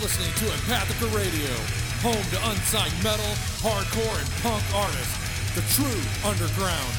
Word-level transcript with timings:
Listening 0.00 0.32
to 0.32 0.44
Empathica 0.56 1.14
Radio, 1.14 1.52
home 2.00 2.24
to 2.30 2.50
unsigned 2.50 3.04
metal, 3.04 3.26
hardcore, 3.60 4.18
and 4.18 4.30
punk 4.42 4.64
artists. 4.74 5.54
The 5.54 5.60
true 5.74 6.00
underground. 6.24 6.94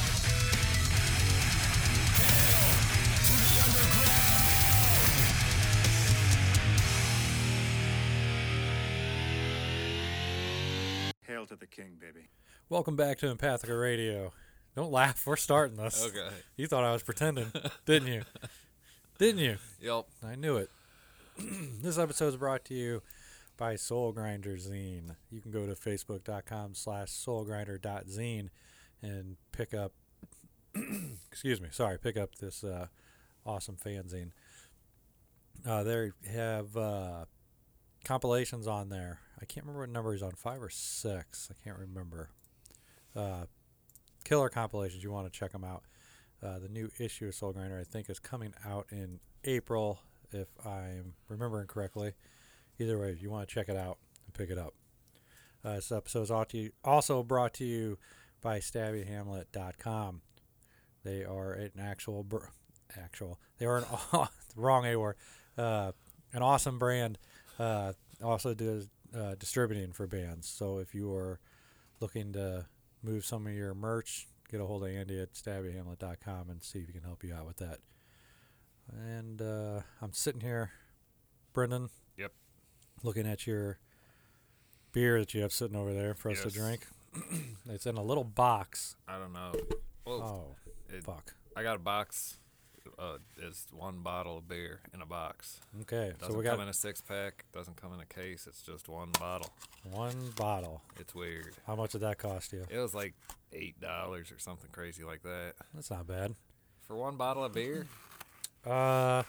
Hail 11.26 11.46
to 11.46 11.56
the 11.56 11.66
king, 11.66 11.98
baby. 12.00 12.28
Welcome 12.68 12.94
back 12.94 13.18
to 13.18 13.34
Empathica 13.34 13.80
Radio. 13.80 14.32
Don't 14.76 14.92
laugh, 14.92 15.26
we're 15.26 15.36
starting 15.36 15.76
this. 15.76 16.04
Okay. 16.06 16.28
You 16.56 16.68
thought 16.68 16.84
I 16.84 16.92
was 16.92 17.02
pretending, 17.02 17.52
didn't 17.84 18.08
you? 18.12 18.22
Didn't 19.18 19.40
you? 19.40 19.56
Yep. 19.80 20.06
I 20.24 20.36
knew 20.36 20.56
it. 20.58 20.70
this 21.82 21.98
episode 21.98 22.28
is 22.28 22.36
brought 22.36 22.64
to 22.66 22.74
you 22.74 23.02
by 23.56 23.76
Soul 23.76 24.12
Grinder 24.12 24.56
Zine. 24.56 25.16
You 25.30 25.40
can 25.40 25.50
go 25.50 25.66
to 25.66 25.72
facebook.com 25.72 26.74
slash 26.74 27.08
soulgrinder.zine 27.08 28.50
and 29.00 29.36
pick 29.50 29.72
up, 29.72 29.92
excuse 31.30 31.60
me, 31.60 31.68
sorry, 31.70 31.98
pick 31.98 32.18
up 32.18 32.34
this 32.36 32.62
uh, 32.62 32.88
awesome 33.46 33.76
fanzine. 33.76 34.32
Uh, 35.66 35.82
they 35.82 36.10
have 36.30 36.76
uh, 36.76 37.24
compilations 38.04 38.66
on 38.66 38.90
there. 38.90 39.20
I 39.40 39.46
can't 39.46 39.64
remember 39.64 39.80
what 39.80 39.90
number 39.90 40.12
he's 40.12 40.22
on, 40.22 40.32
five 40.32 40.62
or 40.62 40.70
six. 40.70 41.50
I 41.50 41.64
can't 41.64 41.78
remember. 41.78 42.28
Uh, 43.16 43.46
killer 44.24 44.50
compilations. 44.50 45.02
You 45.02 45.12
want 45.12 45.32
to 45.32 45.38
check 45.38 45.52
them 45.52 45.64
out. 45.64 45.84
Uh, 46.42 46.58
the 46.58 46.68
new 46.68 46.90
issue 46.98 47.28
of 47.28 47.34
Soul 47.34 47.52
Grinder, 47.52 47.78
I 47.78 47.84
think, 47.84 48.10
is 48.10 48.18
coming 48.18 48.52
out 48.66 48.86
in 48.90 49.20
April, 49.44 50.00
if 50.34 50.48
I'm 50.64 51.14
remembering 51.28 51.66
correctly. 51.66 52.12
Either 52.78 52.98
way, 52.98 53.10
if 53.10 53.22
you 53.22 53.30
want 53.30 53.48
to 53.48 53.54
check 53.54 53.68
it 53.68 53.76
out 53.76 53.98
and 54.26 54.34
pick 54.34 54.50
it 54.50 54.58
up. 54.58 54.74
Uh, 55.64 55.76
this 55.76 55.92
episode 55.92 56.22
is 56.22 56.70
also 56.84 57.22
brought 57.22 57.54
to 57.54 57.64
you 57.64 57.98
by 58.40 58.58
StabbyHamlet.com. 58.58 60.22
They 61.04 61.24
are 61.24 61.52
an 61.52 61.72
actual, 61.80 62.24
br- 62.24 62.46
actual. 63.00 63.38
They 63.58 63.66
are 63.66 63.78
an 63.78 63.84
wrong 64.56 64.84
A 64.86 64.96
word. 64.96 65.16
Uh, 65.56 65.92
an 66.32 66.42
awesome 66.42 66.78
brand. 66.78 67.18
Uh, 67.58 67.92
also 68.22 68.54
does 68.54 68.88
uh, 69.16 69.34
distributing 69.38 69.92
for 69.92 70.06
bands. 70.06 70.48
So 70.48 70.78
if 70.78 70.94
you 70.94 71.14
are 71.14 71.40
looking 72.00 72.32
to 72.32 72.66
move 73.02 73.24
some 73.24 73.46
of 73.46 73.52
your 73.52 73.74
merch, 73.74 74.26
get 74.50 74.60
a 74.60 74.66
hold 74.66 74.84
of 74.84 74.90
Andy 74.90 75.20
at 75.20 75.34
stabbyhamlet.com 75.34 76.50
and 76.50 76.62
see 76.62 76.80
if 76.80 76.86
he 76.86 76.92
can 76.92 77.02
help 77.02 77.22
you 77.22 77.34
out 77.34 77.46
with 77.46 77.58
that. 77.58 77.78
And 78.90 79.40
uh, 79.40 79.80
I'm 80.00 80.12
sitting 80.12 80.40
here, 80.40 80.70
Brendan. 81.52 81.90
Yep. 82.16 82.32
Looking 83.02 83.26
at 83.26 83.46
your 83.46 83.78
beer 84.92 85.18
that 85.20 85.32
you 85.34 85.42
have 85.42 85.52
sitting 85.52 85.76
over 85.76 85.92
there 85.92 86.14
for 86.14 86.30
us 86.30 86.38
to 86.42 86.48
Yes. 86.48 86.54
drink. 86.54 86.86
it's 87.68 87.86
in 87.86 87.96
a 87.96 88.02
little 88.02 88.24
box. 88.24 88.96
I 89.08 89.18
don't 89.18 89.32
know. 89.32 89.52
Well, 90.06 90.22
Oh, 90.22 90.56
it- 90.94 91.04
fuck. 91.04 91.34
I 91.56 91.62
got 91.62 91.76
a 91.76 91.80
box. 91.80 92.38
Uh, 92.98 93.18
it's 93.36 93.66
one 93.72 94.00
bottle 94.00 94.38
of 94.38 94.48
beer 94.48 94.80
in 94.92 95.00
a 95.00 95.06
box. 95.06 95.60
Okay, 95.82 96.12
Doesn't 96.18 96.32
so 96.32 96.38
we 96.38 96.44
come 96.44 96.56
got 96.56 96.62
in 96.64 96.68
a 96.68 96.72
six 96.72 97.00
pack. 97.00 97.44
Doesn't 97.52 97.76
come 97.76 97.92
in 97.94 98.00
a 98.00 98.04
case. 98.06 98.46
It's 98.48 98.62
just 98.62 98.88
one 98.88 99.10
bottle. 99.20 99.50
one 99.90 100.30
bottle. 100.36 100.82
It's 100.98 101.14
weird. 101.14 101.54
How 101.66 101.76
much 101.76 101.92
did 101.92 102.00
that 102.00 102.18
cost 102.18 102.52
you? 102.52 102.64
It 102.68 102.78
was 102.78 102.92
like 102.94 103.14
eight 103.52 103.80
dollars 103.80 104.32
or 104.32 104.38
something 104.38 104.68
crazy 104.72 105.04
like 105.04 105.22
that 105.22 105.54
That's 105.74 105.90
not 105.90 106.06
bad. 106.08 106.34
for 106.80 106.96
one 106.96 107.16
bottle 107.16 107.44
of 107.44 107.52
beer. 107.52 107.86
Uh, 108.66 109.22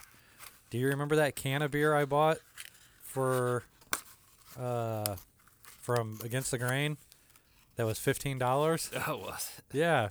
do 0.70 0.78
you 0.78 0.88
remember 0.88 1.16
that 1.16 1.36
can 1.36 1.62
of 1.62 1.72
beer 1.72 1.96
I 1.96 2.06
bought 2.06 2.38
for 3.02 3.64
uh 4.60 5.16
from 5.82 6.20
Against 6.24 6.52
the 6.52 6.58
Grain? 6.58 6.98
That 7.76 7.86
was 7.86 7.98
fifteen 8.00 8.38
dollars. 8.38 8.92
Oh, 9.08 9.18
was 9.18 9.50
it? 9.58 9.78
Yeah, 9.78 10.10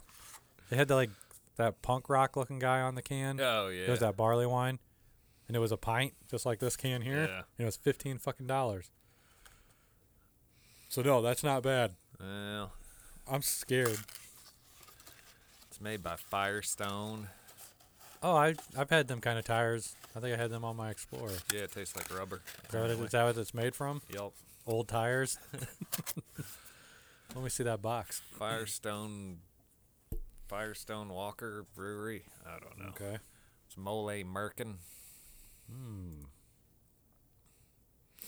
they 0.71 0.77
had 0.77 0.88
the 0.88 0.94
like 0.97 1.11
that 1.56 1.82
punk 1.82 2.09
rock 2.09 2.37
looking 2.37 2.59
guy 2.59 2.81
on 2.81 2.94
the 2.94 3.03
can. 3.03 3.41
Oh 3.41 3.69
yeah, 3.69 3.82
It 3.84 3.91
was 3.91 4.00
that 4.00 4.16
barley 4.16 4.47
wine, 4.47 4.78
and 5.47 5.56
it 5.56 5.61
was 5.61 5.71
a 5.72 5.77
pint, 5.77 6.15
just 6.31 6.44
like 6.44 6.59
this 6.59 6.77
can 6.77 7.03
here. 7.03 7.25
Yeah. 7.27 7.37
And 7.37 7.61
it 7.61 7.65
was 7.65 7.77
fifteen 7.77 8.19
fucking 8.19 8.47
dollars. 8.47 8.91
So 10.88 11.03
no, 11.03 11.22
that's 11.22 11.44
not 11.44 11.62
bad. 11.62 11.93
Well, 12.21 12.72
I'm 13.31 13.43
scared. 13.43 13.99
it's 15.71 15.81
made 15.81 16.03
by 16.03 16.16
Firestone. 16.16 17.28
Oh, 18.22 18.37
I 18.37 18.55
I've 18.77 18.91
had 18.91 19.09
them 19.09 19.21
kind 19.21 19.38
of 19.38 19.44
tires. 19.44 19.94
I 20.16 20.21
think 20.21 20.34
I 20.34 20.41
had 20.41 20.50
them 20.50 20.65
on 20.65 20.77
my 20.77 20.91
Explorer. 20.91 21.33
Yeah, 21.53 21.62
it 21.62 21.72
tastes 21.72 21.97
like 21.97 22.16
rubber. 22.16 22.43
that 22.71 22.81
what, 22.81 22.91
it- 22.91 22.99
is 23.00 23.10
that 23.10 23.25
what 23.25 23.37
it's 23.37 23.55
made 23.55 23.75
from? 23.75 24.00
Yep. 24.12 24.31
Old 24.66 24.88
tires. 24.88 25.38
Let 27.34 27.43
me 27.44 27.50
see 27.50 27.65
that 27.65 27.82
box. 27.82 28.22
Firestone. 28.38 29.38
Firestone 30.49 31.09
Walker 31.09 31.65
Brewery. 31.75 32.25
I 32.47 32.59
don't 32.61 32.78
know. 32.78 32.88
Okay. 32.91 33.19
It's 33.66 33.77
Mole 33.77 34.06
Merkin. 34.22 34.75
Hmm. 35.71 36.25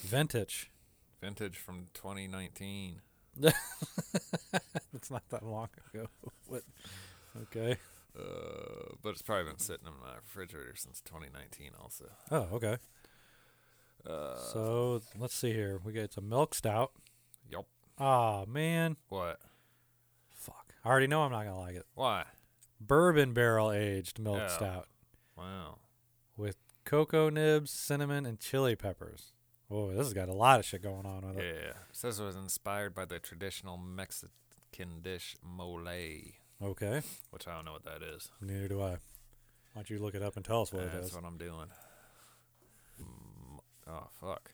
Vintage. 0.01 0.71
Vintage 1.21 1.57
from 1.57 1.87
2019. 1.95 3.01
It's 4.95 5.11
not 5.11 5.23
that 5.31 5.45
long 5.45 5.69
ago. 5.93 6.07
what? 6.47 6.63
Okay. 7.43 7.77
Uh, 8.17 8.95
but 9.03 9.11
it's 9.11 9.23
probably 9.23 9.51
been 9.51 9.59
sitting 9.59 9.87
in 9.87 9.93
my 10.01 10.15
refrigerator 10.17 10.75
since 10.77 11.01
2019 11.01 11.71
also. 11.81 12.05
Oh, 12.31 12.49
okay. 12.55 12.77
Uh, 14.09 14.37
So 14.37 15.03
let's 15.19 15.35
see 15.35 15.53
here. 15.53 15.81
We 15.85 15.93
get 15.93 16.13
some 16.13 16.29
milk 16.29 16.55
stout. 16.55 16.93
yup. 17.51 17.67
Ah 17.99 18.45
man. 18.47 18.97
What? 19.09 19.41
Fuck. 20.33 20.75
I 20.85 20.89
already 20.89 21.07
know 21.07 21.23
I'm 21.23 21.33
not 21.33 21.45
gonna 21.45 21.59
like 21.59 21.77
it. 21.77 21.87
Why? 21.95 22.25
Bourbon 22.81 23.33
barrel 23.33 23.73
aged 23.73 24.19
milk 24.19 24.51
stout 24.51 24.89
Wow. 25.37 25.79
with 26.37 26.57
cocoa 26.85 27.31
nibs, 27.31 27.71
cinnamon, 27.71 28.27
and 28.27 28.39
chili 28.39 28.77
peppers. 28.77 29.33
Oh, 29.71 29.89
this 29.91 29.99
has 30.07 30.13
got 30.13 30.29
a 30.29 30.35
lot 30.35 30.61
of 30.61 30.67
shit 30.67 30.83
going 30.83 31.07
on 31.07 31.27
with 31.27 31.39
it. 31.39 31.45
Yeah. 31.63 31.71
It 31.71 31.77
says 31.93 32.21
it 32.21 32.25
was 32.25 32.37
inspired 32.37 32.95
by 32.95 33.07
the 33.07 33.19
traditional 33.19 33.79
Mexican 33.79 35.01
dish 35.01 35.37
mole, 35.43 35.89
Okay. 36.63 37.03
which 37.31 37.47
I 37.49 37.55
don't 37.57 37.65
know 37.65 37.73
what 37.73 37.85
that 37.85 38.03
is. 38.03 38.31
Neither 38.41 38.69
do 38.69 38.81
I. 38.83 38.91
Why 38.91 38.97
don't 39.77 39.91
you 39.91 39.99
look 39.99 40.15
it 40.15 40.23
up 40.23 40.37
and 40.37 40.45
tell 40.45 40.63
us 40.63 40.73
what 40.73 40.85
it 40.85 40.93
That's 40.93 41.13
what 41.15 41.25
I'm 41.25 41.37
doing. 41.39 41.67
Mm, 43.01 43.59
Oh, 43.89 44.09
fuck. 44.21 44.51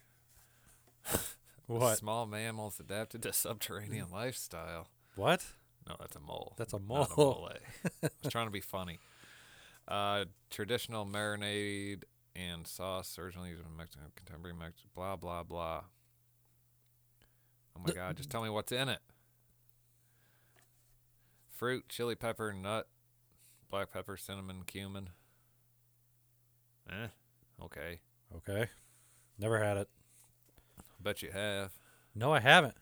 What? 1.67 1.99
Small 1.99 2.27
mammals 2.27 2.81
adapted 2.81 3.23
to 3.23 3.33
subterranean 3.33 4.07
lifestyle. 4.11 4.89
What? 5.15 5.45
No, 5.87 5.95
that's 6.01 6.17
a 6.17 6.21
mole. 6.21 6.55
That's 6.57 6.73
a 6.73 6.79
Not 6.81 6.89
mole. 6.89 7.07
mole. 7.17 7.51
I 8.03 8.09
was 8.25 8.33
trying 8.33 8.49
to 8.49 8.51
be 8.51 8.61
funny. 8.61 8.99
Uh, 9.87 10.25
traditional 10.51 11.07
marinade 11.07 12.03
and 12.35 12.67
sauce 12.67 13.17
originally 13.21 13.51
used 13.51 13.63
in 13.65 13.77
Mexican 13.77 14.07
contemporary 14.17 14.57
Mexican. 14.57 14.91
Blah 14.97 15.15
blah 15.15 15.45
blah. 15.45 15.83
Oh 17.77 17.83
my 17.87 17.93
god! 17.93 18.17
Just 18.17 18.31
tell 18.31 18.43
me 18.43 18.49
what's 18.51 18.73
in 18.73 18.89
it. 18.89 18.99
Fruit, 21.61 21.85
chili 21.91 22.15
pepper, 22.15 22.55
nut, 22.55 22.89
black 23.71 23.93
pepper, 23.93 24.17
cinnamon, 24.17 24.63
cumin. 24.67 25.11
Eh. 26.91 27.09
Okay. 27.63 28.01
Okay. 28.35 28.69
Never 29.39 29.63
had 29.63 29.77
it. 29.77 29.89
I 30.79 30.83
bet 31.03 31.21
you 31.21 31.31
have. 31.33 31.73
No, 32.15 32.33
I 32.33 32.41
haven't. 32.41 32.77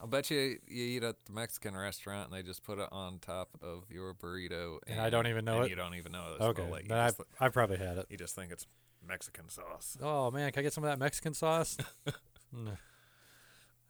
I 0.00 0.06
bet 0.06 0.30
you 0.30 0.38
you 0.68 0.84
eat 0.84 1.02
at 1.02 1.16
the 1.24 1.32
Mexican 1.32 1.76
restaurant 1.76 2.30
and 2.30 2.38
they 2.38 2.44
just 2.46 2.62
put 2.62 2.78
it 2.78 2.88
on 2.92 3.18
top 3.18 3.48
of 3.60 3.90
your 3.90 4.14
burrito, 4.14 4.78
And 4.86 5.00
I 5.00 5.10
don't 5.10 5.26
even 5.26 5.44
know 5.44 5.56
and 5.56 5.64
it? 5.66 5.70
You 5.70 5.74
don't 5.74 5.96
even 5.96 6.12
know 6.12 6.26
it's 6.36 6.40
Okay. 6.44 6.62
You 6.64 6.88
Then 6.88 6.98
I've, 6.98 7.20
I've 7.40 7.52
probably 7.52 7.78
had 7.78 7.98
it. 7.98 8.06
you 8.08 8.16
just 8.16 8.36
think 8.36 8.52
it's 8.52 8.68
Mexican 9.04 9.48
sauce. 9.48 9.98
Oh 10.00 10.30
man, 10.30 10.52
can 10.52 10.60
I 10.60 10.62
get 10.62 10.72
some 10.72 10.84
of 10.84 10.90
that 10.90 11.00
Mexican 11.00 11.34
sauce? 11.34 11.76
Mm. 12.54 12.76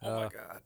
Oh 0.02 0.10
Uh, 0.10 0.16
my 0.20 0.28
god. 0.28 0.62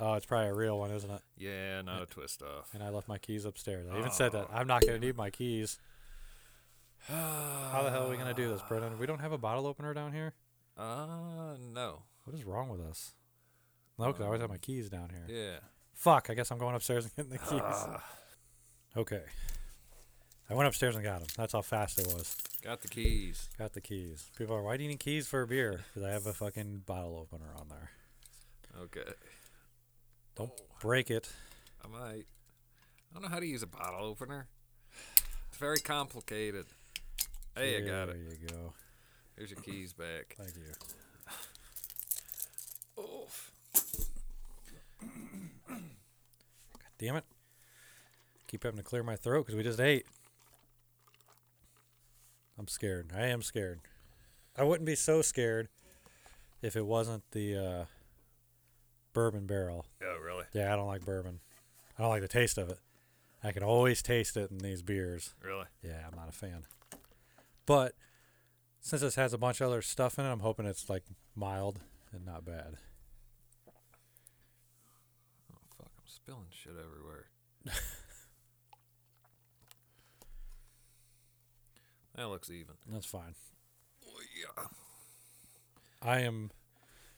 Oh, 0.00 0.14
it's 0.14 0.26
probably 0.26 0.48
a 0.48 0.54
real 0.54 0.78
one, 0.78 0.90
isn't 0.90 1.10
it? 1.10 1.22
Yeah, 1.36 1.82
not 1.82 2.02
a 2.02 2.06
twist 2.06 2.42
off. 2.42 2.72
And 2.74 2.82
I 2.82 2.88
left 2.88 3.06
my 3.08 3.18
keys 3.18 3.44
upstairs. 3.44 3.86
I 3.92 3.98
even 3.98 4.10
said 4.10 4.32
that 4.32 4.46
Oh, 4.50 4.54
I'm 4.54 4.66
not 4.66 4.82
gonna 4.82 4.98
need 4.98 5.16
my 5.16 5.30
keys. 5.30 5.78
How 7.08 7.80
the 7.84 7.90
hell 7.90 8.06
are 8.06 8.10
we 8.10 8.16
gonna 8.16 8.34
do 8.34 8.48
this, 8.48 8.60
Brennan? 8.68 8.98
We 8.98 9.06
don't 9.06 9.20
have 9.20 9.32
a 9.32 9.38
bottle 9.38 9.66
opener 9.66 9.94
down 9.94 10.12
here. 10.12 10.34
Uh, 10.76 11.56
no. 11.72 12.02
What 12.24 12.34
is 12.36 12.44
wrong 12.44 12.68
with 12.68 12.80
us? 12.80 13.14
No, 13.98 14.12
'cause 14.12 14.22
I 14.22 14.24
always 14.26 14.40
have 14.40 14.50
my 14.50 14.58
keys 14.58 14.88
down 14.88 15.10
here. 15.10 15.26
Yeah. 15.28 15.58
Fuck. 15.94 16.30
I 16.30 16.34
guess 16.34 16.50
I'm 16.50 16.58
going 16.58 16.74
upstairs 16.74 17.04
and 17.04 17.14
getting 17.16 17.32
the 17.32 17.38
keys. 17.38 17.60
Ah, 17.62 18.02
Okay. 18.96 19.22
I 20.48 20.54
went 20.54 20.66
upstairs 20.66 20.96
and 20.96 21.04
got 21.04 21.20
them. 21.20 21.28
That's 21.36 21.52
how 21.52 21.62
fast 21.62 21.98
it 22.00 22.06
was. 22.08 22.34
got 22.62 22.80
the 22.82 22.88
keys. 22.88 23.48
Got 23.58 23.72
the 23.74 23.80
keys. 23.80 24.30
People 24.36 24.56
are, 24.56 24.62
why 24.62 24.76
do 24.76 24.82
you 24.82 24.88
need 24.88 24.98
keys 24.98 25.28
for 25.28 25.42
a 25.42 25.46
beer? 25.46 25.84
Because 25.94 26.02
I 26.08 26.10
have 26.12 26.26
a 26.26 26.32
fucking 26.32 26.82
bottle 26.86 27.16
opener 27.18 27.50
on 27.56 27.68
there. 27.68 27.90
Okay. 28.82 29.12
Don't 30.40 30.52
break 30.80 31.10
it. 31.10 31.30
I 31.84 31.88
might. 31.88 32.24
I 32.24 33.12
don't 33.12 33.22
know 33.22 33.28
how 33.28 33.40
to 33.40 33.46
use 33.46 33.62
a 33.62 33.66
bottle 33.66 34.06
opener. 34.06 34.46
It's 35.48 35.58
very 35.58 35.80
complicated. 35.80 36.64
Hey, 37.54 37.76
I 37.76 37.80
got 37.80 38.08
it. 38.08 38.16
There 38.26 38.38
you 38.40 38.48
go. 38.48 38.72
Here's 39.36 39.50
your 39.50 39.60
keys 39.60 39.92
back. 39.92 40.34
Thank 40.38 40.56
you. 42.96 43.02
Oof. 43.02 43.52
God 45.68 45.82
damn 46.98 47.16
it. 47.16 47.24
Keep 48.46 48.62
having 48.64 48.78
to 48.78 48.82
clear 48.82 49.02
my 49.02 49.16
throat 49.16 49.44
because 49.44 49.56
we 49.56 49.62
just 49.62 49.78
ate. 49.78 50.06
I'm 52.58 52.66
scared. 52.66 53.12
I 53.14 53.26
am 53.26 53.42
scared. 53.42 53.80
I 54.56 54.64
wouldn't 54.64 54.86
be 54.86 54.94
so 54.94 55.20
scared 55.20 55.68
if 56.62 56.76
it 56.76 56.86
wasn't 56.86 57.24
the 57.32 57.58
uh, 57.58 57.84
bourbon 59.12 59.44
barrel. 59.44 59.84
Yeah 60.00 60.09
really? 60.40 60.64
Yeah, 60.64 60.72
I 60.72 60.76
don't 60.76 60.86
like 60.86 61.04
bourbon. 61.04 61.40
I 61.98 62.02
don't 62.02 62.10
like 62.10 62.22
the 62.22 62.28
taste 62.28 62.58
of 62.58 62.68
it. 62.70 62.78
I 63.42 63.52
can 63.52 63.62
always 63.62 64.02
taste 64.02 64.36
it 64.36 64.50
in 64.50 64.58
these 64.58 64.82
beers. 64.82 65.34
Really? 65.42 65.64
Yeah, 65.82 66.06
I'm 66.06 66.16
not 66.16 66.28
a 66.28 66.32
fan. 66.32 66.64
But 67.66 67.94
since 68.80 69.02
this 69.02 69.14
has 69.14 69.32
a 69.32 69.38
bunch 69.38 69.60
of 69.60 69.68
other 69.68 69.82
stuff 69.82 70.18
in 70.18 70.24
it, 70.24 70.30
I'm 70.30 70.40
hoping 70.40 70.66
it's 70.66 70.90
like 70.90 71.04
mild 71.34 71.80
and 72.12 72.26
not 72.26 72.44
bad. 72.44 72.76
Oh, 75.52 75.58
fuck. 75.76 75.90
I'm 75.96 76.04
spilling 76.06 76.48
shit 76.50 76.72
everywhere. 76.72 77.26
that 82.16 82.28
looks 82.28 82.50
even. 82.50 82.74
That's 82.90 83.06
fine. 83.06 83.34
Oh, 84.06 84.20
yeah. 84.38 84.64
I 86.02 86.20
am. 86.20 86.50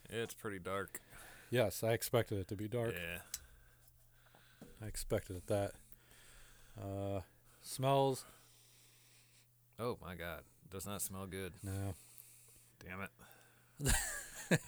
It's 0.09 0.35
pretty 0.35 0.59
dark. 0.59 1.01
Yes, 1.53 1.85
I 1.85 1.93
expected 1.93 2.39
it 2.39 2.49
to 2.49 2.57
be 2.57 2.67
dark. 2.67 2.95
Yeah. 2.95 3.19
I 4.83 4.87
expected 4.87 5.37
it 5.37 5.47
that. 5.49 5.73
Uh, 6.81 7.21
smells. 7.61 8.25
Oh, 9.79 9.99
my 10.01 10.15
God. 10.15 10.45
Does 10.71 10.87
not 10.87 11.03
smell 11.03 11.27
good. 11.27 11.53
No. 11.63 11.95
Damn 12.83 13.03
it. 13.03 13.95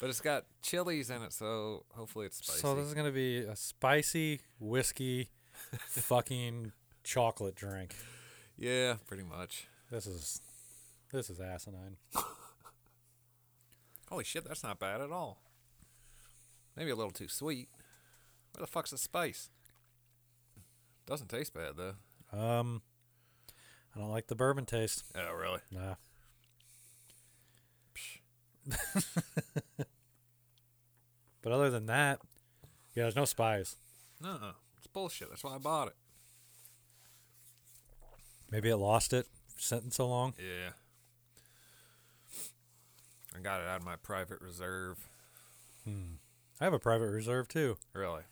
but 0.00 0.10
it's 0.10 0.20
got 0.20 0.46
chilies 0.60 1.08
in 1.08 1.22
it, 1.22 1.32
so 1.32 1.84
hopefully 1.94 2.26
it's 2.26 2.38
spicy. 2.38 2.58
So 2.58 2.74
this 2.74 2.86
is 2.86 2.94
gonna 2.94 3.12
be 3.12 3.38
a 3.38 3.54
spicy 3.54 4.40
whiskey, 4.58 5.30
fucking 5.86 6.72
chocolate 7.04 7.54
drink. 7.54 7.94
yeah, 8.58 8.94
pretty 9.06 9.22
much. 9.22 9.68
This 9.88 10.08
is, 10.08 10.40
this 11.12 11.30
is 11.30 11.38
asinine. 11.38 11.96
Holy 14.08 14.24
shit, 14.24 14.44
that's 14.44 14.64
not 14.64 14.80
bad 14.80 15.00
at 15.00 15.12
all. 15.12 15.38
Maybe 16.76 16.90
a 16.90 16.96
little 16.96 17.12
too 17.12 17.28
sweet. 17.28 17.68
Where 18.54 18.62
the 18.62 18.66
fuck's 18.66 18.90
the 18.90 18.98
spice? 18.98 19.50
Doesn't 21.06 21.28
taste 21.28 21.54
bad 21.54 21.74
though. 21.76 21.94
Um, 22.36 22.82
I 23.94 24.00
don't 24.00 24.10
like 24.10 24.28
the 24.28 24.34
bourbon 24.34 24.64
taste. 24.64 25.04
Oh, 25.14 25.34
really? 25.34 25.60
Nah. 25.70 25.94
but 31.42 31.52
other 31.52 31.68
than 31.68 31.86
that, 31.86 32.20
yeah, 32.94 33.02
there's 33.02 33.16
no 33.16 33.24
spies. 33.24 33.76
No, 34.20 34.38
it's 34.78 34.86
bullshit. 34.86 35.28
That's 35.30 35.42
why 35.42 35.56
I 35.56 35.58
bought 35.58 35.88
it. 35.88 35.96
Maybe 38.50 38.68
it 38.68 38.76
lost 38.76 39.12
it 39.12 39.26
sitting 39.56 39.90
so 39.90 40.06
long. 40.06 40.34
Yeah. 40.38 40.70
I 43.36 43.40
got 43.40 43.60
it 43.60 43.66
out 43.66 43.80
of 43.80 43.84
my 43.84 43.96
private 43.96 44.40
reserve. 44.40 45.08
I 46.60 46.64
have 46.64 46.72
a 46.72 46.78
private 46.78 47.10
reserve 47.10 47.48
too. 47.48 47.76
Really? 47.94 48.22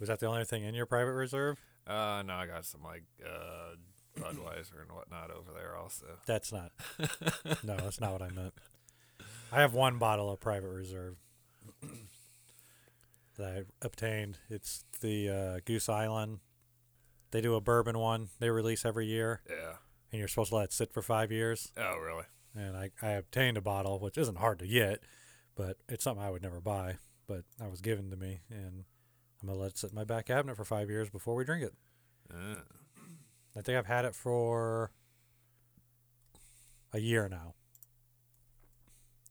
Was 0.00 0.08
that 0.08 0.20
the 0.20 0.26
only 0.26 0.44
thing 0.44 0.64
in 0.64 0.74
your 0.74 0.86
private 0.86 1.12
reserve? 1.12 1.58
Uh, 1.86 2.22
no, 2.26 2.34
I 2.34 2.46
got 2.46 2.64
some 2.64 2.82
like 2.82 3.04
uh, 3.24 3.74
Budweiser 4.20 4.80
and 4.82 4.92
whatnot 4.92 5.30
over 5.30 5.52
there 5.52 5.76
also. 5.76 6.06
That's 6.26 6.52
not. 6.52 6.72
no, 7.64 7.76
that's 7.76 8.00
not 8.00 8.12
what 8.12 8.22
I 8.22 8.30
meant. 8.30 8.54
I 9.52 9.60
have 9.60 9.74
one 9.74 9.98
bottle 9.98 10.30
of 10.30 10.40
private 10.40 10.68
reserve 10.68 11.16
that 13.36 13.46
I 13.46 13.62
obtained. 13.84 14.38
It's 14.50 14.84
the 15.00 15.28
uh, 15.30 15.60
Goose 15.64 15.88
Island. 15.88 16.38
They 17.30 17.40
do 17.40 17.54
a 17.54 17.60
bourbon 17.60 17.98
one. 17.98 18.28
They 18.40 18.50
release 18.50 18.84
every 18.84 19.06
year, 19.06 19.42
Yeah. 19.48 19.74
and 20.12 20.18
you're 20.18 20.28
supposed 20.28 20.50
to 20.50 20.56
let 20.56 20.64
it 20.64 20.72
sit 20.72 20.92
for 20.92 21.02
five 21.02 21.30
years. 21.30 21.72
Oh, 21.76 21.96
really? 21.98 22.24
And 22.56 22.76
I, 22.76 22.90
I 23.02 23.10
obtained 23.12 23.56
a 23.56 23.60
bottle, 23.60 23.98
which 23.98 24.16
isn't 24.18 24.38
hard 24.38 24.58
to 24.60 24.66
get, 24.66 25.00
but 25.54 25.76
it's 25.88 26.04
something 26.04 26.24
I 26.24 26.30
would 26.30 26.42
never 26.42 26.60
buy. 26.60 26.96
But 27.28 27.44
that 27.58 27.70
was 27.70 27.80
given 27.82 28.10
to 28.10 28.16
me, 28.16 28.40
and 28.50 28.84
I'm 29.40 29.48
gonna 29.48 29.60
let 29.60 29.70
it 29.72 29.78
sit 29.78 29.90
in 29.90 29.96
my 29.96 30.04
back 30.04 30.26
cabinet 30.26 30.56
for 30.56 30.64
five 30.64 30.88
years 30.88 31.10
before 31.10 31.34
we 31.34 31.44
drink 31.44 31.62
it. 31.62 31.74
Uh, 32.32 32.60
I 33.56 33.60
think 33.60 33.78
I've 33.78 33.86
had 33.86 34.04
it 34.06 34.14
for 34.14 34.90
a 36.92 36.98
year 36.98 37.28
now. 37.28 37.54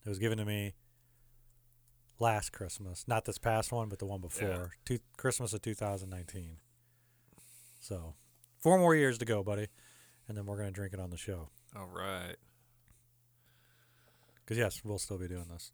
It 0.05 0.09
was 0.09 0.19
given 0.19 0.37
to 0.37 0.45
me 0.45 0.75
last 2.19 2.51
Christmas, 2.51 3.03
not 3.07 3.25
this 3.25 3.37
past 3.37 3.71
one, 3.71 3.89
but 3.89 3.99
the 3.99 4.05
one 4.05 4.21
before, 4.21 4.71
two, 4.85 4.99
Christmas 5.17 5.53
of 5.53 5.61
2019. 5.63 6.57
So, 7.79 8.13
four 8.59 8.77
more 8.77 8.95
years 8.95 9.17
to 9.17 9.25
go, 9.25 9.43
buddy, 9.43 9.67
and 10.27 10.37
then 10.37 10.45
we're 10.45 10.57
gonna 10.57 10.71
drink 10.71 10.93
it 10.93 10.99
on 10.99 11.09
the 11.09 11.17
show. 11.17 11.49
all 11.75 11.87
right. 11.87 12.35
Because 14.45 14.57
yes, 14.57 14.81
we'll 14.83 14.97
still 14.97 15.17
be 15.17 15.27
doing 15.27 15.47
this. 15.51 15.71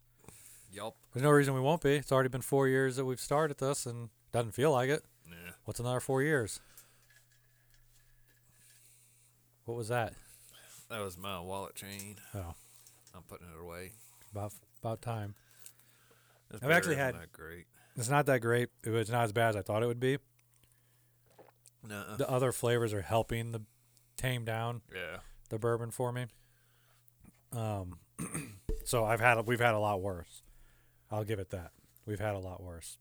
Yelp. 0.74 0.96
There's 1.12 1.22
no 1.22 1.30
reason 1.30 1.54
we 1.54 1.60
won't 1.60 1.82
be. 1.82 1.94
It's 1.94 2.10
already 2.10 2.28
been 2.28 2.42
four 2.42 2.68
years 2.68 2.96
that 2.96 3.04
we've 3.04 3.20
started 3.20 3.58
this, 3.58 3.86
and 3.86 4.08
doesn't 4.32 4.52
feel 4.52 4.72
like 4.72 4.90
it. 4.90 5.04
Yeah. 5.28 5.52
What's 5.64 5.80
another 5.80 6.00
four 6.00 6.22
years? 6.22 6.60
What 9.64 9.76
was 9.76 9.88
that? 9.88 10.14
That 10.90 11.00
was 11.00 11.16
my 11.16 11.40
wallet 11.40 11.74
chain. 11.74 12.16
Oh, 12.34 12.54
I'm 13.14 13.22
putting 13.22 13.46
it 13.46 13.60
away. 13.60 13.92
about 14.32 14.52
about 14.82 15.00
time. 15.00 15.34
This 16.50 16.62
I've 16.62 16.70
actually 16.70 16.96
had- 16.96 17.14
that 17.14 17.32
great. 17.32 17.66
It's 17.96 18.08
not 18.10 18.26
that 18.26 18.40
great. 18.40 18.70
It 18.82 18.90
was 18.90 19.08
not 19.08 19.24
as 19.24 19.32
bad 19.32 19.50
as 19.50 19.56
I 19.56 19.62
thought 19.62 19.82
it 19.82 19.86
would 19.86 20.00
be. 20.00 20.18
No. 21.86 22.16
The 22.16 22.28
other 22.28 22.50
flavors 22.50 22.92
are 22.92 23.02
helping 23.02 23.52
the 23.52 23.62
tame 24.16 24.44
down 24.44 24.82
yeah. 24.92 25.18
the 25.50 25.58
bourbon 25.58 25.90
for 25.90 26.10
me. 26.10 26.26
Um, 27.52 27.98
so 28.84 29.04
I've 29.04 29.20
had 29.20 29.46
we've 29.46 29.60
had 29.60 29.74
a 29.74 29.78
lot 29.78 30.00
worse. 30.00 30.42
I'll 31.14 31.24
give 31.24 31.38
it 31.38 31.50
that. 31.50 31.70
We've 32.06 32.18
had 32.20 32.34
a 32.34 32.38
lot 32.38 32.62
worse. 32.62 32.98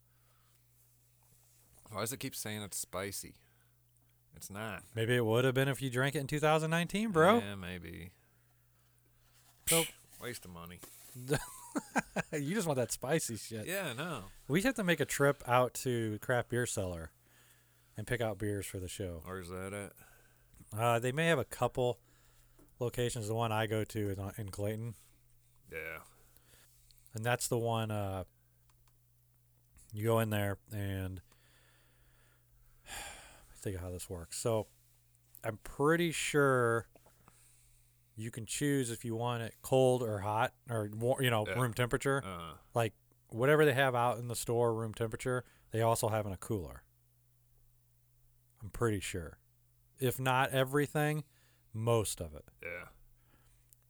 Why 1.91 2.01
does 2.01 2.13
it 2.13 2.20
keep 2.20 2.36
saying 2.36 2.62
it's 2.62 2.77
spicy? 2.77 3.36
It's 4.36 4.50
not. 4.50 4.84
Maybe 4.96 5.15
it 5.15 5.25
would 5.25 5.46
have 5.46 5.53
been 5.55 5.67
if 5.67 5.82
you 5.82 5.89
drank 5.89 6.15
it 6.15 6.20
in 6.20 6.27
2019, 6.27 7.12
bro. 7.12 7.39
Yeah, 7.39 7.55
maybe. 7.55 8.12
So- 9.67 9.84
Waste 10.22 10.46
of 10.46 10.51
money. 10.51 10.79
you 12.32 12.53
just 12.55 12.65
want 12.67 12.77
that 12.77 12.91
spicy 12.91 13.36
shit. 13.36 13.65
Yeah, 13.67 13.93
no. 13.98 14.24
We 14.48 14.62
have 14.62 14.75
to 14.75 14.84
make 14.84 15.00
a 15.00 15.05
trip 15.05 15.43
out 15.48 15.74
to 15.75 16.17
craft 16.22 16.50
beer 16.50 16.65
cellar 16.65 17.12
and 17.98 18.08
pick 18.08 18.22
out 18.22 18.38
beers 18.38 18.65
for 18.65 18.79
the 18.79 18.88
show. 18.88 19.22
Where's 19.25 19.50
that 19.50 19.74
at? 19.74 20.79
Uh, 20.79 21.00
they 21.00 21.12
may 21.12 21.27
have 21.27 21.39
a 21.39 21.43
couple 21.46 22.00
locations. 22.79 23.27
The 23.27 23.36
one 23.36 23.51
I 23.51 23.67
go 23.67 23.84
to 23.84 24.10
is 24.12 24.17
in 24.38 24.50
Clayton, 24.50 24.93
Yeah. 25.72 26.00
And 27.13 27.24
that's 27.24 27.48
the 27.48 27.58
one. 27.58 27.91
Uh, 27.91 28.24
you 29.93 30.03
go 30.05 30.20
in 30.20 30.29
there 30.29 30.58
and 30.72 31.22
think 33.58 33.75
of 33.75 33.82
how 33.82 33.89
this 33.91 34.10
works. 34.10 34.38
So, 34.38 34.67
I'm 35.43 35.60
pretty 35.63 36.12
sure 36.12 36.88
you 38.15 38.32
can 38.32 38.46
choose 38.46 38.89
if 38.91 39.03
you 39.03 39.15
want 39.15 39.43
it 39.43 39.53
cold 39.62 40.01
or 40.03 40.20
hot 40.20 40.53
or 40.70 40.89
you 41.20 41.29
know 41.29 41.46
Yeah. 41.48 41.60
room 41.60 41.74
temperature. 41.74 42.24
Uh, 42.25 42.53
like 42.74 42.93
whatever 43.29 43.65
they 43.65 43.74
have 43.74 43.96
out 43.96 44.20
in 44.20 44.27
the 44.27 44.36
store 44.36 44.74
room 44.74 44.93
temperature 44.93 45.43
they 45.72 45.82
also 45.82 46.10
have 46.10 46.24
in 46.27 46.32
a 46.32 46.38
cooler 46.38 46.84
i'm 48.62 48.70
pretty 48.70 49.00
sure 49.00 49.39
if 50.00 50.20
not 50.20 50.51
everything 50.51 51.24
most 51.74 52.22
of 52.22 52.36
it 52.36 52.46
yeah. 52.62 52.89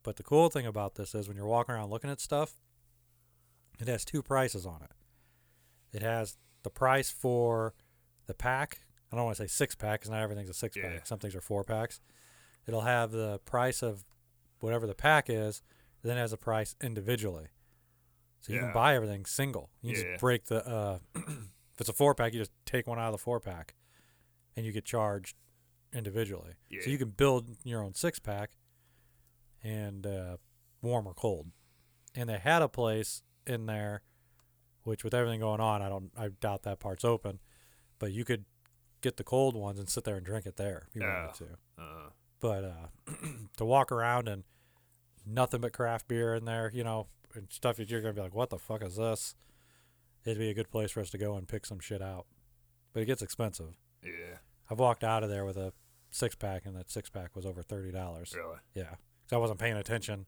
but 0.02 0.16
the 0.16 0.22
cool 0.22 0.48
thing 0.48 0.64
about 0.64 0.94
this 0.94 1.14
is 1.14 1.28
when 1.28 1.36
you're 1.36 1.44
walking 1.46 1.74
around 1.74 1.90
looking 1.90 2.08
at 2.08 2.20
stuff 2.22 2.54
it 3.80 3.88
has 3.88 4.04
two 4.04 4.22
prices 4.22 4.64
on 4.66 4.80
it 4.82 4.90
it 5.96 6.02
has 6.02 6.36
the 6.62 6.70
price 6.70 7.10
for 7.10 7.74
the 8.26 8.34
pack 8.34 8.80
i 9.12 9.16
don't 9.16 9.24
want 9.24 9.36
to 9.36 9.42
say 9.42 9.46
six 9.48 9.74
pack 9.74 10.00
because 10.00 10.10
not 10.10 10.20
everything's 10.22 10.48
a 10.50 10.54
six 10.54 10.76
Yeah. 10.76 10.84
pack 10.90 11.06
some 11.06 11.18
things 11.18 11.34
are 11.34 11.40
four 11.40 11.64
packs 11.64 12.00
it'll 12.66 12.82
have 12.82 13.10
the 13.10 13.40
price 13.44 13.82
of 13.82 14.04
whatever 14.60 14.86
the 14.86 14.94
pack 14.94 15.28
is 15.28 15.62
then 16.02 16.16
it 16.16 16.20
has 16.20 16.32
a 16.32 16.36
price 16.36 16.74
individually 16.82 17.48
so 18.40 18.52
you 18.52 18.58
Yeah. 18.58 18.66
can 18.66 18.72
buy 18.74 18.94
everything 18.94 19.24
single 19.26 19.70
you 19.82 19.94
Yeah. 19.94 20.02
just 20.04 20.20
break 20.20 20.44
the 20.46 20.66
uh, 20.66 20.98
if 21.14 21.80
it's 21.80 21.88
a 21.88 21.92
four 21.92 22.14
pack 22.14 22.32
you 22.32 22.40
just 22.40 22.52
take 22.64 22.86
one 22.86 22.98
out 22.98 23.06
of 23.08 23.12
the 23.12 23.18
four 23.18 23.40
pack 23.40 23.74
and 24.56 24.64
you 24.64 24.72
get 24.72 24.84
charged 24.84 25.36
individually 25.92 26.54
so 26.82 26.90
you 26.90 26.98
can 26.98 27.10
build 27.10 27.56
your 27.64 27.82
own 27.82 27.94
six 27.94 28.18
pack 28.18 28.50
and 29.62 30.06
uh, 30.06 30.36
warm 30.82 31.06
or 31.06 31.14
cold. 31.14 31.48
And 32.14 32.28
they 32.28 32.38
had 32.38 32.62
a 32.62 32.68
place 32.68 33.22
in 33.46 33.66
there, 33.66 34.02
which 34.82 35.04
with 35.04 35.14
everything 35.14 35.40
going 35.40 35.60
on, 35.60 35.82
I 35.82 35.88
don't, 35.88 36.10
I 36.16 36.28
doubt 36.28 36.62
that 36.64 36.78
part's 36.80 37.04
open. 37.04 37.40
But 37.98 38.12
you 38.12 38.24
could 38.24 38.44
get 39.00 39.16
the 39.16 39.24
cold 39.24 39.54
ones 39.56 39.78
and 39.78 39.88
sit 39.88 40.04
there 40.04 40.16
and 40.16 40.24
drink 40.26 40.46
it 40.46 40.56
there 40.56 40.86
if 40.88 40.96
you 40.96 41.02
Yeah. 41.02 41.26
wanted 41.26 41.34
to. 41.76 41.82
Uh, 41.82 42.10
But 42.40 42.64
uh, 42.64 43.12
to 43.56 43.64
walk 43.64 43.90
around 43.92 44.28
and 44.28 44.44
nothing 45.26 45.60
but 45.60 45.72
craft 45.72 46.08
beer 46.08 46.34
in 46.34 46.44
there, 46.44 46.70
you 46.74 46.84
know, 46.84 47.06
and 47.34 47.50
stuff 47.50 47.76
that 47.76 47.90
you're 47.90 48.00
gonna 48.00 48.12
be 48.14 48.20
like, 48.20 48.34
what 48.34 48.50
the 48.50 48.58
fuck 48.58 48.82
is 48.82 48.96
this? 48.96 49.34
It'd 50.24 50.38
be 50.38 50.50
a 50.50 50.54
good 50.54 50.70
place 50.70 50.90
for 50.90 51.00
us 51.00 51.10
to 51.10 51.18
go 51.18 51.36
and 51.36 51.46
pick 51.48 51.64
some 51.66 51.80
shit 51.80 52.02
out. 52.02 52.26
but 52.92 53.02
it 53.02 53.06
gets 53.06 53.22
expensive. 53.22 53.76
Yeah. 54.04 54.38
I've 54.70 54.78
walked 54.78 55.02
out 55.04 55.22
of 55.24 55.28
there 55.28 55.44
with 55.44 55.56
a 55.56 55.72
six 56.10 56.34
pack, 56.36 56.64
and 56.64 56.76
that 56.76 56.90
six 56.90 57.10
pack 57.10 57.34
was 57.34 57.44
over 57.44 57.60
thirty 57.62 57.90
dollars. 57.90 58.32
Really? 58.36 58.58
Yeah, 58.74 58.94
because 59.22 59.32
I 59.32 59.36
wasn't 59.36 59.58
paying 59.58 59.76
attention 59.76 60.26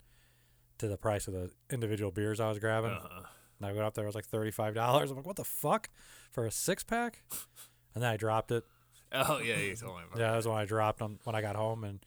to 0.78 0.88
the 0.88 0.97
price 0.97 1.26
of 1.26 1.35
the 1.35 1.50
individual 1.71 2.11
beers 2.11 2.40
I 2.40 2.49
was 2.49 2.59
grabbing. 2.59 2.90
Uh-huh. 2.90 3.23
And 3.59 3.66
I 3.66 3.73
went 3.73 3.85
up 3.85 3.95
there, 3.95 4.04
it 4.04 4.09
was 4.09 4.14
like 4.14 4.26
thirty 4.26 4.50
five 4.50 4.75
dollars. 4.75 5.11
I'm 5.11 5.16
like, 5.16 5.26
what 5.26 5.37
the 5.37 5.45
fuck 5.45 5.88
for 6.30 6.47
a 6.47 6.50
six 6.50 6.83
pack? 6.85 7.23
And 7.95 8.02
then 8.02 8.12
I 8.12 8.18
dropped 8.18 8.52
it. 8.52 8.62
Oh 9.11 9.38
yeah, 9.38 9.56
you 9.56 9.75
told 9.75 9.97
me 9.97 10.02
about 10.06 10.21
Yeah, 10.21 10.33
that 10.33 10.37
was 10.37 10.47
when 10.47 10.59
I 10.59 10.66
dropped 10.66 10.99
them 10.99 11.18
when 11.25 11.35
I 11.35 11.40
got 11.40 11.56
home, 11.56 11.83
and 11.83 12.04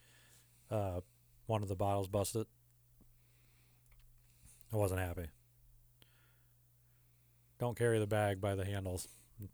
uh, 0.70 1.00
one 1.48 1.64
of 1.64 1.68
the 1.68 1.76
bottles 1.76 2.08
busted. 2.08 2.46
I 4.72 4.76
wasn't 4.78 5.00
happy. 5.00 5.26
Don't 7.60 7.76
carry 7.76 7.98
the 7.98 8.06
bag 8.06 8.40
by 8.40 8.54
the 8.54 8.66
handles. 8.66 9.08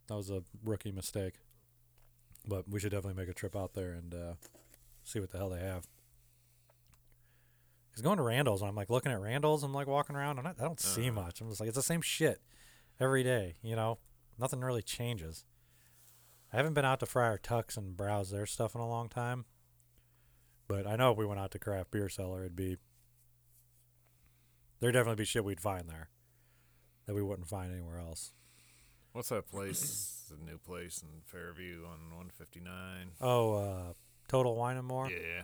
That 0.07 0.15
was 0.15 0.29
a 0.29 0.43
rookie 0.61 0.91
mistake. 0.91 1.35
But 2.45 2.69
we 2.69 2.81
should 2.81 2.91
definitely 2.91 3.19
make 3.19 3.29
a 3.29 3.33
trip 3.33 3.55
out 3.55 3.73
there 3.73 3.93
and 3.93 4.13
uh, 4.13 4.33
see 5.03 5.21
what 5.21 5.31
the 5.31 5.37
hell 5.37 5.49
they 5.49 5.61
have. 5.61 5.87
Because 7.95 8.03
going 8.03 8.17
to 8.17 8.23
Randall's, 8.23 8.61
and 8.61 8.67
I'm 8.67 8.75
like 8.75 8.89
looking 8.89 9.13
at 9.13 9.21
Randall's, 9.21 9.63
I'm 9.63 9.73
like 9.73 9.87
walking 9.87 10.17
around, 10.17 10.37
and 10.37 10.47
I, 10.49 10.51
I 10.51 10.63
don't 10.63 10.79
see 10.81 11.03
Uh-huh. 11.09 11.21
much. 11.21 11.39
I'm 11.39 11.47
just 11.47 11.61
like, 11.61 11.67
it's 11.69 11.77
the 11.77 11.81
same 11.83 12.01
shit 12.01 12.41
every 12.99 13.23
day, 13.23 13.55
you 13.61 13.73
know? 13.75 13.99
Nothing 14.37 14.59
really 14.59 14.81
changes. 14.81 15.45
I 16.51 16.57
haven't 16.57 16.73
been 16.73 16.83
out 16.83 16.99
to 16.99 17.05
Friar 17.05 17.37
Tuck's 17.37 17.77
and 17.77 17.95
browse 17.95 18.31
their 18.31 18.45
stuff 18.45 18.75
in 18.75 18.81
a 18.81 18.87
long 18.89 19.07
time. 19.07 19.45
But 20.67 20.85
I 20.85 20.97
know 20.97 21.11
if 21.11 21.17
we 21.17 21.25
went 21.25 21.39
out 21.39 21.51
to 21.51 21.59
Craft 21.59 21.91
Beer 21.91 22.09
Cellar, 22.09 22.41
it'd 22.41 22.55
be. 22.55 22.75
There'd 24.81 24.93
definitely 24.93 25.21
be 25.21 25.25
shit 25.25 25.45
we'd 25.45 25.61
find 25.61 25.89
there 25.89 26.09
that 27.05 27.13
we 27.15 27.21
wouldn't 27.21 27.47
find 27.47 27.71
anywhere 27.71 27.97
else. 27.99 28.33
What's 29.13 29.29
that 29.29 29.47
place? 29.49 30.11
the 30.29 30.43
new 30.43 30.57
place 30.57 31.01
in 31.03 31.21
Fairview 31.23 31.83
on 31.85 32.09
159. 32.17 33.11
Oh, 33.21 33.53
uh, 33.53 33.93
Total 34.27 34.53
Wine 34.55 34.75
and 34.75 34.85
More. 34.87 35.09
Yeah. 35.09 35.43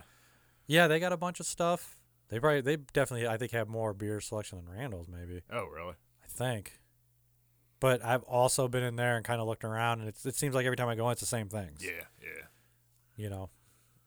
Yeah, 0.66 0.86
they 0.88 0.98
got 1.00 1.12
a 1.12 1.16
bunch 1.16 1.40
of 1.40 1.46
stuff. 1.46 1.96
They 2.28 2.40
probably, 2.40 2.60
they 2.62 2.76
definitely, 2.76 3.26
I 3.28 3.36
think, 3.36 3.52
have 3.52 3.68
more 3.68 3.92
beer 3.92 4.20
selection 4.20 4.58
than 4.64 4.74
Randall's, 4.74 5.08
maybe. 5.08 5.42
Oh 5.50 5.66
really? 5.66 5.94
I 6.22 6.26
think. 6.28 6.78
But 7.80 8.02
I've 8.04 8.22
also 8.22 8.68
been 8.68 8.82
in 8.84 8.96
there 8.96 9.16
and 9.16 9.24
kind 9.24 9.40
of 9.40 9.46
looked 9.46 9.64
around, 9.64 10.00
and 10.00 10.08
it's, 10.08 10.24
it 10.24 10.36
seems 10.36 10.54
like 10.54 10.64
every 10.64 10.76
time 10.76 10.88
I 10.88 10.94
go 10.94 11.06
in, 11.08 11.12
it's 11.12 11.20
the 11.20 11.26
same 11.26 11.48
things. 11.48 11.82
Yeah. 11.84 12.04
Yeah. 12.22 12.44
You 13.16 13.28
know, 13.28 13.50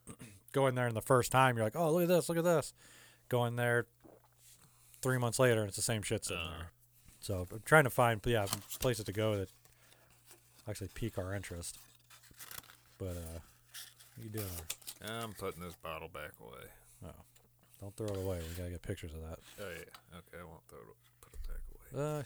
go 0.53 0.67
in 0.67 0.75
there 0.75 0.87
and 0.87 0.95
the 0.95 1.01
first 1.01 1.31
time, 1.31 1.55
you're 1.57 1.65
like, 1.65 1.75
oh, 1.75 1.91
look 1.91 2.03
at 2.03 2.07
this, 2.07 2.29
look 2.29 2.37
at 2.37 2.43
this. 2.43 2.73
Go 3.29 3.45
in 3.45 3.57
there 3.57 3.85
three 5.01 5.17
months 5.17 5.39
later, 5.39 5.59
and 5.59 5.67
it's 5.67 5.75
the 5.75 5.83
same 5.83 6.01
shit 6.01 6.25
sitting 6.25 6.41
Uh. 6.41 6.49
there. 6.57 6.71
So 7.19 7.47
I'm 7.51 7.61
trying 7.65 7.83
to 7.85 7.89
find, 7.89 8.21
yeah, 8.25 8.45
places 8.79 9.03
to 9.05 9.11
go 9.11 9.35
that 9.37 9.49
actually 10.69 10.89
pique 10.93 11.17
our 11.17 11.33
interest. 11.35 11.77
But, 12.97 13.17
uh, 13.17 13.39
what 14.15 14.23
you 14.23 14.29
doing? 14.29 14.45
I'm 15.01 15.33
putting 15.33 15.61
this 15.61 15.75
bottle 15.75 16.07
back 16.07 16.31
away. 16.39 16.65
Oh, 17.05 17.09
don't 17.81 17.95
throw 17.95 18.07
it 18.07 18.17
away. 18.17 18.39
We 18.39 18.55
gotta 18.55 18.71
get 18.71 18.81
pictures 18.81 19.11
of 19.13 19.21
that. 19.21 19.39
Oh 19.61 19.69
yeah. 19.69 20.17
Okay, 20.17 20.41
I 20.41 20.43
won't 20.43 20.65
throw 20.67 20.79
it. 20.79 20.95
Put 21.21 21.33
it 21.33 21.47
back 21.47 21.97
away. 21.97 22.19
Uh, 22.19 22.23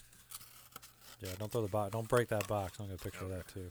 yeah, 1.22 1.30
don't 1.38 1.52
throw 1.52 1.62
the 1.62 1.68
box. 1.68 1.92
Don't 1.92 2.08
break 2.08 2.30
that 2.30 2.48
box. 2.48 2.78
I'll 2.80 2.88
get 2.88 3.00
a 3.00 3.04
picture 3.04 3.26
of 3.26 3.32
that 3.32 3.48
too. 3.48 3.70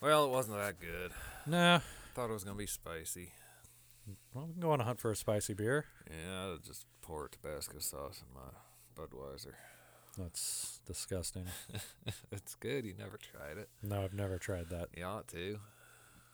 Well, 0.00 0.24
it 0.24 0.30
wasn't 0.30 0.58
that 0.58 0.80
good. 0.80 1.12
No. 1.46 1.74
Nah. 1.74 1.80
Thought 2.14 2.30
it 2.30 2.32
was 2.32 2.44
gonna 2.44 2.56
be 2.56 2.66
spicy. 2.66 3.32
Well, 4.34 4.46
we 4.46 4.52
can 4.52 4.60
go 4.60 4.72
on 4.72 4.80
a 4.80 4.84
hunt 4.84 5.00
for 5.00 5.10
a 5.10 5.16
spicy 5.16 5.54
beer. 5.54 5.86
Yeah, 6.10 6.42
I'll 6.42 6.58
just 6.58 6.86
pour 7.02 7.28
Tabasco 7.28 7.78
sauce 7.78 8.22
in 8.26 8.34
my 8.34 8.50
Budweiser. 8.96 9.54
That's 10.18 10.80
disgusting. 10.86 11.46
it's 12.32 12.54
good. 12.56 12.84
You 12.84 12.94
never 12.98 13.16
tried 13.18 13.58
it. 13.58 13.68
No, 13.82 14.02
I've 14.02 14.12
never 14.12 14.38
tried 14.38 14.68
that. 14.70 14.88
You 14.96 15.04
ought 15.04 15.28
to. 15.28 15.58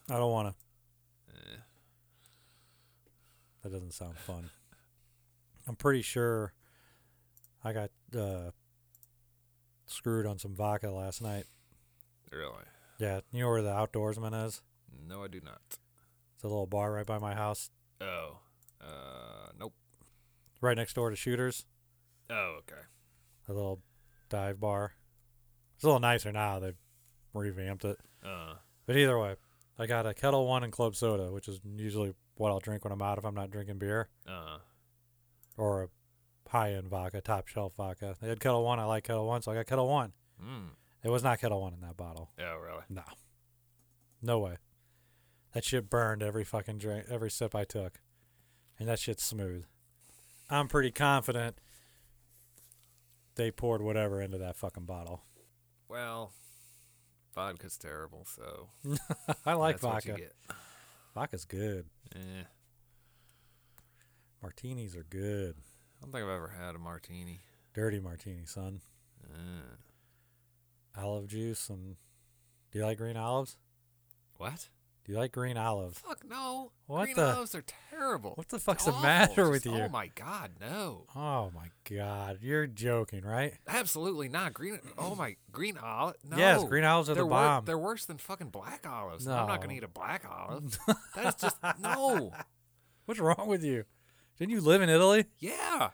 I 0.09 0.17
don't 0.17 0.31
want 0.31 0.49
to. 0.49 1.33
Eh. 1.35 1.57
That 3.63 3.71
doesn't 3.71 3.93
sound 3.93 4.17
fun. 4.17 4.49
I'm 5.67 5.75
pretty 5.75 6.01
sure 6.01 6.53
I 7.63 7.73
got 7.73 7.91
uh, 8.17 8.51
screwed 9.85 10.25
on 10.25 10.39
some 10.39 10.55
vodka 10.55 10.89
last 10.91 11.21
night. 11.21 11.45
Really? 12.31 12.63
Yeah, 12.99 13.19
you 13.31 13.41
know 13.41 13.49
where 13.49 13.61
the 13.61 13.69
outdoorsman 13.71 14.45
is? 14.45 14.61
No, 15.07 15.23
I 15.23 15.27
do 15.27 15.41
not. 15.43 15.61
It's 16.35 16.43
a 16.43 16.47
little 16.47 16.67
bar 16.67 16.93
right 16.93 17.05
by 17.05 17.17
my 17.17 17.33
house, 17.35 17.69
Oh. 18.01 18.37
Uh. 18.81 19.51
Nope. 19.59 19.73
right 20.61 20.77
next 20.77 20.93
door 20.93 21.09
to 21.09 21.15
Shooters. 21.15 21.65
Oh. 22.29 22.59
Okay. 22.59 22.81
A 23.49 23.53
little 23.53 23.81
dive 24.29 24.59
bar. 24.59 24.93
It's 25.75 25.83
a 25.83 25.87
little 25.87 25.99
nicer 25.99 26.31
now. 26.31 26.59
They've 26.59 26.77
revamped 27.33 27.83
it. 27.83 27.97
Uh. 28.23 28.53
But 28.85 28.95
either 28.95 29.19
way, 29.19 29.35
I 29.77 29.85
got 29.85 30.05
a 30.07 30.13
Ketel 30.13 30.47
One 30.47 30.63
and 30.63 30.71
club 30.71 30.95
soda, 30.95 31.31
which 31.31 31.47
is 31.49 31.59
usually 31.75 32.13
what 32.39 32.51
I'll 32.51 32.59
drink 32.59 32.83
when 32.85 32.91
I'm 32.93 33.01
out 33.01 33.17
if 33.17 33.25
I'm 33.25 33.35
not 33.35 33.51
drinking 33.51 33.77
beer, 33.79 34.07
Uh. 34.27 34.59
or 35.57 35.83
a 35.83 35.89
high 36.49 36.73
end 36.73 36.87
vodka, 36.87 37.19
top 37.21 37.47
shelf 37.47 37.75
vodka. 37.75 38.15
They 38.21 38.29
had 38.29 38.39
Ketel 38.39 38.63
One. 38.63 38.79
I 38.79 38.85
like 38.85 39.03
Ketel 39.03 39.27
One, 39.27 39.41
so 39.41 39.51
I 39.51 39.55
got 39.55 39.67
Ketel 39.67 39.87
One. 39.87 40.13
Mm. 40.41 40.69
It 41.03 41.09
was 41.09 41.21
not 41.23 41.39
Ketel 41.39 41.59
One 41.61 41.73
in 41.73 41.81
that 41.81 41.97
bottle. 41.97 42.31
Oh, 42.39 42.55
really? 42.57 42.83
No. 42.89 43.03
No 44.21 44.39
way. 44.39 44.57
That 45.53 45.63
shit 45.65 45.89
burned 45.89 46.23
every 46.23 46.43
fucking 46.43 46.77
drink, 46.77 47.05
every 47.09 47.29
sip 47.31 47.53
I 47.55 47.65
took. 47.65 47.99
And 48.79 48.87
that 48.87 48.99
shit's 48.99 49.23
smooth. 49.23 49.65
I'm 50.49 50.67
pretty 50.67 50.91
confident 50.91 51.57
they 53.35 53.51
poured 53.51 53.81
whatever 53.81 54.21
into 54.21 54.37
that 54.37 54.55
fucking 54.57 54.85
bottle. 54.85 55.23
Well, 55.87 56.31
vodka's 57.35 57.77
terrible, 57.77 58.25
so 58.25 58.69
I 59.45 59.53
like 59.53 59.79
that's 59.79 59.83
what 59.83 60.05
you 60.05 60.11
vodka. 60.13 60.29
Vodka's 61.19 61.43
good. 61.43 61.83
Yeah. 62.15 62.43
Martinis 64.41 64.95
are 64.95 65.03
good. 65.03 65.55
I 65.57 66.05
don't 66.05 66.13
think 66.13 66.23
I've 66.23 66.29
ever 66.29 66.47
had 66.47 66.75
a 66.75 66.79
martini. 66.79 67.39
Dirty 67.73 67.99
martini, 67.99 68.45
son. 68.45 68.79
Uh. 69.21 69.75
Olive 70.97 71.27
juice 71.27 71.69
and 71.69 71.97
do 72.71 72.79
you 72.79 72.85
like 72.85 72.99
green 72.99 73.17
olives? 73.17 73.57
What? 74.37 74.69
Do 75.09 75.13
you 75.15 75.19
like 75.21 75.31
green 75.31 75.57
olives? 75.57 75.97
Fuck 75.97 76.23
no. 76.29 76.71
What 76.85 77.05
Green 77.05 77.15
the- 77.15 77.33
olives 77.33 77.55
are 77.55 77.63
terrible. 77.89 78.33
what 78.35 78.47
the 78.49 78.59
fuck's 78.59 78.85
They're 78.85 78.93
the 78.93 78.99
matter 79.01 79.49
with 79.49 79.63
Just- 79.63 79.73
oh 79.73 79.77
you? 79.79 79.83
Oh 79.85 79.89
my 79.89 80.05
god, 80.13 80.51
no. 80.61 81.07
Oh 81.15 81.49
my 81.55 81.69
god, 81.89 82.37
you're 82.43 82.67
joking, 82.67 83.23
right? 83.25 83.55
Absolutely 83.67 84.29
not. 84.29 84.53
Green. 84.53 84.79
Oh 84.99 85.15
my, 85.15 85.37
green 85.51 85.79
olive. 85.79 86.13
No. 86.23 86.37
Yes, 86.37 86.63
green 86.63 86.83
olives 86.83 87.09
are 87.09 87.15
they're 87.15 87.23
the 87.23 87.25
wor- 87.25 87.39
bomb. 87.39 87.65
they're 87.65 87.75
worse 87.75 88.05
than 88.05 88.19
fucking 88.19 88.49
black 88.49 88.85
olives. 88.87 89.25
No. 89.25 89.33
I'm 89.33 89.47
not 89.47 89.61
gonna 89.61 89.73
eat 89.73 89.83
a 89.83 89.87
black 89.87 90.25
olive. 90.29 90.77
that 91.15 91.25
is 91.25 91.35
just 91.41 91.57
no. 91.79 92.31
What's 93.05 93.19
wrong 93.19 93.47
with 93.47 93.63
you? 93.63 93.85
Didn't 94.37 94.51
you 94.51 94.61
live 94.61 94.83
in 94.83 94.89
Italy? 94.89 95.25
Yeah, 95.39 95.89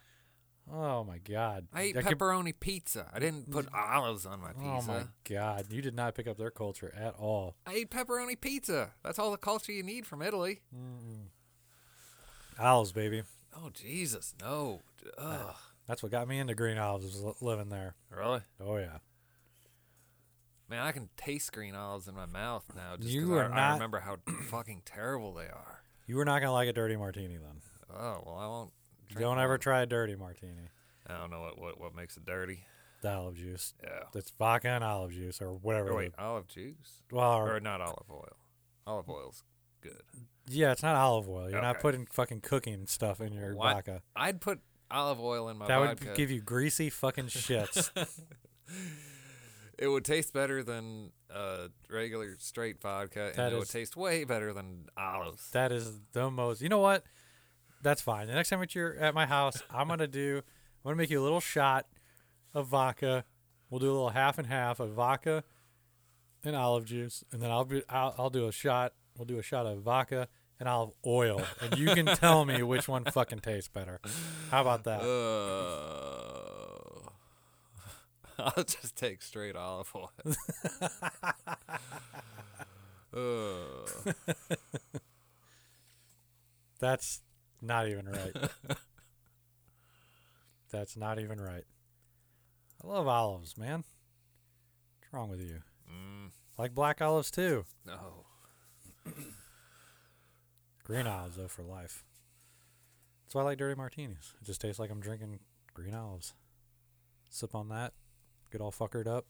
Oh 0.71 1.03
my 1.03 1.19
god. 1.19 1.67
I 1.73 1.83
ate 1.83 1.95
could- 1.95 2.05
pepperoni 2.05 2.53
pizza. 2.59 3.07
I 3.13 3.19
didn't 3.19 3.49
mm. 3.49 3.53
put 3.53 3.67
olives 3.73 4.25
on 4.25 4.39
my 4.41 4.53
pizza. 4.53 4.65
Oh 4.67 4.81
my 4.81 5.03
god, 5.29 5.67
you 5.69 5.81
did 5.81 5.93
not 5.95 6.15
pick 6.15 6.27
up 6.27 6.37
their 6.37 6.49
culture 6.51 6.93
at 6.97 7.13
all. 7.19 7.55
I 7.67 7.73
ate 7.73 7.91
pepperoni 7.91 8.39
pizza. 8.39 8.91
That's 9.03 9.19
all 9.19 9.31
the 9.31 9.37
culture 9.37 9.71
you 9.71 9.83
need 9.83 10.05
from 10.07 10.21
Italy. 10.21 10.61
Olives, 12.59 12.91
baby. 12.93 13.23
Oh 13.55 13.69
Jesus, 13.73 14.33
no. 14.41 14.81
Ugh. 15.17 15.55
That's 15.87 16.01
what 16.01 16.11
got 16.11 16.27
me 16.27 16.39
into 16.39 16.55
green 16.55 16.77
olives 16.77 17.05
was 17.05 17.21
li- 17.21 17.33
living 17.41 17.69
there. 17.69 17.95
Really? 18.09 18.41
Oh 18.59 18.77
yeah. 18.77 18.97
Man, 20.67 20.81
I 20.81 20.91
can 20.91 21.09
taste 21.15 21.51
green 21.53 21.75
olives 21.75 22.07
in 22.07 22.15
my 22.15 22.25
mouth 22.25 22.63
now. 22.75 22.95
Just 22.97 23.09
You 23.11 23.27
'cause 23.27 23.37
I, 23.37 23.41
are 23.41 23.51
I 23.51 23.55
not- 23.55 23.73
remember 23.73 23.99
how 23.99 24.17
fucking 24.49 24.81
terrible 24.85 25.33
they 25.33 25.43
are. 25.45 25.81
You 26.07 26.15
were 26.15 26.25
not 26.25 26.39
gonna 26.39 26.53
like 26.53 26.67
a 26.69 26.73
dirty 26.73 26.95
martini 26.95 27.37
then. 27.37 27.61
Oh 27.93 28.23
well, 28.25 28.37
I 28.39 28.47
won't. 28.47 28.71
Drink 29.07 29.21
Don't 29.21 29.39
ever 29.39 29.57
try 29.57 29.81
a 29.81 29.85
dirty 29.85 30.15
martini. 30.15 30.69
I 31.07 31.17
don't 31.17 31.29
know 31.29 31.41
what, 31.41 31.59
what 31.59 31.79
what 31.79 31.95
makes 31.95 32.17
it 32.17 32.25
dirty. 32.25 32.65
The 33.01 33.11
olive 33.13 33.35
juice. 33.35 33.73
Yeah. 33.83 33.89
It's 34.15 34.31
vodka 34.39 34.69
and 34.69 34.83
olive 34.83 35.11
juice 35.11 35.41
or 35.41 35.51
whatever. 35.53 35.89
Or 35.91 35.97
wait, 35.97 36.15
the- 36.15 36.23
olive 36.23 36.47
juice 36.47 37.01
well, 37.11 37.39
or 37.47 37.59
not 37.59 37.81
olive 37.81 38.09
oil. 38.09 38.37
Olive 38.87 39.09
oil's 39.09 39.43
good. 39.81 40.01
yeah, 40.47 40.71
it's 40.71 40.81
not 40.83 40.95
olive 40.95 41.29
oil. 41.29 41.49
You're 41.49 41.61
not 41.61 41.79
putting 41.79 42.05
fucking 42.07 42.41
cooking 42.41 42.85
stuff 42.87 43.19
in 43.21 43.33
your 43.33 43.55
What? 43.55 43.73
vodka. 43.73 44.01
I'd 44.15 44.41
put 44.41 44.59
olive 44.89 45.19
oil 45.19 45.49
in 45.49 45.57
my 45.57 45.67
That 45.67 45.79
vodka. 45.79 46.05
would 46.07 46.15
give 46.17 46.31
you 46.31 46.41
greasy 46.41 46.89
fucking 46.89 47.27
shits. 47.27 47.89
it 49.77 49.87
would 49.87 50.05
taste 50.05 50.33
better 50.33 50.63
than 50.63 51.11
uh, 51.33 51.67
regular 51.89 52.35
straight 52.39 52.81
vodka, 52.81 53.27
and 53.27 53.35
That 53.35 53.53
it 53.53 53.57
would 53.59 53.69
taste 53.69 53.95
way 53.95 54.23
better 54.23 54.53
than 54.53 54.85
olives. 54.97 55.49
That 55.51 55.71
is 55.71 55.99
the 56.13 56.31
most. 56.31 56.61
You 56.61 56.69
know 56.69 56.79
what? 56.79 57.03
That's 57.85 58.01
fine. 58.01 58.25
The 58.25 58.33
next 58.33 58.49
time 58.49 58.61
that 58.61 58.73
you're 58.73 58.95
at 58.95 59.13
my 59.13 59.27
house, 59.27 59.61
I'm 59.69 59.87
gonna 59.87 60.07
do. 60.07 60.37
I'm 60.37 60.89
gonna 60.89 60.95
make 60.95 61.11
you 61.11 61.21
a 61.21 61.23
little 61.23 61.39
shot 61.39 61.85
of 62.51 62.65
vodka. 62.65 63.25
We'll 63.69 63.77
do 63.77 63.91
a 63.91 63.93
little 63.93 64.09
half 64.09 64.39
and 64.39 64.47
half 64.47 64.79
of 64.79 64.93
vodka 64.93 65.43
and 66.43 66.55
olive 66.55 66.85
juice, 66.85 67.23
and 67.31 67.43
then 67.43 67.51
I'll 67.51 67.63
be. 67.63 67.83
I'll, 67.87 68.15
I'll 68.17 68.31
do 68.31 68.47
a 68.47 68.51
shot. 68.51 68.93
We'll 69.15 69.27
do 69.27 69.37
a 69.37 69.43
shot 69.43 69.67
of 69.67 69.83
vodka 69.83 70.29
and 70.59 70.67
olive 70.67 70.93
oil, 71.05 71.43
and 71.61 71.77
you 71.77 71.93
can 71.93 72.07
tell 72.07 72.43
me 72.43 72.63
which 72.63 72.87
one 72.87 73.03
fucking 73.03 73.41
tastes 73.41 73.69
better. 73.69 73.99
How 74.49 74.61
about 74.61 74.83
that? 74.85 75.01
Uh, 75.01 75.11
I'll 78.57 78.63
just 78.63 78.95
take 78.95 79.21
straight 79.21 79.55
olive 79.55 79.93
oil. 79.95 80.11
Ugh. 83.15 84.15
That's 86.79 87.21
not 87.65 87.87
even 87.87 88.07
right. 88.07 88.35
That's 90.71 90.97
not 90.97 91.19
even 91.19 91.39
right. 91.39 91.63
I 92.83 92.87
love 92.87 93.07
olives, 93.07 93.57
man. 93.57 93.83
What's 94.99 95.13
wrong 95.13 95.29
with 95.29 95.39
you? 95.41 95.61
Mm, 95.89 96.31
Like 96.57 96.73
black 96.75 97.01
olives 97.01 97.31
too. 97.31 97.65
no. 97.85 98.25
Green 100.83 101.07
olives 101.07 101.37
though 101.37 101.47
for 101.47 101.63
life. 101.63 102.03
That's 103.23 103.35
why 103.35 103.41
I 103.41 103.45
like 103.45 103.57
dirty 103.57 103.75
martinis. 103.75 104.33
It 104.41 104.45
just 104.45 104.61
tastes 104.61 104.79
like 104.79 104.91
I'm 104.91 104.99
drinking 104.99 105.39
green 105.73 105.95
olives. 105.95 106.33
Sip 107.29 107.55
on 107.55 107.69
that, 107.69 107.93
get 108.51 108.61
all 108.61 108.71
fuckered 108.71 109.07
up. 109.07 109.25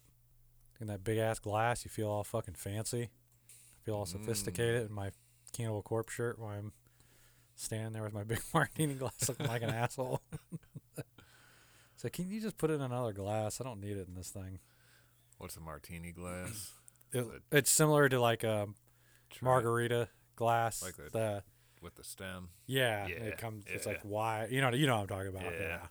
In 0.82 0.88
that 0.88 1.04
big 1.06 1.18
ass 1.18 1.39
glass, 1.39 1.86
you 1.86 1.89
feel 1.89 2.10
all 2.10 2.24
fucking 2.25 2.56
fancy. 2.56 3.04
I 3.04 3.86
feel 3.86 3.96
all 3.96 4.06
sophisticated 4.06 4.86
in 4.89 4.94
my 4.94 5.12
Cannibal 5.54 5.82
Corpse 5.82 6.13
shirt 6.13 6.38
while 6.38 6.50
I'm 6.50 6.74
standing 7.55 7.93
there 7.93 8.03
with 8.03 8.13
my 8.13 8.24
big 8.25 8.41
martini 8.53 8.93
glass 8.95 9.27
looking 9.27 9.47
like 9.47 9.62
an 9.63 9.69
asshole. 9.69 10.21
so 11.95 12.09
can 12.09 12.29
you 12.29 12.41
just 12.41 12.57
put 12.57 12.69
it 12.69 12.75
in 12.75 12.81
another 12.81 13.13
glass? 13.13 13.59
I 13.62 13.63
don't 13.63 13.79
need 13.81 13.97
it 13.97 14.07
in 14.07 14.15
this 14.15 14.29
thing. 14.29 14.59
What's 15.38 15.57
a 15.57 15.62
martini 15.62 16.12
glass? 16.12 16.71
It, 17.12 17.25
it's 17.51 17.69
similar 17.71 18.09
to 18.09 18.19
like 18.19 18.43
a 18.43 18.67
margarita 19.41 20.09
glass. 20.35 20.81
Like 20.83 20.95
the- 20.97 21.09
the 21.12 21.43
with 21.81 21.95
the 21.95 22.03
stem. 22.03 22.50
Yeah, 22.65 23.05
Yeah, 23.07 23.15
it 23.17 23.38
comes. 23.38 23.65
It's 23.67 23.85
like 23.85 24.00
why 24.01 24.47
You 24.50 24.59
know, 24.59 24.71
you 24.71 24.88
know 24.88 24.95
what 24.95 25.01
I'm 25.03 25.07
talking 25.07 25.27
about. 25.27 25.43
Yeah. 25.43 25.59
Yeah. 25.59 25.88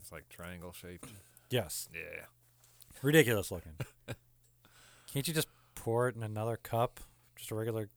It's 0.00 0.10
like 0.10 0.28
triangle 0.30 0.72
shaped. 0.72 1.08
Yes. 1.50 1.88
Yeah. 1.92 2.24
Ridiculous 3.02 3.50
looking. 3.50 3.72
Can't 5.12 5.26
you 5.28 5.34
just 5.34 5.48
pour 5.74 6.08
it 6.08 6.16
in 6.16 6.22
another 6.22 6.56
cup? 6.56 7.00
Just 7.36 7.50
a 7.50 7.54
regular 7.54 7.90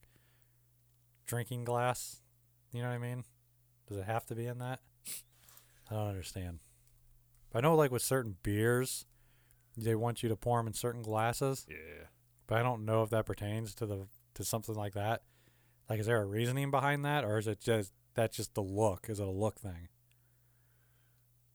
drinking 1.26 1.64
glass. 1.64 2.22
You 2.74 2.82
know 2.82 2.90
what 2.90 2.96
I 2.96 2.98
mean? 2.98 3.24
Does 3.88 3.98
it 3.98 4.06
have 4.06 4.26
to 4.28 4.36
be 4.36 4.48
in 4.48 4.58
that? 4.60 4.80
I 5.90 5.96
don't 5.96 6.08
understand. 6.10 6.60
I 7.54 7.62
know, 7.62 7.76
like 7.76 7.92
with 7.92 8.02
certain 8.02 8.38
beers, 8.42 9.06
they 9.78 9.94
want 9.96 10.24
you 10.24 10.30
to 10.30 10.36
pour 10.36 10.58
them 10.60 10.68
in 10.68 10.74
certain 10.74 11.04
glasses, 11.04 11.66
Yeah. 11.70 12.08
but 12.48 12.58
I 12.58 12.64
don't 12.64 12.84
know 12.84 13.04
if 13.04 13.10
that 13.12 13.26
pertains 13.26 13.76
to 13.76 13.86
the 13.86 14.08
to 14.34 14.44
something 14.44 14.74
like 14.74 14.94
that. 14.94 15.22
Like, 15.88 16.00
is 16.00 16.08
there 16.08 16.20
a 16.22 16.26
reasoning 16.26 16.72
behind 16.72 17.06
that, 17.06 17.24
or 17.24 17.38
is 17.38 17.48
it 17.48 17.60
just 17.62 17.94
that's 18.16 18.36
just 18.38 18.56
the 18.56 18.64
look? 18.64 19.06
Is 19.10 19.20
it 19.20 19.28
a 19.28 19.32
look 19.32 19.60
thing? 19.60 19.90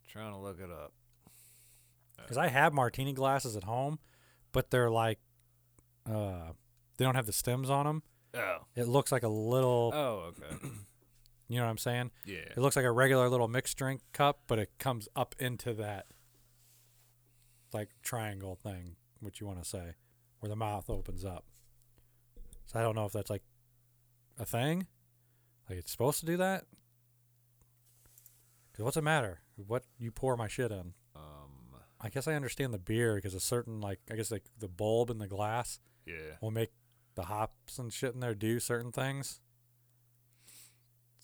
Trying 0.08 0.32
to 0.32 0.38
look 0.38 0.60
it 0.60 0.70
up. 0.70 0.92
Because 2.16 2.36
I 2.38 2.48
have 2.48 2.72
martini 2.72 3.12
glasses 3.12 3.56
at 3.56 3.64
home, 3.64 3.98
but 4.52 4.70
they're 4.70 4.90
like, 4.90 5.18
uh, 6.06 6.52
they 6.96 7.04
don't 7.04 7.14
have 7.14 7.26
the 7.26 7.32
stems 7.32 7.70
on 7.70 7.86
them. 7.86 8.02
Oh. 8.34 8.58
It 8.76 8.86
looks 8.88 9.10
like 9.12 9.22
a 9.22 9.28
little, 9.28 9.90
Oh, 9.94 10.32
okay. 10.32 10.68
You 11.48 11.56
know 11.58 11.64
what 11.64 11.70
I'm 11.70 11.78
saying? 11.78 12.10
Yeah. 12.24 12.38
It 12.38 12.58
looks 12.58 12.76
like 12.76 12.84
a 12.84 12.90
regular 12.92 13.28
little 13.28 13.48
mixed 13.48 13.76
drink 13.78 14.02
cup, 14.12 14.40
but 14.46 14.58
it 14.58 14.70
comes 14.78 15.08
up 15.16 15.34
into 15.38 15.72
that 15.74 16.06
like 17.72 17.90
triangle 18.02 18.54
thing, 18.54 18.96
what 19.20 19.40
you 19.40 19.46
want 19.46 19.62
to 19.62 19.68
say, 19.68 19.94
where 20.40 20.48
the 20.48 20.56
mouth 20.56 20.88
opens 20.90 21.24
up. 21.24 21.44
So 22.66 22.78
I 22.78 22.82
don't 22.82 22.94
know 22.94 23.06
if 23.06 23.12
that's 23.12 23.30
like 23.30 23.42
a 24.38 24.44
thing, 24.44 24.86
like 25.68 25.78
it's 25.78 25.90
supposed 25.90 26.20
to 26.20 26.26
do 26.26 26.36
that. 26.36 26.64
Cause 28.76 28.84
what's 28.84 28.94
the 28.94 29.02
matter? 29.02 29.40
What 29.56 29.84
you 29.98 30.10
pour 30.12 30.36
my 30.36 30.48
shit 30.48 30.70
in? 30.70 30.94
Um. 31.16 31.22
I 32.00 32.10
guess 32.10 32.28
I 32.28 32.34
understand 32.34 32.72
the 32.72 32.78
beer 32.78 33.16
because 33.16 33.34
a 33.34 33.40
certain 33.40 33.80
like 33.80 33.98
I 34.10 34.14
guess 34.14 34.30
like 34.30 34.44
the 34.58 34.68
bulb 34.68 35.10
in 35.10 35.18
the 35.18 35.26
glass 35.26 35.80
Yeah. 36.06 36.36
will 36.40 36.52
make 36.52 36.70
the 37.16 37.24
hops 37.24 37.78
and 37.78 37.92
shit 37.92 38.14
in 38.14 38.20
there 38.20 38.36
do 38.36 38.60
certain 38.60 38.92
things. 38.92 39.40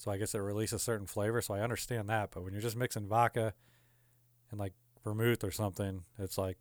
So 0.05 0.11
I 0.11 0.19
guess 0.19 0.35
it 0.35 0.39
releases 0.39 0.83
certain 0.83 1.07
flavor. 1.07 1.41
So 1.41 1.55
I 1.55 1.61
understand 1.61 2.11
that. 2.11 2.29
But 2.31 2.45
when 2.45 2.53
you're 2.53 2.61
just 2.61 2.77
mixing 2.77 3.09
vodka 3.09 3.55
and 4.51 4.61
like 4.61 4.75
vermouth 5.03 5.43
or 5.43 5.51
something, 5.51 6.05
it's 6.19 6.37
like, 6.37 6.59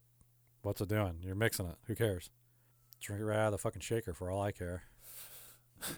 what's 0.62 0.80
it 0.80 0.88
doing? 0.88 1.16
You're 1.22 1.36
mixing 1.36 1.66
it. 1.66 1.76
Who 1.88 1.96
cares? 1.96 2.30
Drink 3.02 3.22
it 3.22 3.26
right 3.26 3.40
out 3.40 3.48
of 3.48 3.52
the 3.52 3.58
fucking 3.58 3.82
shaker 3.82 4.14
for 4.14 4.32
all 4.32 4.42
I 4.42 4.54
care. 4.54 4.84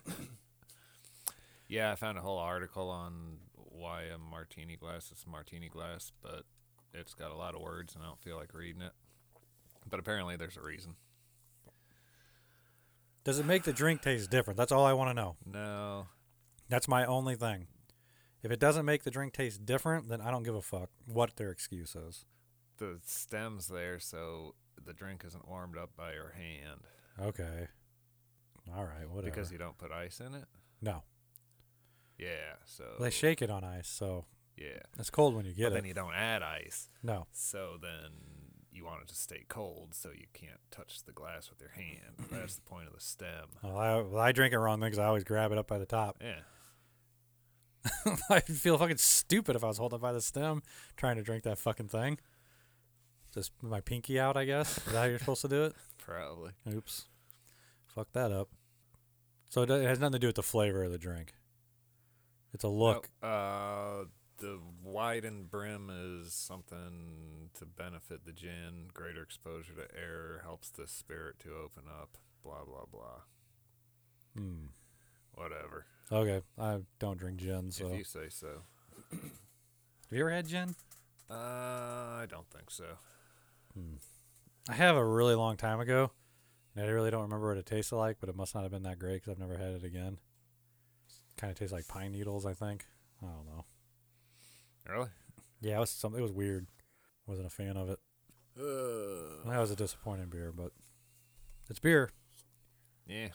Yeah, 1.67 1.91
I 1.91 1.95
found 1.95 2.19
a 2.19 2.21
whole 2.21 2.37
article 2.37 2.91
on 2.91 3.39
why 3.55 4.03
a 4.03 4.19
martini 4.19 4.75
glass 4.75 5.11
is 5.11 5.23
a 5.25 5.29
martini 5.29 5.67
glass, 5.67 6.11
but 6.21 6.43
it's 6.93 7.15
got 7.15 7.31
a 7.31 7.35
lot 7.35 7.55
of 7.55 7.61
words 7.61 7.95
and 7.95 8.03
I 8.03 8.07
don't 8.07 8.21
feel 8.21 8.35
like 8.35 8.53
reading 8.53 8.83
it. 8.83 8.91
But 9.89 9.99
apparently 9.99 10.35
there's 10.35 10.57
a 10.57 10.61
reason. 10.61 10.93
Does 13.23 13.39
it 13.39 13.47
make 13.47 13.63
the 13.63 13.73
drink 13.73 14.03
taste 14.03 14.29
different? 14.29 14.57
That's 14.57 14.71
all 14.71 14.85
I 14.85 14.93
want 14.93 15.09
to 15.09 15.15
know. 15.15 15.37
No. 15.43 16.05
That's 16.69 16.87
my 16.87 17.05
only 17.05 17.35
thing. 17.35 17.67
If 18.43 18.51
it 18.51 18.59
doesn't 18.59 18.85
make 18.85 19.03
the 19.03 19.11
drink 19.11 19.33
taste 19.33 19.65
different, 19.65 20.07
then 20.09 20.21
I 20.21 20.29
don't 20.31 20.43
give 20.43 20.55
a 20.55 20.61
fuck 20.61 20.89
what 21.07 21.35
their 21.35 21.49
excuse 21.51 21.95
is. 21.95 22.25
The 22.77 22.99
stem's 23.05 23.67
there 23.67 23.99
so 23.99 24.55
the 24.83 24.93
drink 24.93 25.23
isn't 25.25 25.47
warmed 25.47 25.77
up 25.77 25.91
by 25.97 26.13
your 26.13 26.31
hand. 26.31 26.81
Okay. 27.19 27.67
All 28.75 28.83
right, 28.83 29.09
whatever. 29.09 29.31
Because 29.31 29.51
you 29.51 29.57
don't 29.57 29.77
put 29.77 29.91
ice 29.91 30.19
in 30.19 30.33
it? 30.35 30.45
no, 30.81 31.03
Yeah, 32.17 32.55
so 32.65 32.83
they 32.99 33.09
shake 33.09 33.41
it 33.41 33.49
on 33.49 33.63
ice, 33.63 33.87
so 33.87 34.25
Yeah. 34.57 34.79
it's 34.99 35.09
cold 35.09 35.35
when 35.35 35.45
you 35.45 35.53
get 35.53 35.67
it. 35.67 35.69
But 35.69 35.69
get 35.69 35.81
then 35.81 35.85
you 35.87 35.93
don't 35.93 36.13
add 36.13 36.41
ice. 36.43 36.89
No, 37.03 37.27
So 37.31 37.77
then 37.81 38.11
you 38.71 38.83
want 38.85 39.01
it 39.03 39.07
to 39.07 39.15
stay 39.15 39.45
cold 39.47 39.93
so 39.95 40.09
you 40.09 40.27
can't 40.33 40.59
touch 40.71 41.03
the 41.05 41.11
glass 41.13 41.49
with 41.49 41.61
your 41.61 41.69
hand. 41.71 42.27
That's 42.29 42.55
the 42.55 42.61
point 42.61 42.87
of 42.87 42.93
the 42.93 42.99
stem. 43.01 43.45
well, 43.63 43.77
I, 43.77 43.95
well, 44.01 44.21
I 44.21 44.31
drink 44.33 44.53
it 44.53 44.59
wrong 44.59 44.79
because 44.81 44.99
I 44.99 45.05
always 45.05 45.23
grab 45.23 45.51
it 45.51 45.57
up 45.57 45.67
by 45.67 45.77
the 45.77 45.85
top. 45.85 46.17
Yeah. 46.21 46.39
I'd 48.29 48.45
feel 48.45 48.77
fucking 48.77 48.97
stupid 48.97 49.55
if 49.55 49.63
I 49.63 49.67
was 49.67 49.77
holding 49.77 49.99
it 49.99 50.01
by 50.01 50.13
the 50.13 50.21
stem 50.21 50.63
trying 50.97 51.17
to 51.17 51.23
drink 51.23 51.43
that 51.43 51.57
fucking 51.57 51.87
thing. 51.87 52.17
Just 53.33 53.51
my 53.61 53.81
pinky 53.81 54.19
out, 54.19 54.37
I 54.37 54.45
guess. 54.45 54.77
Is 54.77 54.85
that 54.85 54.95
how 54.95 55.03
you're 55.03 55.19
supposed 55.19 55.41
to 55.41 55.49
do 55.49 55.65
it? 55.65 55.75
Probably. 55.97 56.51
Oops. 56.73 57.05
Fuck 57.87 58.11
that 58.13 58.31
up. 58.31 58.49
So 59.49 59.63
it, 59.63 59.69
it 59.69 59.87
has 59.87 59.99
nothing 59.99 60.13
to 60.13 60.19
do 60.19 60.27
with 60.27 60.37
the 60.37 60.43
flavor 60.43 60.83
of 60.83 60.91
the 60.91 60.97
drink. 60.97 61.33
It's 62.53 62.63
a 62.63 62.69
look. 62.69 63.09
No, 63.21 63.27
uh, 63.27 64.05
the 64.37 64.59
widened 64.83 65.49
brim 65.49 65.89
is 65.91 66.33
something 66.33 67.49
to 67.57 67.65
benefit 67.65 68.25
the 68.25 68.31
gin. 68.31 68.89
Greater 68.93 69.21
exposure 69.21 69.73
to 69.73 69.97
air 69.97 70.41
helps 70.43 70.69
the 70.69 70.87
spirit 70.87 71.39
to 71.39 71.49
open 71.49 71.83
up. 71.89 72.17
Blah 72.43 72.63
blah 72.65 72.85
blah. 72.91 73.21
Hmm. 74.35 74.67
Whatever. 75.33 75.85
Okay, 76.11 76.41
I 76.59 76.79
don't 76.99 77.17
drink 77.17 77.37
gin, 77.39 77.71
so. 77.71 77.87
If 77.87 77.97
you 77.97 78.03
say 78.03 78.29
so. 78.29 78.61
Have 79.11 79.21
you 80.11 80.19
ever 80.21 80.29
had 80.31 80.47
gin? 80.47 80.75
Uh, 81.29 81.33
I 81.33 82.25
don't 82.29 82.47
think 82.49 82.69
so. 82.69 82.85
I 84.69 84.73
have 84.73 84.95
a 84.95 85.03
really 85.05 85.35
long 85.35 85.57
time 85.57 85.79
ago, 85.79 86.11
and 86.75 86.85
I 86.85 86.89
really 86.89 87.11
don't 87.11 87.23
remember 87.23 87.49
what 87.49 87.57
it 87.57 87.65
tasted 87.65 87.95
like, 87.95 88.17
but 88.19 88.29
it 88.29 88.35
must 88.35 88.53
not 88.53 88.61
have 88.63 88.71
been 88.71 88.83
that 88.83 88.99
great 88.99 89.15
because 89.23 89.31
I've 89.31 89.39
never 89.39 89.57
had 89.57 89.73
it 89.73 89.83
again. 89.83 90.17
Kind 91.37 91.51
of 91.51 91.57
tastes 91.57 91.73
like 91.73 91.87
pine 91.87 92.11
needles, 92.11 92.45
I 92.45 92.53
think. 92.53 92.85
I 93.21 93.25
don't 93.27 93.45
know. 93.45 93.65
Really? 94.87 95.09
Yeah, 95.61 95.77
it 95.77 95.79
was 95.79 95.89
some. 95.89 96.15
It 96.15 96.21
was 96.21 96.31
weird. 96.31 96.67
Wasn't 97.27 97.47
a 97.47 97.49
fan 97.49 97.75
of 97.77 97.89
it. 97.89 97.99
Uh, 98.57 99.49
That 99.49 99.59
was 99.59 99.71
a 99.71 99.75
disappointing 99.75 100.27
beer, 100.29 100.53
but 100.55 100.71
it's 101.69 101.79
beer. 101.79 102.11
yeah. 103.07 103.29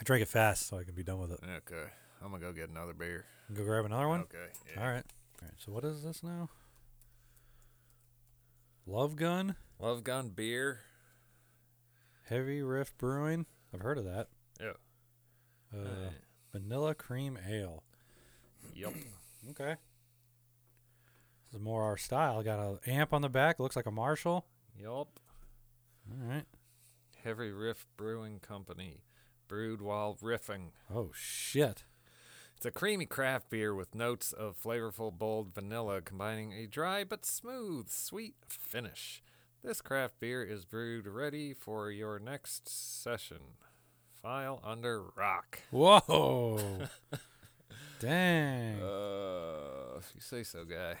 I 0.00 0.02
drank 0.02 0.22
it 0.22 0.28
fast 0.28 0.66
so 0.68 0.78
I 0.78 0.84
can 0.84 0.94
be 0.94 1.02
done 1.02 1.18
with 1.18 1.30
it. 1.30 1.40
Okay. 1.44 1.90
I'm 2.24 2.30
gonna 2.30 2.42
go 2.42 2.52
get 2.52 2.70
another 2.70 2.94
beer. 2.94 3.26
Go 3.52 3.64
grab 3.64 3.84
another 3.84 4.08
one. 4.08 4.20
Okay. 4.20 4.46
Yeah. 4.74 4.82
All 4.82 4.88
right. 4.88 5.04
All 5.42 5.48
right. 5.48 5.54
So 5.58 5.72
what 5.72 5.84
is 5.84 6.02
this 6.02 6.22
now? 6.22 6.48
Love 8.86 9.16
Gun 9.16 9.56
Love 9.78 10.02
Gun 10.02 10.30
beer. 10.30 10.80
Heavy 12.28 12.62
Riff 12.62 12.96
Brewing. 12.96 13.46
I've 13.74 13.80
heard 13.80 13.98
of 13.98 14.04
that. 14.04 14.28
Yeah. 14.60 14.72
Uh, 15.74 16.10
vanilla 16.52 16.94
Cream 16.94 17.38
Ale. 17.48 17.82
Yep. 18.74 18.94
Okay. 19.52 19.76
This 21.50 21.58
is 21.58 21.64
more 21.64 21.82
our 21.82 21.96
style. 21.96 22.42
Got 22.42 22.58
a 22.58 22.90
amp 22.90 23.14
on 23.14 23.22
the 23.22 23.30
back. 23.30 23.58
Looks 23.58 23.74
like 23.74 23.86
a 23.86 23.90
Marshall. 23.90 24.44
Yup. 24.78 25.18
All 26.10 26.28
right. 26.28 26.44
Heavy 27.24 27.50
Riff 27.50 27.86
Brewing 27.96 28.38
Company. 28.40 28.98
Brewed 29.50 29.82
while 29.82 30.16
riffing. 30.22 30.68
Oh 30.94 31.10
shit. 31.12 31.82
It's 32.56 32.64
a 32.64 32.70
creamy 32.70 33.04
craft 33.04 33.50
beer 33.50 33.74
with 33.74 33.96
notes 33.96 34.32
of 34.32 34.56
flavorful, 34.62 35.12
bold 35.12 35.52
vanilla, 35.52 36.00
combining 36.00 36.52
a 36.52 36.68
dry 36.68 37.02
but 37.02 37.24
smooth, 37.26 37.88
sweet 37.88 38.36
finish. 38.46 39.24
This 39.64 39.80
craft 39.80 40.20
beer 40.20 40.44
is 40.44 40.64
brewed 40.64 41.08
ready 41.08 41.52
for 41.52 41.90
your 41.90 42.20
next 42.20 42.68
session. 42.68 43.38
File 44.22 44.60
under 44.62 45.02
rock. 45.16 45.62
Whoa. 45.72 46.82
Dang. 47.98 48.80
Uh, 48.80 49.98
if 49.98 50.12
you 50.14 50.20
say 50.20 50.44
so, 50.44 50.64
guy. 50.64 50.94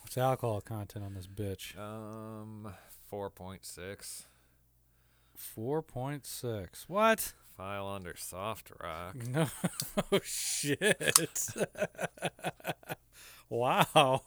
What's 0.00 0.14
the 0.14 0.22
alcohol 0.22 0.62
content 0.62 1.04
on 1.04 1.12
this 1.12 1.26
bitch? 1.26 1.78
Um, 1.78 2.72
four 3.10 3.28
point 3.28 3.66
six. 3.66 4.28
Four 5.34 5.82
point 5.82 6.24
six. 6.24 6.88
What? 6.88 7.34
File 7.56 7.88
under 7.88 8.14
soft 8.16 8.70
rock. 8.82 9.16
No 9.28 9.46
oh, 10.12 10.20
shit. 10.22 11.48
wow. 13.48 14.22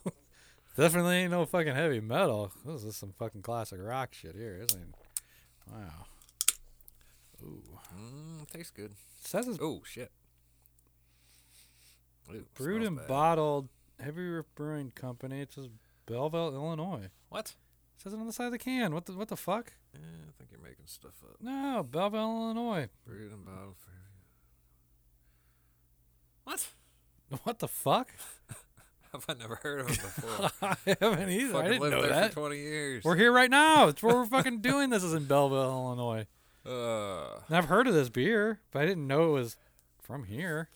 Definitely 0.75 1.17
ain't 1.17 1.31
no 1.31 1.45
fucking 1.45 1.75
heavy 1.75 1.99
metal. 1.99 2.51
This 2.65 2.83
is 2.83 2.95
some 2.95 3.13
fucking 3.19 3.43
classic 3.43 3.79
rock 3.81 4.13
shit 4.13 4.35
here, 4.35 4.59
isn't 4.67 4.81
it? 4.81 4.95
Wow. 5.71 6.05
Ooh. 7.43 7.63
Mm, 7.95 8.49
tastes 8.49 8.71
good. 8.71 8.93
says 9.21 9.47
it's 9.47 9.59
Oh 9.61 9.81
shit. 9.85 10.11
Ooh, 12.33 12.45
brewed 12.55 12.83
and 12.83 12.97
bad. 12.97 13.07
bottled 13.07 13.69
Heavy 13.99 14.27
Riff 14.27 14.45
Brewing 14.55 14.91
Company. 14.91 15.41
It 15.41 15.53
says 15.53 15.67
Belleville, 16.07 16.53
Illinois. 16.53 17.09
What? 17.29 17.53
says 17.97 18.13
it 18.13 18.19
on 18.19 18.25
the 18.25 18.33
side 18.33 18.45
of 18.45 18.51
the 18.53 18.57
can. 18.57 18.93
What 18.93 19.05
the 19.05 19.13
what 19.13 19.27
the 19.27 19.37
fuck? 19.37 19.73
Eh, 19.95 19.97
I 19.97 20.31
think 20.37 20.51
you're 20.51 20.61
making 20.61 20.85
stuff 20.85 21.13
up. 21.23 21.37
No, 21.41 21.83
Belleville, 21.89 22.19
Illinois. 22.19 22.89
Brewed 23.05 23.31
and 23.31 23.45
bottled 23.45 23.75
for. 23.77 23.91
What? 26.43 26.67
What 27.43 27.59
the 27.59 27.67
fuck? 27.67 28.09
Have 29.11 29.23
I 29.29 29.33
never 29.33 29.55
heard 29.61 29.81
of 29.81 29.89
it 29.91 30.01
before? 30.01 30.49
I 30.63 30.75
haven't 30.99 31.29
either. 31.29 31.49
I 31.49 31.61
Fucking 31.61 31.69
didn't 31.69 31.81
lived 31.81 31.95
know 31.95 32.01
there 32.01 32.09
that. 32.11 32.29
for 32.33 32.39
20 32.39 32.57
years. 32.57 33.03
We're 33.03 33.15
here 33.17 33.31
right 33.31 33.51
now. 33.51 33.87
It's 33.87 34.01
where 34.01 34.15
we're 34.15 34.25
fucking 34.25 34.61
doing 34.61 34.89
this. 34.89 35.03
Is 35.03 35.13
in 35.13 35.25
Belleville, 35.25 35.61
Illinois. 35.69 36.25
Uh, 36.65 37.39
And 37.47 37.55
I've 37.55 37.65
heard 37.65 37.85
of 37.87 37.93
this 37.93 38.09
beer, 38.09 38.61
but 38.71 38.81
I 38.81 38.85
didn't 38.87 39.05
know 39.05 39.29
it 39.29 39.33
was 39.41 39.57
from 40.01 40.23
here. 40.23 40.69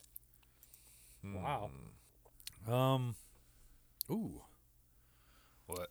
Wow. 1.24 1.72
hmm, 2.66 2.72
Um. 2.72 3.16
Ooh, 4.12 4.42
What? 5.66 5.90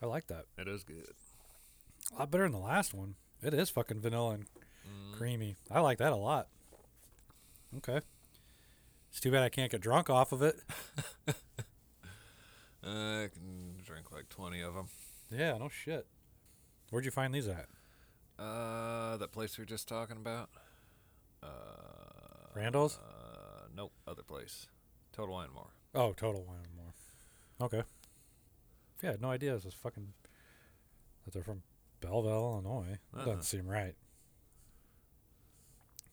I 0.00 0.06
like 0.06 0.28
that. 0.28 0.44
It 0.56 0.68
is 0.68 0.84
good. 0.84 1.12
A 2.14 2.20
lot 2.20 2.30
better 2.30 2.44
than 2.44 2.52
the 2.52 2.58
last 2.58 2.94
one. 2.94 3.16
It 3.42 3.52
is 3.54 3.70
fucking 3.70 4.00
vanilla 4.00 4.30
and 4.34 4.46
Mm. 4.86 5.12
creamy. 5.14 5.56
I 5.70 5.80
like 5.80 5.98
that 5.98 6.12
a 6.12 6.16
lot. 6.16 6.48
Okay. 7.78 8.00
It's 9.10 9.20
too 9.20 9.30
bad 9.32 9.42
I 9.42 9.48
can't 9.48 9.70
get 9.70 9.80
drunk 9.80 10.10
off 10.10 10.32
of 10.32 10.42
it. 10.42 10.60
I 12.82 13.28
can 13.32 13.80
drink 13.84 14.12
like 14.12 14.28
20 14.28 14.60
of 14.60 14.74
them. 14.74 14.88
Yeah, 15.30 15.56
no 15.58 15.68
shit. 15.68 16.06
Where'd 16.90 17.04
you 17.04 17.10
find 17.10 17.34
these 17.34 17.48
at? 17.48 17.68
Uh, 18.38 19.16
that 19.16 19.32
place 19.32 19.56
we 19.56 19.62
were 19.62 19.66
just 19.66 19.88
talking 19.88 20.16
about? 20.16 20.50
Uh, 21.42 21.48
Randall's? 22.54 22.98
Uh, 22.98 23.68
nope, 23.74 23.92
other 24.06 24.22
place. 24.22 24.66
Total 25.12 25.34
Wine 25.34 25.50
More. 25.54 25.70
Oh, 25.94 26.12
Total 26.12 26.42
Wine 26.44 26.58
and 26.64 26.74
More. 26.76 26.92
Okay. 27.60 27.82
Yeah, 29.02 29.10
I 29.10 29.12
had 29.12 29.22
no 29.22 29.30
idea 29.30 29.54
this 29.54 29.64
was 29.64 29.74
fucking 29.74 30.12
that 31.24 31.32
they're 31.32 31.42
from 31.42 31.62
Belleville, 32.04 32.52
Illinois. 32.64 32.98
That 33.12 33.18
Uh-uh. 33.20 33.24
doesn't 33.26 33.42
seem 33.44 33.66
right. 33.66 33.94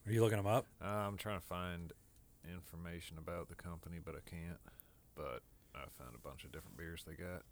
Are 0.06 0.12
you 0.12 0.20
looking 0.22 0.38
them 0.38 0.46
up? 0.46 0.66
Uh, 0.80 0.86
I'm 0.86 1.16
trying 1.16 1.38
to 1.40 1.46
find 1.46 1.92
information 2.50 3.18
about 3.18 3.48
the 3.48 3.54
company, 3.54 3.98
but 4.04 4.14
I 4.16 4.28
can't. 4.28 4.58
But 5.14 5.42
I 5.74 5.80
found 5.98 6.14
a 6.14 6.18
bunch 6.18 6.44
of 6.44 6.52
different 6.52 6.76
beers 6.76 7.04
they 7.06 7.14
got. 7.14 7.42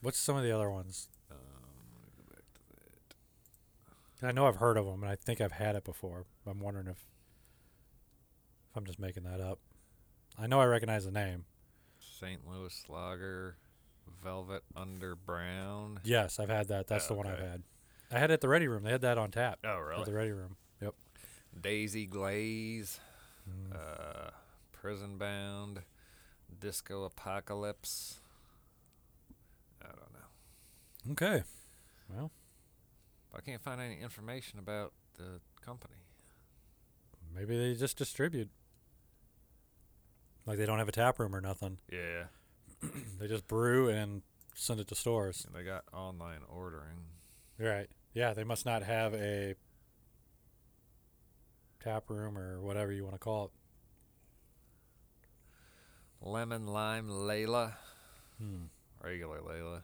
What's 0.00 0.18
some 0.18 0.36
of 0.36 0.42
the 0.44 0.52
other 0.52 0.70
ones? 0.70 1.08
Um, 1.30 1.36
let 1.96 2.06
me 2.06 2.12
go 2.16 2.34
back 2.34 2.44
to 2.54 2.60
that. 4.20 4.26
I 4.28 4.32
know 4.32 4.46
I've 4.46 4.56
heard 4.56 4.76
of 4.76 4.86
them, 4.86 5.02
and 5.02 5.10
I 5.10 5.16
think 5.16 5.40
I've 5.40 5.52
had 5.52 5.74
it 5.76 5.84
before. 5.84 6.24
I'm 6.46 6.60
wondering 6.60 6.86
if 6.86 6.98
if 8.70 8.76
I'm 8.76 8.86
just 8.86 8.98
making 8.98 9.24
that 9.24 9.40
up. 9.40 9.58
I 10.38 10.46
know 10.46 10.60
I 10.60 10.64
recognize 10.66 11.04
the 11.04 11.10
name. 11.10 11.44
St. 11.98 12.40
Louis 12.48 12.82
Lager, 12.88 13.56
Velvet 14.22 14.62
Under 14.76 15.14
Brown. 15.16 16.00
Yes, 16.04 16.38
I've 16.38 16.48
had 16.48 16.68
that. 16.68 16.86
That's 16.86 17.06
Oh, 17.06 17.08
the 17.08 17.14
one 17.14 17.26
I've 17.26 17.38
had. 17.38 17.62
I 18.10 18.18
had 18.18 18.30
it 18.30 18.34
at 18.34 18.40
the 18.40 18.48
Ready 18.48 18.68
Room. 18.68 18.82
They 18.82 18.90
had 18.92 19.00
that 19.02 19.18
on 19.18 19.30
tap 19.30 19.58
Oh, 19.64 19.78
really? 19.78 20.00
at 20.00 20.06
the 20.06 20.12
Ready 20.12 20.32
Room. 20.32 20.56
Yep. 20.80 20.94
Daisy 21.60 22.06
Glaze, 22.06 23.00
Mm. 23.48 23.74
uh, 23.74 24.30
Prison 24.72 25.18
Bound, 25.18 25.82
Disco 26.60 27.04
Apocalypse. 27.04 28.20
I 29.82 29.86
don't 29.88 30.12
know. 30.12 31.12
Okay. 31.12 31.42
Well, 32.08 32.30
I 33.34 33.40
can't 33.40 33.62
find 33.62 33.80
any 33.80 34.00
information 34.00 34.58
about 34.58 34.92
the 35.14 35.40
company. 35.64 35.94
maybe 37.34 37.56
they 37.56 37.74
just 37.74 37.96
distribute. 37.96 38.50
Like 40.44 40.58
they 40.58 40.66
don't 40.66 40.78
have 40.78 40.88
a 40.88 40.92
tap 40.92 41.18
room 41.18 41.34
or 41.34 41.40
nothing. 41.40 41.78
Yeah. 41.90 42.24
They 43.20 43.28
just 43.28 43.46
brew 43.46 43.88
and 43.88 44.22
send 44.54 44.80
it 44.80 44.88
to 44.88 44.94
stores. 44.96 45.44
And 45.46 45.54
they 45.54 45.62
got 45.62 45.84
online 45.92 46.40
ordering. 46.48 47.06
Right. 47.58 47.88
Yeah, 48.14 48.34
they 48.34 48.42
must 48.44 48.66
not 48.66 48.82
have 48.82 49.14
a 49.14 49.54
tap 51.82 52.10
room 52.10 52.36
or 52.36 52.60
whatever 52.60 52.92
you 52.92 53.04
want 53.04 53.14
to 53.14 53.18
call 53.20 53.44
it. 53.46 53.50
Lemon 56.20 56.66
Lime 56.66 57.08
Layla, 57.08 57.74
Hmm. 58.38 58.64
regular 59.00 59.40
Layla. 59.40 59.82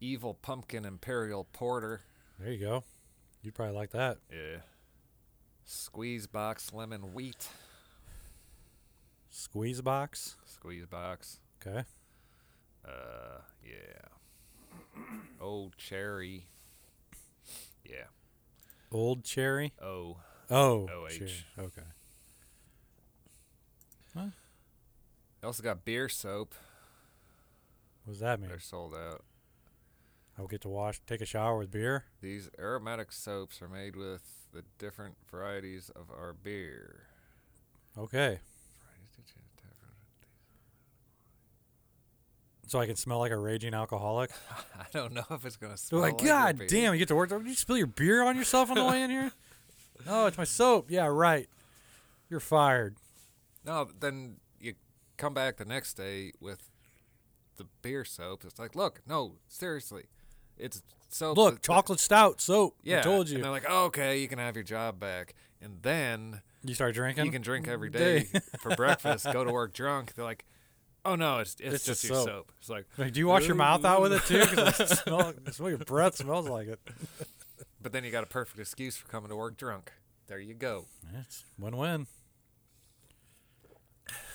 Evil 0.00 0.34
Pumpkin 0.34 0.84
Imperial 0.84 1.44
Porter. 1.52 2.02
There 2.38 2.50
you 2.52 2.58
go. 2.58 2.84
You'd 3.42 3.54
probably 3.54 3.74
like 3.76 3.90
that. 3.90 4.18
Yeah. 4.30 4.58
Squeeze 5.64 6.26
Box 6.26 6.72
Lemon 6.72 7.12
Wheat. 7.14 7.48
Squeeze 9.30 9.80
box. 9.80 10.36
Squeeze 10.44 10.86
Box. 10.86 11.40
Okay. 11.64 11.84
Uh, 12.84 13.40
yeah. 13.64 14.98
Old 15.40 15.76
Cherry. 15.76 16.46
Yeah. 17.84 18.06
Old 18.90 19.24
cherry. 19.24 19.72
Oh. 19.82 20.18
Oh. 20.50 20.88
OH. 20.88 21.08
cherry. 21.08 21.44
Okay. 21.58 21.82
They 25.42 25.46
also 25.46 25.62
got 25.62 25.84
beer 25.84 26.08
soap. 26.08 26.54
What 28.04 28.12
does 28.12 28.20
that 28.20 28.38
mean? 28.38 28.48
They're 28.48 28.60
sold 28.60 28.94
out. 28.94 29.24
I'll 30.38 30.46
get 30.46 30.60
to 30.62 30.68
wash, 30.68 31.00
take 31.06 31.20
a 31.20 31.26
shower 31.26 31.58
with 31.58 31.72
beer. 31.72 32.04
These 32.20 32.48
aromatic 32.58 33.10
soaps 33.12 33.60
are 33.60 33.68
made 33.68 33.96
with 33.96 34.22
the 34.52 34.62
different 34.78 35.16
varieties 35.30 35.90
of 35.94 36.10
our 36.10 36.32
beer. 36.32 37.06
Okay. 37.98 38.38
So 42.72 42.80
I 42.80 42.86
can 42.86 42.96
smell 42.96 43.18
like 43.18 43.32
a 43.32 43.36
raging 43.36 43.74
alcoholic. 43.74 44.30
I 44.78 44.84
don't 44.94 45.12
know 45.12 45.24
if 45.30 45.44
it's 45.44 45.56
gonna 45.56 45.72
They're 45.72 45.76
smell 45.76 46.00
like, 46.00 46.22
your 46.22 46.30
God 46.30 46.56
beer." 46.56 46.66
damn, 46.68 46.94
you 46.94 46.98
get 47.00 47.08
to 47.08 47.14
work. 47.14 47.28
Did 47.28 47.46
you 47.46 47.54
spill 47.54 47.76
your 47.76 47.86
beer 47.86 48.22
on 48.22 48.34
yourself 48.34 48.70
on 48.70 48.76
the 48.76 48.84
way 48.86 49.02
in 49.02 49.10
here? 49.10 49.30
No, 50.06 50.12
oh, 50.24 50.26
it's 50.26 50.38
my 50.38 50.44
soap. 50.44 50.86
Yeah, 50.90 51.04
right. 51.04 51.50
You're 52.30 52.40
fired. 52.40 52.96
No, 53.62 53.88
then 54.00 54.36
you 54.58 54.72
come 55.18 55.34
back 55.34 55.58
the 55.58 55.66
next 55.66 55.98
day 55.98 56.32
with 56.40 56.70
the 57.58 57.66
beer 57.82 58.06
soap. 58.06 58.42
It's 58.46 58.58
like, 58.58 58.74
look, 58.74 59.02
no, 59.06 59.34
seriously, 59.48 60.04
it's 60.56 60.82
soap. 61.10 61.36
Look, 61.36 61.56
that- 61.56 61.62
chocolate 61.62 62.00
stout 62.00 62.40
soap. 62.40 62.76
Yeah, 62.82 63.00
I 63.00 63.02
told 63.02 63.26
And 63.26 63.36
you. 63.36 63.42
they're 63.42 63.50
like, 63.52 63.66
oh, 63.68 63.84
okay, 63.84 64.18
you 64.18 64.28
can 64.28 64.38
have 64.38 64.56
your 64.56 64.64
job 64.64 64.98
back, 64.98 65.34
and 65.60 65.76
then 65.82 66.40
You 66.64 66.72
start 66.72 66.94
drinking. 66.94 67.26
you 67.26 67.32
can 67.32 67.42
drink 67.42 67.68
every 67.68 67.90
Day. 67.90 68.20
day 68.32 68.40
for 68.60 68.74
breakfast. 68.76 69.26
Go 69.30 69.44
to 69.44 69.52
work 69.52 69.74
drunk. 69.74 70.14
They're 70.14 70.24
like, 70.24 70.46
oh 71.04 71.14
no, 71.16 71.38
it's 71.38 71.54
it's, 71.60 71.74
It's 71.74 71.84
just 71.84 72.02
just 72.02 72.04
your 72.04 72.14
soap. 72.18 72.26
soap. 72.28 72.52
It's 72.60 72.68
like, 72.70 72.86
Like, 72.98 73.12
do 73.12 73.20
you 73.20 73.26
wash 73.26 73.46
your 73.46 73.56
mouth 73.56 73.84
out 73.84 74.00
with 74.02 74.12
it 74.12 74.22
too? 74.24 74.40
Because 74.40 74.80
I 74.80 74.84
smell, 74.94 75.34
I 75.46 75.50
smell 75.50 75.68
your 75.70 75.78
breath 75.78 76.16
smells 76.16 76.48
like 76.48 76.68
it. 76.68 76.80
but 77.80 77.92
then 77.92 78.04
you 78.04 78.10
got 78.10 78.24
a 78.24 78.26
perfect 78.28 78.58
excuse 78.58 78.96
for 78.96 79.08
coming 79.08 79.28
to 79.30 79.36
work 79.36 79.56
drunk. 79.56 79.92
There 80.28 80.38
you 80.38 80.54
go. 80.54 80.86
It's 81.20 81.44
win-win. 81.58 82.06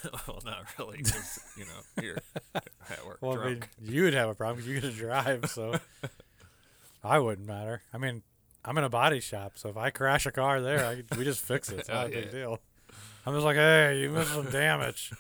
well, 0.28 0.42
not 0.46 0.66
really, 0.78 0.98
because 0.98 1.40
you 1.58 1.66
know, 1.66 2.04
you're 2.04 2.18
at 2.56 3.06
work 3.06 3.18
Well, 3.22 3.34
I 3.40 3.46
mean, 3.46 3.58
drunk. 3.60 3.70
you 3.82 4.04
would 4.04 4.14
have 4.14 4.30
a 4.30 4.36
problem 4.36 4.58
because 4.58 4.68
you 4.70 4.80
get 4.80 4.92
to 4.92 4.98
drive, 4.98 5.50
so 5.50 5.80
I 7.04 7.20
wouldn't 7.20 7.48
matter. 7.48 7.82
I 7.94 7.98
mean, 7.98 8.22
I'm 8.64 8.78
in 8.78 8.84
a 8.84 8.90
body 8.90 9.20
shop, 9.20 9.54
so 9.56 9.70
if 9.70 9.78
I 9.78 9.90
crash 9.90 10.26
a 10.26 10.32
car 10.32 10.62
there, 10.62 10.86
I, 10.86 11.02
we 11.18 11.24
just 11.24 11.42
fix 11.42 11.72
it. 11.72 11.80
It's 11.80 11.90
oh, 11.90 11.94
not 11.94 12.04
Oh, 12.06 12.08
a 12.08 12.12
big 12.12 12.26
yeah. 12.26 12.32
deal. 12.32 12.60
I'm 13.28 13.34
just 13.34 13.44
like, 13.44 13.58
hey, 13.58 14.00
you 14.00 14.10
missed 14.10 14.32
some 14.34 14.50
damage. 14.50 15.12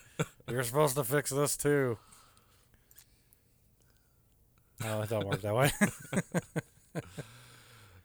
You're 0.49 0.63
supposed 0.63 0.95
to 0.95 1.03
fix 1.03 1.29
this 1.29 1.57
too. 1.57 1.97
Oh, 4.85 5.01
it 5.01 5.09
don't 5.09 5.27
work 5.27 5.41
that 5.41 5.53
way. 5.53 5.71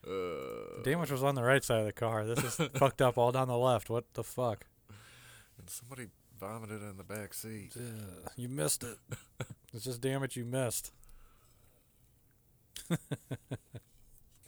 Uh, 0.04 0.82
damage 0.82 1.12
was 1.12 1.22
on 1.22 1.36
the 1.36 1.42
right 1.44 1.62
side 1.62 1.78
of 1.78 1.86
the 1.86 1.92
car. 1.92 2.26
This 2.26 2.42
is 2.58 2.68
fucked 2.74 3.00
up 3.00 3.16
all 3.16 3.30
down 3.30 3.46
the 3.46 3.56
left. 3.56 3.88
What 3.88 4.12
the 4.14 4.24
fuck? 4.24 4.66
and 5.56 5.70
somebody 5.70 6.06
vomited 6.40 6.82
in 6.82 6.96
the 6.96 7.04
back 7.04 7.32
seat. 7.32 7.70
Ugh, 7.76 8.32
you 8.36 8.48
missed 8.48 8.82
it. 8.82 8.96
it's 9.72 9.84
just 9.84 10.00
damage 10.00 10.36
you 10.36 10.44
missed. 10.44 10.90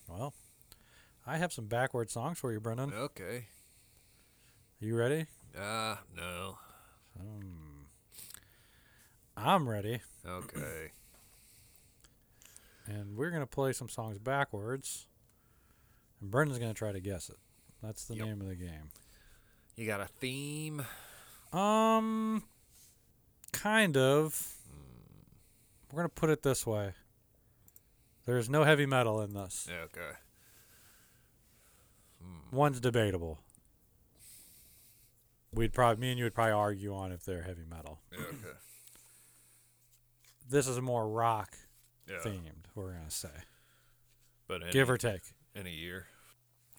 well, 0.09 0.35
I 1.25 1.37
have 1.39 1.53
some 1.53 1.67
backward 1.67 2.11
songs 2.11 2.41
for 2.41 2.53
you, 2.53 2.59
Brendan. 2.59 2.93
Are 2.93 2.97
Okay. 3.03 3.45
you 4.81 4.97
ready? 4.97 5.27
Ah, 5.59 6.01
no. 6.17 6.59
Um, 7.19 7.87
I'm 9.37 9.69
ready. 9.69 10.01
Okay. 10.27 10.91
and 12.87 13.17
we're 13.17 13.31
gonna 13.31 13.47
play 13.47 13.73
some 13.73 13.89
songs 13.89 14.19
backwards, 14.19 15.07
and 16.21 16.31
Brendan's 16.31 16.59
gonna 16.59 16.75
try 16.75 16.93
to 16.93 17.01
guess 17.01 17.29
it. 17.29 17.37
That's 17.83 18.05
the 18.07 18.17
Yep. 18.17 18.27
name 18.27 18.41
of 18.41 18.49
the 18.49 18.57
game. 18.57 18.91
You 19.77 19.87
got 19.87 20.01
a 20.01 20.07
theme? 20.07 20.85
Um, 21.53 22.45
kind 23.53 23.97
of. 23.97 24.57
We're 25.93 25.99
gonna 25.99 26.09
put 26.09 26.31
it 26.31 26.43
this 26.43 26.67
way. 26.67 26.95
There's 28.27 28.49
no 28.51 28.65
heavy 28.65 28.87
metal 28.87 29.21
in 29.21 29.35
this. 29.35 29.69
Yeah, 29.71 29.83
okay. 29.85 30.17
One's 32.51 32.81
debatable. 32.81 33.39
We'd 35.55 35.73
probably, 35.73 36.01
me 36.01 36.11
and 36.11 36.19
you 36.19 36.25
would 36.25 36.35
probably 36.35 36.53
argue 36.53 36.95
on 36.95 37.13
if 37.13 37.25
they're 37.25 37.43
heavy 37.43 37.65
metal. 37.69 38.01
Yeah, 38.13 38.19
okay. 38.21 38.37
This 40.49 40.69
is 40.69 40.77
a 40.77 40.83
more 40.83 41.09
rock 41.09 41.57
Yeah. 42.07 42.19
themed. 42.25 42.67
We're 42.75 42.93
gonna 42.93 43.11
say, 43.11 43.31
But 44.47 44.63
any, 44.63 44.73
give 44.73 44.91
or 44.91 44.99
take. 44.99 45.33
in 45.55 45.67
a 45.67 45.71
year. 45.71 46.07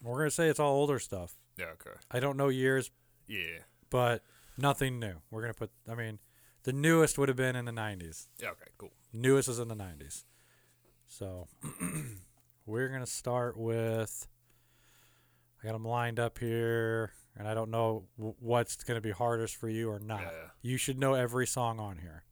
We're 0.02 0.18
gonna 0.18 0.30
say 0.30 0.48
it's 0.48 0.60
all 0.60 0.72
older 0.74 0.98
stuff. 1.00 1.34
Yeah, 1.56 1.66
okay. 1.72 1.98
I 2.10 2.20
don't 2.20 2.36
know 2.36 2.48
years, 2.48 2.90
Yeah. 3.26 3.58
but 3.90 4.22
nothing 4.56 5.00
new. 5.00 5.16
We're 5.30 5.40
gonna 5.40 5.54
put. 5.54 5.72
I 5.88 5.94
mean, 5.96 6.20
the 6.62 6.72
newest 6.72 7.18
would 7.18 7.28
have 7.28 7.36
been 7.36 7.56
in 7.56 7.64
the 7.64 7.72
'90s. 7.72 8.28
Yeah, 8.38 8.50
okay, 8.50 8.70
cool. 8.78 8.92
Newest 9.12 9.48
is 9.48 9.58
in 9.58 9.66
the 9.68 9.74
'90s. 9.74 10.24
So 11.08 11.48
we're 12.66 12.88
gonna 12.88 13.04
start 13.06 13.56
with. 13.56 14.28
I 15.60 15.66
got 15.66 15.72
them 15.72 15.84
lined 15.84 16.20
up 16.20 16.38
here, 16.38 17.14
and 17.36 17.46
I 17.46 17.54
don't 17.54 17.70
know 17.70 18.04
w- 18.16 18.34
what's 18.38 18.76
gonna 18.76 19.00
be 19.00 19.10
hardest 19.10 19.56
for 19.56 19.68
you 19.68 19.90
or 19.90 19.98
not. 19.98 20.22
Yeah. 20.22 20.30
You 20.62 20.76
should 20.76 20.98
know 20.98 21.14
every 21.14 21.46
song 21.46 21.78
on 21.78 21.98
here. 21.98 22.24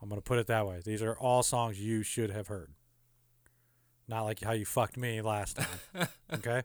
I'm 0.00 0.08
gonna 0.08 0.20
put 0.20 0.38
it 0.38 0.46
that 0.46 0.66
way. 0.66 0.80
These 0.84 1.02
are 1.02 1.16
all 1.18 1.42
songs 1.42 1.80
you 1.80 2.02
should 2.02 2.30
have 2.30 2.48
heard. 2.48 2.72
Not 4.06 4.22
like 4.22 4.42
how 4.42 4.52
you 4.52 4.64
fucked 4.64 4.96
me 4.96 5.20
last 5.20 5.58
time. 5.58 6.08
okay. 6.32 6.62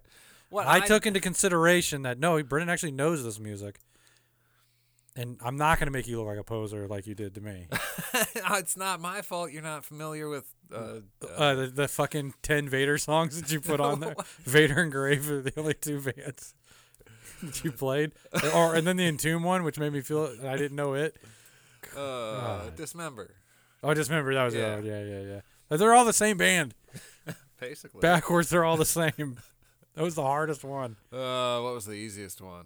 What 0.50 0.68
I, 0.68 0.82
took 0.82 1.08
into 1.08 1.20
consideration 1.20 2.04
that 2.04 2.20
no, 2.20 2.42
Brendan 2.44 2.70
actually 2.70 2.92
knows 2.92 3.24
this 3.24 3.40
music, 3.40 3.80
and 5.16 5.40
I'm 5.44 5.58
not 5.58 5.80
going 5.80 5.88
to 5.88 5.92
make 5.92 6.08
you 6.08 6.20
look 6.20 6.28
like 6.28 6.38
a 6.38 6.44
poser 6.44 6.88
like 6.88 7.08
you 7.08 7.16
did 7.16 7.34
to 7.36 7.42
me. 7.42 7.68
it's 8.36 8.78
not 8.78 9.02
my 9.02 9.24
fault 9.24 9.52
you're 9.52 9.64
not 9.64 9.84
familiar 9.84 10.30
with 10.30 10.54
uh, 10.72 11.00
Uh, 11.36 11.56
the, 11.56 11.68
the 11.68 11.88
fucking 11.88 12.36
ten 12.44 12.70
Vader 12.70 13.00
songs 13.00 13.42
that 13.42 13.52
you 13.52 13.62
put 13.62 13.80
on 13.80 14.00
there, 14.00 14.16
Vader 14.44 14.82
and 14.82 14.92
Grave 14.92 15.30
are 15.32 15.42
the 15.42 15.60
only 15.60 15.74
two 15.74 16.00
bands 16.00 16.54
you 17.64 17.72
played, 17.72 18.12
or 18.54 18.76
and 18.76 18.86
then 18.88 18.98
the 18.98 19.06
Entomb 19.08 19.44
one, 19.44 19.64
which 19.64 19.78
made 19.80 19.94
me 19.94 20.02
feel 20.02 20.34
I 20.46 20.58
didn't 20.58 20.76
know 20.76 20.94
it. 20.94 21.16
uh, 21.96 22.70
dismember. 22.76 23.32
Oh, 23.84 23.90
I 23.90 23.94
just 23.94 24.10
that 24.10 24.24
was 24.24 24.56
Yeah. 24.56 24.78
the 24.78 24.88
yeah, 24.88 25.04
yeah, 25.04 25.42
yeah. 25.70 25.78
They're 25.78 25.94
all 25.94 26.06
the 26.06 26.14
same 26.14 26.38
band. 26.38 26.74
Basically. 27.60 28.00
Backwards, 28.02 28.50
they're 28.50 28.64
all 28.64 28.78
the 28.78 28.86
same. 28.86 29.38
That 29.96 30.02
was 30.02 30.16
the 30.16 30.24
hardest 30.24 30.64
one. 30.64 30.96
Uh, 31.12 31.60
what 31.62 31.76
was 31.76 31.86
the 31.86 31.94
easiest 31.94 32.42
one? 32.42 32.66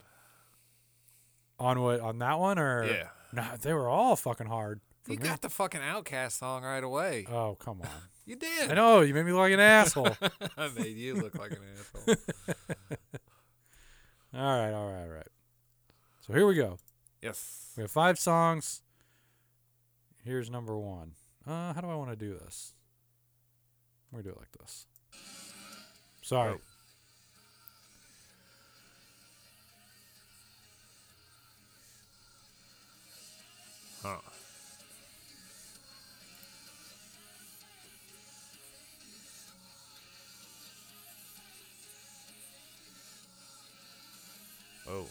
On 1.60 1.82
what? 1.82 2.00
On 2.00 2.20
that 2.20 2.40
one 2.40 2.58
or? 2.58 2.86
Yeah. 2.86 3.08
Nah, 3.34 3.58
they 3.62 3.74
were 3.74 3.90
all 3.90 4.16
fucking 4.16 4.48
hard. 4.48 4.80
You 5.10 5.18
me. 5.18 5.24
got 5.24 5.42
the 5.42 5.50
fucking 5.50 5.82
Outcast 5.82 6.40
song 6.40 6.64
right 6.64 6.82
away. 6.82 7.26
Oh 7.30 7.56
come 7.60 7.82
on. 7.82 7.90
you 8.26 8.38
did. 8.38 8.72
I 8.72 8.76
know 8.76 9.02
you 9.02 9.14
made 9.14 9.26
me 9.26 9.34
look 9.34 9.42
like 9.42 9.52
an 9.52 9.60
asshole. 9.60 10.16
I 10.58 10.70
made 10.78 10.96
you 10.96 11.16
look 11.16 11.38
like 11.38 11.52
an 11.52 11.58
asshole. 11.78 12.16
All 14.34 14.42
right, 14.42 14.74
all 14.74 14.92
right, 14.92 15.04
all 15.04 15.08
right. 15.08 15.28
So 16.22 16.34
here 16.34 16.46
we 16.46 16.56
go. 16.56 16.78
Yes. 17.22 17.74
We 17.78 17.82
have 17.84 17.92
five 17.92 18.20
songs. 18.20 18.82
Here's 20.24 20.50
number 20.50 20.78
one. 20.78 21.14
Uh, 21.46 21.74
how 21.74 21.82
do 21.82 21.90
I 21.90 21.96
want 21.96 22.10
to 22.10 22.16
do 22.16 22.34
this? 22.34 22.74
We're 24.12 24.22
gonna 24.22 24.34
do 24.34 24.38
it 24.38 24.40
like 24.40 24.52
this. 24.60 24.86
Sorry. 26.22 26.56
Oh. 26.56 26.60
Huh. 34.04 34.37
Oh. 44.90 45.06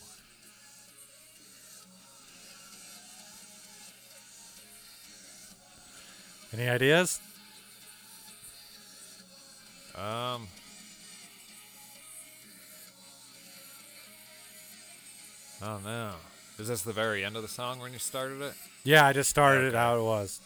Any 6.53 6.69
ideas? 6.69 7.21
Um. 9.95 10.47
Oh 15.63 15.79
no. 15.85 16.13
Is 16.59 16.69
this 16.69 16.83
the 16.83 16.93
very 16.93 17.25
end 17.25 17.37
of 17.37 17.43
the 17.43 17.49
song 17.49 17.81
when 17.81 17.93
you 17.93 17.99
started 17.99 18.41
it? 18.41 18.55
Yeah, 18.85 19.05
I 19.05 19.13
just 19.13 19.29
started 19.29 19.65
it 19.65 19.75
how 19.75 19.99
it 19.99 20.03
was. 20.03 20.41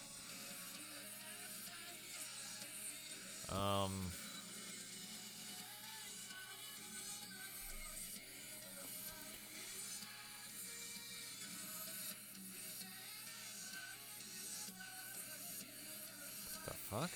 Um. 3.53 4.11
Fuck? 16.91 17.11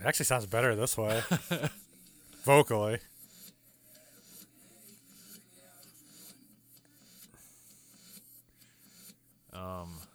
It 0.00 0.04
actually 0.04 0.26
sounds 0.26 0.46
better 0.46 0.74
this 0.74 0.96
way. 0.98 1.22
Vocally. 2.44 2.98
Um. 9.52 10.05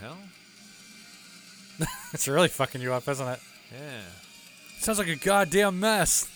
Hell? 0.00 0.18
It's 2.12 2.26
really 2.28 2.48
fucking 2.48 2.80
you 2.80 2.92
up, 2.94 3.06
isn't 3.08 3.26
it? 3.28 3.40
Yeah. 3.72 4.00
sounds 4.78 4.98
like 4.98 5.08
a 5.08 5.16
goddamn 5.16 5.78
mess. 5.80 6.26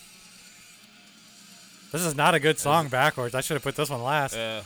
This 1.93 2.03
is 2.03 2.15
not 2.15 2.35
a 2.35 2.41
good 2.41 2.59
song 2.59 2.89
backwards. 2.89 3.35
I 3.35 3.41
should 3.41 3.55
have 3.55 3.63
put 3.63 3.77
this 3.77 3.89
one 3.89 4.03
last. 4.03 4.35
Yeah. 4.37 4.63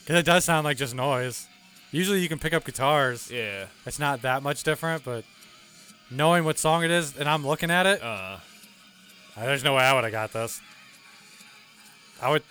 Because 0.00 0.16
it 0.18 0.24
does 0.26 0.44
sound 0.44 0.64
like 0.64 0.76
just 0.76 0.94
noise. 0.94 1.46
Usually 1.92 2.20
you 2.20 2.28
can 2.28 2.38
pick 2.38 2.52
up 2.52 2.64
guitars. 2.64 3.30
Yeah. 3.30 3.66
It's 3.86 3.98
not 3.98 4.22
that 4.22 4.42
much 4.42 4.62
different, 4.64 5.04
but 5.04 5.24
knowing 6.10 6.44
what 6.44 6.58
song 6.58 6.82
it 6.84 6.90
is 6.90 7.16
and 7.16 7.28
I'm 7.28 7.46
looking 7.46 7.70
at 7.70 7.86
it, 7.86 8.02
Uh. 8.02 8.38
uh, 9.36 9.44
there's 9.44 9.62
no 9.64 9.74
way 9.74 9.84
I 9.84 9.94
would 9.94 10.04
have 10.04 10.12
got 10.12 10.32
this. 10.32 10.60
I 12.20 12.30
would. 12.30 12.42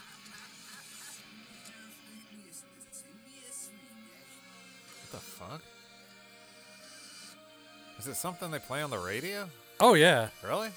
Is 8.03 8.09
it 8.09 8.15
something 8.15 8.51
they 8.51 8.59
play 8.59 8.81
on 8.81 8.89
the 8.89 8.97
radio? 8.97 9.47
Oh, 9.79 9.93
yeah. 9.93 10.27
Really? 10.45 10.69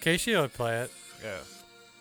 Casey 0.00 0.34
would 0.34 0.52
play 0.52 0.80
it. 0.80 0.90
Yeah. 1.22 1.36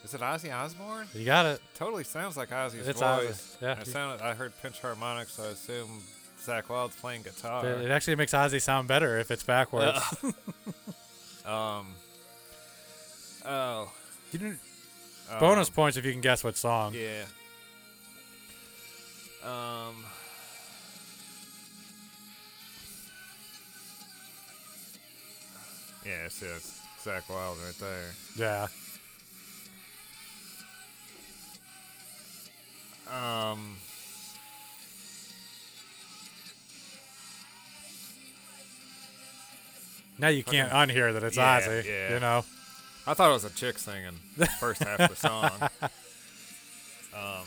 Is 0.04 0.16
it 0.16 0.22
Ozzy 0.22 0.52
Osbourne? 0.52 1.06
You 1.14 1.26
got 1.26 1.46
it. 1.46 1.62
Totally 1.76 2.04
sounds 2.04 2.36
like 2.38 2.50
Ozzy's 2.50 2.88
It's 2.88 3.00
voice. 3.00 3.58
Ozzy, 3.60 3.62
yeah. 3.62 3.80
It 3.80 3.86
sounded, 3.86 4.24
I 4.26 4.34
heard 4.34 4.52
pinch 4.64 4.82
harmonics, 4.82 5.34
so 5.34 5.44
I 5.44 5.48
assume 5.50 6.02
Zakk 6.44 6.70
Wylde's 6.70 6.96
playing 6.96 7.22
guitar. 7.22 7.64
It 7.68 7.82
it 7.86 7.92
actually 7.92 8.16
makes 8.16 8.34
Ozzy 8.34 8.60
sound 8.60 8.88
better 8.88 9.20
if 9.20 9.30
it's 9.30 9.44
backwards. 9.44 10.00
Um. 11.46 11.88
Oh. 13.46 13.92
You 14.32 14.40
didn't- 14.40 14.60
um, 15.32 15.40
bonus 15.40 15.70
points 15.72 15.98
if 15.98 16.06
you 16.06 16.12
can 16.12 16.22
guess 16.22 16.44
what 16.44 16.56
song. 16.58 16.94
Yeah. 16.96 17.24
Um. 19.44 20.04
Yeah, 26.06 26.28
see, 26.30 26.48
that's 26.48 26.80
Zakk 27.04 27.30
Wylde 27.30 27.58
right 27.64 27.78
there. 27.80 28.12
Yeah. 28.36 28.68
Um. 33.52 33.76
Now 40.18 40.28
you 40.28 40.44
can't 40.44 40.72
unhear 40.72 41.14
that 41.14 41.24
it's 41.24 41.38
Yeah, 41.38 41.62
Ozzy. 41.62 41.86
yeah. 41.86 42.14
You 42.14 42.20
know. 42.20 42.46
I 43.08 43.14
thought 43.16 43.32
it 43.32 43.34
was 43.34 43.46
a 43.46 43.50
chick 43.50 43.80
singing 43.80 44.20
the 44.38 44.46
first 44.46 44.84
half 44.84 45.00
of 45.00 45.10
the 45.10 45.16
song. 45.16 45.52
Um, 47.14 47.44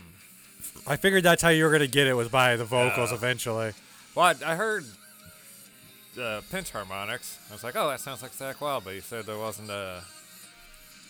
I 0.87 0.97
figured 0.97 1.23
that's 1.23 1.41
how 1.41 1.49
you 1.49 1.65
were 1.65 1.71
gonna 1.71 1.87
get 1.87 2.07
it 2.07 2.13
was 2.13 2.29
by 2.29 2.57
the 2.57 2.67
vocals 2.67 3.11
Yeah. 3.13 3.17
eventually. 3.17 3.73
well, 4.15 4.27
I, 4.27 4.53
I 4.53 4.57
heard 4.57 4.85
uh, 6.19 6.41
pinch 6.51 6.71
harmonics. 6.71 7.39
I 7.51 7.53
was 7.55 7.65
like, 7.65 7.77
oh, 7.77 7.89
that 7.89 8.01
sounds 8.01 8.23
like 8.23 8.33
Zakk 8.33 8.61
Wylde, 8.61 8.85
but 8.85 8.95
you 8.95 9.01
said 9.01 9.27
there 9.27 9.39
wasn't 9.39 9.71
a. 9.71 10.03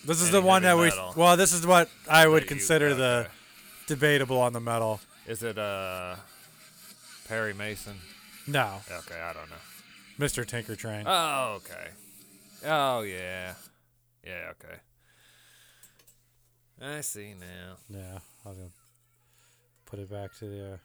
This 0.06 0.20
is 0.20 0.30
the 0.30 0.42
one 0.42 0.62
that 0.62 0.76
heavy 0.76 0.90
we. 0.96 1.12
Well, 1.16 1.36
this 1.36 1.52
is 1.52 1.66
what 1.66 1.88
I 2.10 2.26
would 2.28 2.42
you- 2.42 2.48
consider 2.48 2.94
the 2.94 3.28
debatable 3.86 4.38
on 4.40 4.52
the 4.52 4.60
metal. 4.60 5.00
Is 5.26 5.42
it 5.42 5.56
uh, 5.58 6.16
Perry 7.28 7.54
Mason? 7.54 7.94
No, 8.46 8.80
Okay, 8.90 9.18
I 9.20 9.32
don't 9.32 9.48
know. 9.48 9.56
Mr. 10.26 10.44
Tinkertrain. 10.44 11.04
Oh, 11.06 11.54
okay. 11.56 11.88
Oh, 12.66 13.00
yeah. 13.00 13.54
Yeah, 14.24 14.52
okay. 14.52 14.76
I 16.82 17.00
see 17.00 17.34
now. 17.40 17.76
yeah, 17.88 18.18
I'll 18.44 18.54
put 19.86 19.98
it 19.98 20.10
back 20.10 20.34
to 20.40 20.44
the. 20.46 20.72
Uh, 20.74 20.76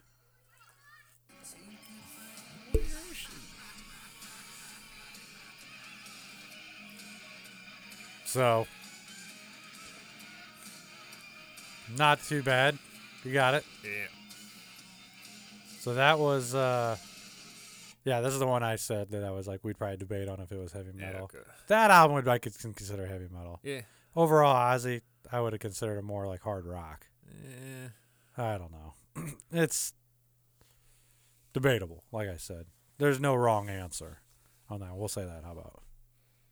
so, 8.30 8.68
not 11.98 12.22
too 12.24 12.44
bad. 12.44 12.78
You 13.24 13.34
got 13.34 13.54
it. 13.56 13.65
Yeah. 13.84 13.89
So 15.80 15.94
that 15.96 16.20
was, 16.20 16.54
uh, 16.54 16.98
yeah, 18.06 18.22
this 18.22 18.34
is 18.34 18.39
the 18.39 18.48
one 18.48 18.63
I 18.63 18.76
said 18.76 19.12
that 19.12 19.24
I 19.24 19.32
was 19.32 19.48
like, 19.48 19.62
we'd 19.63 19.78
probably 19.78 19.98
debate 19.98 20.28
on 20.30 20.39
if 20.39 20.52
it 20.52 20.58
was 20.60 20.72
heavy 20.72 20.92
Yeah, 20.96 21.06
metal. 21.08 21.24
okay. 21.24 21.39
That 21.68 21.89
album 21.92 22.15
would 22.15 22.28
I 22.28 22.38
could 22.38 22.58
consider 22.60 23.06
heavy 23.08 23.28
metal. 23.32 23.60
Yeah. 23.63 23.82
Overall, 24.15 24.56
Ozzy, 24.56 25.02
I 25.32 25.39
would 25.42 25.54
have 25.54 25.60
considered 25.60 25.98
it 25.98 26.04
more 26.04 26.28
like 26.28 26.42
hard 26.42 26.65
rock. 26.65 27.08
Yeah. 27.28 27.89
I 28.38 28.58
don't 28.58 28.72
know. 28.72 28.94
it's 29.52 29.94
debatable, 31.54 32.04
like 32.12 32.30
I 32.30 32.38
said. 32.38 32.65
There's 32.98 33.20
no 33.20 33.36
wrong 33.36 33.70
answer 33.70 34.20
on 34.70 34.82
that. 34.82 34.96
We'll 34.96 35.08
say 35.08 35.24
that. 35.26 35.44
How 35.46 35.52
about? 35.54 35.82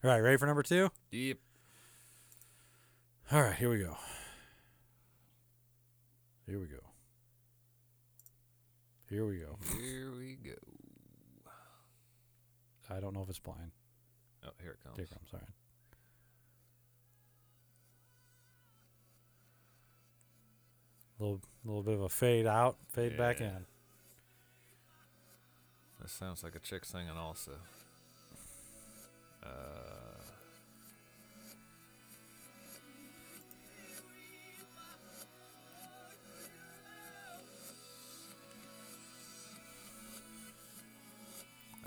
All 0.03 0.11
right, 0.11 0.19
ready 0.19 0.37
for 0.37 0.45
number 0.45 0.63
two? 0.63 0.89
Yep. 1.11 1.37
All 3.29 3.41
right, 3.41 3.55
here 3.55 3.69
we 3.69 3.79
go. 3.79 3.97
Here 6.45 6.57
we 6.59 6.65
go. 6.65 6.77
Here 9.09 9.25
we 9.25 9.37
go. 9.39 9.57
Here 9.77 10.11
we 10.17 10.37
go. 10.41 10.53
I 12.89 13.01
don't 13.01 13.13
know 13.13 13.23
if 13.23 13.29
it's 13.29 13.39
playing. 13.39 13.71
Oh, 14.45 14.51
here 14.61 14.71
it 14.71 14.79
comes. 14.81 14.95
Here 14.95 15.03
it 15.03 15.09
comes. 15.09 15.27
All 15.33 15.39
right. 15.41 15.49
Little, 21.19 21.41
little 21.65 21.83
bit 21.83 21.95
of 21.95 22.01
a 22.03 22.09
fade 22.09 22.47
out, 22.47 22.77
fade 22.87 23.17
back 23.17 23.41
in. 23.41 23.65
This 26.01 26.13
sounds 26.13 26.43
like 26.43 26.55
a 26.55 26.59
chick 26.59 26.85
singing 26.85 27.09
also. 27.09 27.51
Uh, 29.43 29.47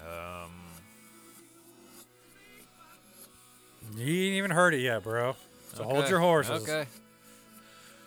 um, 0.06 0.50
You 3.96 4.04
ain't 4.06 4.34
even 4.36 4.50
heard 4.50 4.74
it 4.74 4.80
yet, 4.80 5.02
bro. 5.02 5.34
So 5.74 5.84
hold 5.84 6.08
your 6.08 6.20
horses. 6.20 6.62
Okay. 6.62 6.86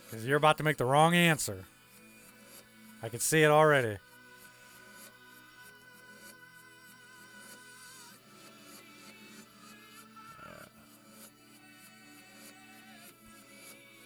Because 0.10 0.26
you're 0.26 0.38
about 0.38 0.58
to 0.58 0.64
make 0.64 0.78
the 0.78 0.86
wrong 0.86 1.14
answer. 1.16 1.66
I 3.02 3.10
can 3.10 3.20
see 3.20 3.44
it 3.44 3.52
already. 3.52 3.98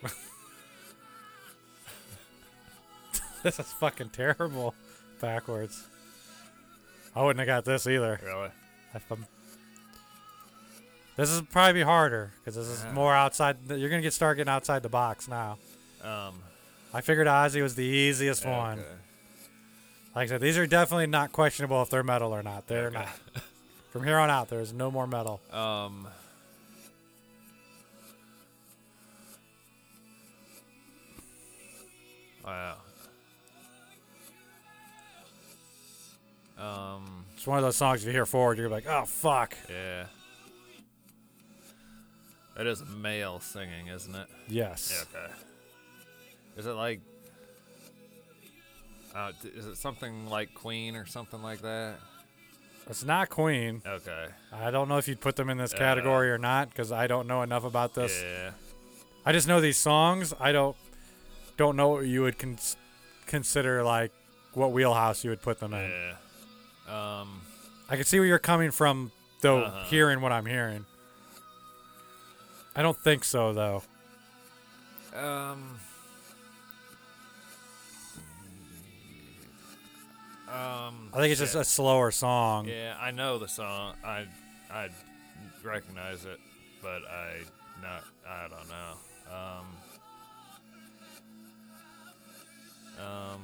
this 3.44 3.60
is 3.60 3.72
fucking 3.74 4.10
terrible 4.10 4.74
backwards. 5.22 5.88
I 7.18 7.24
wouldn't 7.24 7.40
have 7.40 7.48
got 7.48 7.66
this 7.66 7.88
either. 7.88 8.20
Really? 8.24 8.50
This 11.16 11.30
is 11.32 11.42
probably 11.50 11.82
harder 11.82 12.32
because 12.40 12.56
this 12.56 12.68
is 12.68 12.84
Yeah. 12.84 12.92
more 12.92 13.14
outside. 13.16 13.58
You're 13.70 13.90
gonna 13.90 14.04
get 14.04 14.14
start 14.14 14.38
getting 14.38 14.52
outside 14.52 14.84
the 14.84 14.90
box 14.90 15.28
now. 15.28 15.58
Um, 16.04 16.44
I 16.94 17.02
figured 17.02 17.26
Ozzy 17.26 17.62
was 17.64 17.74
the 17.74 17.84
easiest 17.84 18.46
one. 18.46 18.84
Like 20.16 20.26
I 20.26 20.28
said, 20.28 20.42
these 20.42 20.58
are 20.60 20.68
definitely 20.68 21.08
not 21.08 21.32
questionable 21.32 21.82
if 21.82 21.90
they're 21.90 22.04
metal 22.04 22.34
or 22.34 22.44
not. 22.44 22.68
They're 22.68 22.88
Okay. 22.90 23.00
not. 23.00 23.10
From 23.92 24.04
here 24.04 24.18
on 24.20 24.30
out, 24.30 24.50
there's 24.50 24.72
no 24.74 24.92
more 24.92 25.08
metal. 25.08 25.42
Um. 25.52 26.08
Wow. 32.46 32.78
Um. 36.60 37.26
It's 37.36 37.46
one 37.46 37.58
of 37.60 37.64
those 37.64 37.76
songs 37.78 38.04
you 38.04 38.12
hear 38.12 38.26
forward, 38.26 38.58
you're 38.58 38.70
like, 38.70 38.88
oh 38.88 39.06
fuck. 39.06 39.56
Yeah. 39.70 40.06
That 42.56 42.66
is 42.66 42.84
male 42.86 43.40
singing, 43.40 43.88
isn't 43.88 44.16
it? 44.16 44.28
Yes. 44.48 45.06
Yeah. 45.14 45.20
Okay. 45.22 45.34
Is 46.58 46.66
it 46.66 46.72
like? 46.72 47.02
Uh, 49.16 49.32
is 49.56 49.66
it 49.68 49.78
something 49.78 50.28
like 50.30 50.54
Queen 50.56 50.96
or 50.96 51.06
something 51.06 51.42
like 51.44 51.62
that? 51.62 51.96
It's 52.90 53.04
not 53.04 53.30
Queen. 53.30 53.82
Okay. 53.86 54.28
I 54.52 54.72
don't 54.72 54.88
know 54.90 54.98
if 54.98 55.08
you'd 55.08 55.20
put 55.22 55.36
them 55.36 55.50
in 55.50 55.58
this 55.58 55.74
category 55.74 56.32
or 56.32 56.38
not 56.38 56.70
because 56.70 56.92
I 56.92 57.06
don't 57.08 57.28
know 57.28 57.42
enough 57.44 57.64
about 57.64 57.94
this. 57.94 58.24
Yeah. 58.24 58.52
I 59.26 59.32
just 59.34 59.48
know 59.48 59.60
these 59.62 59.78
songs. 59.78 60.34
I 60.40 60.52
don't 60.52 60.76
don't 61.58 61.76
know 61.76 61.90
what 61.90 62.06
you 62.08 62.22
would 62.24 62.40
cons- 62.40 62.78
consider 63.26 63.84
like 63.84 64.12
what 64.54 64.72
wheelhouse 64.72 65.24
you 65.24 65.30
would 65.30 65.42
put 65.42 65.60
them 65.60 65.74
in. 65.74 65.90
Yeah. 65.90 66.14
Um. 66.88 67.42
I 67.90 67.96
can 67.96 68.04
see 68.06 68.20
where 68.20 68.28
you're 68.28 68.40
coming 68.40 68.72
from, 68.72 69.12
though. 69.42 69.64
Uh-huh. 69.64 69.84
Hearing 69.86 70.22
what 70.22 70.32
I'm 70.32 70.46
hearing, 70.46 70.86
I 72.76 72.82
don't 72.82 72.98
think 72.98 73.24
so, 73.24 73.54
though. 73.54 73.84
Um. 75.16 75.80
Um. 80.50 81.10
I 81.14 81.18
think 81.18 81.32
it's 81.32 81.40
just 81.42 81.56
a 81.56 81.64
slower 81.64 82.12
song. 82.12 82.68
Yeah, 82.68 82.96
I 83.00 83.12
know 83.12 83.38
the 83.38 83.48
song. 83.48 83.96
I 84.04 84.26
I 84.72 84.90
recognize 85.64 86.26
it, 86.26 86.40
but 86.82 87.02
I 87.10 87.42
not. 87.82 88.04
I 88.28 88.48
don't 88.48 88.70
know. 88.70 88.98
Um. 89.36 89.66
Um. 93.06 93.42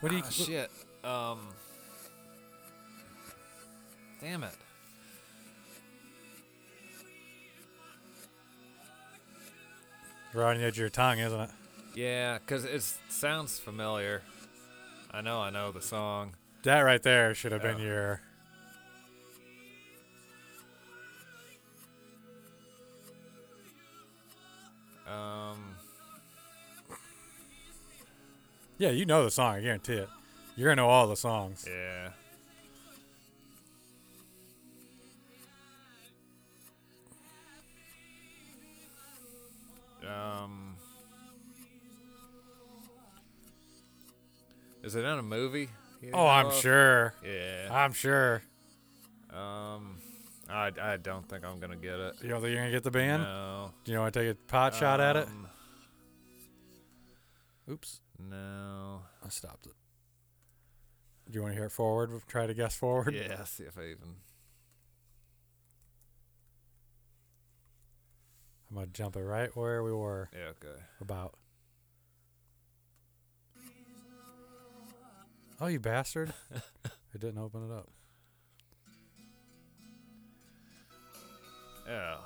What 0.00 0.10
do 0.10 0.16
you? 0.16 0.22
ah, 0.24 0.30
shit. 0.30 0.70
Um. 1.04 1.48
Damn 4.20 4.44
it. 4.44 4.54
Right 10.32 10.52
on 10.52 10.58
the 10.58 10.64
edge 10.64 10.74
of 10.74 10.78
your 10.78 10.88
tongue, 10.90 11.18
isn't 11.18 11.40
it? 11.40 11.50
Yeah, 11.94 12.38
because 12.38 12.64
it 12.64 12.82
sounds 13.08 13.58
familiar. 13.58 14.22
I 15.10 15.22
know, 15.22 15.40
I 15.40 15.50
know 15.50 15.72
the 15.72 15.82
song. 15.82 16.34
That 16.62 16.80
right 16.80 17.02
there 17.02 17.34
should 17.34 17.52
have 17.52 17.62
been 17.62 17.78
your. 17.78 18.20
Yeah, 28.80 28.92
you 28.92 29.04
know 29.04 29.22
the 29.24 29.30
song. 29.30 29.56
I 29.56 29.60
guarantee 29.60 29.92
it. 29.92 30.08
You're 30.56 30.70
gonna 30.70 30.80
know 30.80 30.88
all 30.88 31.06
the 31.06 31.14
songs. 31.14 31.68
Yeah. 31.68 32.12
Um. 40.08 40.76
Is 44.82 44.94
it 44.94 45.04
in 45.04 45.18
a 45.18 45.22
movie? 45.22 45.68
you 46.00 46.12
Oh, 46.14 46.26
I'm 46.26 46.50
sure. 46.50 47.12
Yeah. 47.22 47.68
I'm 47.70 47.92
sure. 47.92 48.40
Um. 49.30 49.98
I, 50.48 50.72
I 50.80 50.96
don't 50.96 51.28
think 51.28 51.44
I'm 51.44 51.60
gonna 51.60 51.76
get 51.76 52.00
it. 52.00 52.14
You 52.22 52.30
don't 52.30 52.40
think 52.40 52.54
you're 52.54 52.62
gonna 52.62 52.72
get 52.72 52.82
the 52.82 52.90
band? 52.90 53.24
No. 53.24 53.72
Do 53.84 53.92
you 53.92 53.98
want 53.98 54.14
to 54.14 54.20
take 54.20 54.30
a 54.30 54.34
pot 54.50 54.74
shot 54.74 55.00
at 55.00 55.16
it? 55.16 55.26
Um, 55.28 55.46
Oops, 57.70 58.00
No. 58.28 59.02
I 59.24 59.28
stopped 59.28 59.66
it. 59.66 59.72
Do 61.30 61.36
you 61.38 61.42
want 61.42 61.52
to 61.54 61.56
hear 61.56 61.66
it 61.66 61.72
forward? 61.72 62.10
Try 62.28 62.46
to 62.46 62.54
guess 62.54 62.74
forward. 62.76 63.14
Yeah, 63.14 63.44
see 63.44 63.64
if 63.64 63.78
I 63.78 63.82
even. 63.82 64.16
I'm 68.68 68.76
gonna 68.76 68.86
jump 68.88 69.16
it 69.16 69.22
right 69.22 69.54
where 69.56 69.82
we 69.82 69.92
were 69.92 70.28
Yeah, 70.32 70.50
okay. 70.50 70.80
about. 71.00 71.34
Oh, 75.60 75.66
you 75.66 75.78
bastard! 75.80 76.32
I 76.54 77.18
didn't 77.18 77.38
open 77.38 77.68
it 77.70 77.72
up. 77.74 77.88
Yeah. 81.86 82.16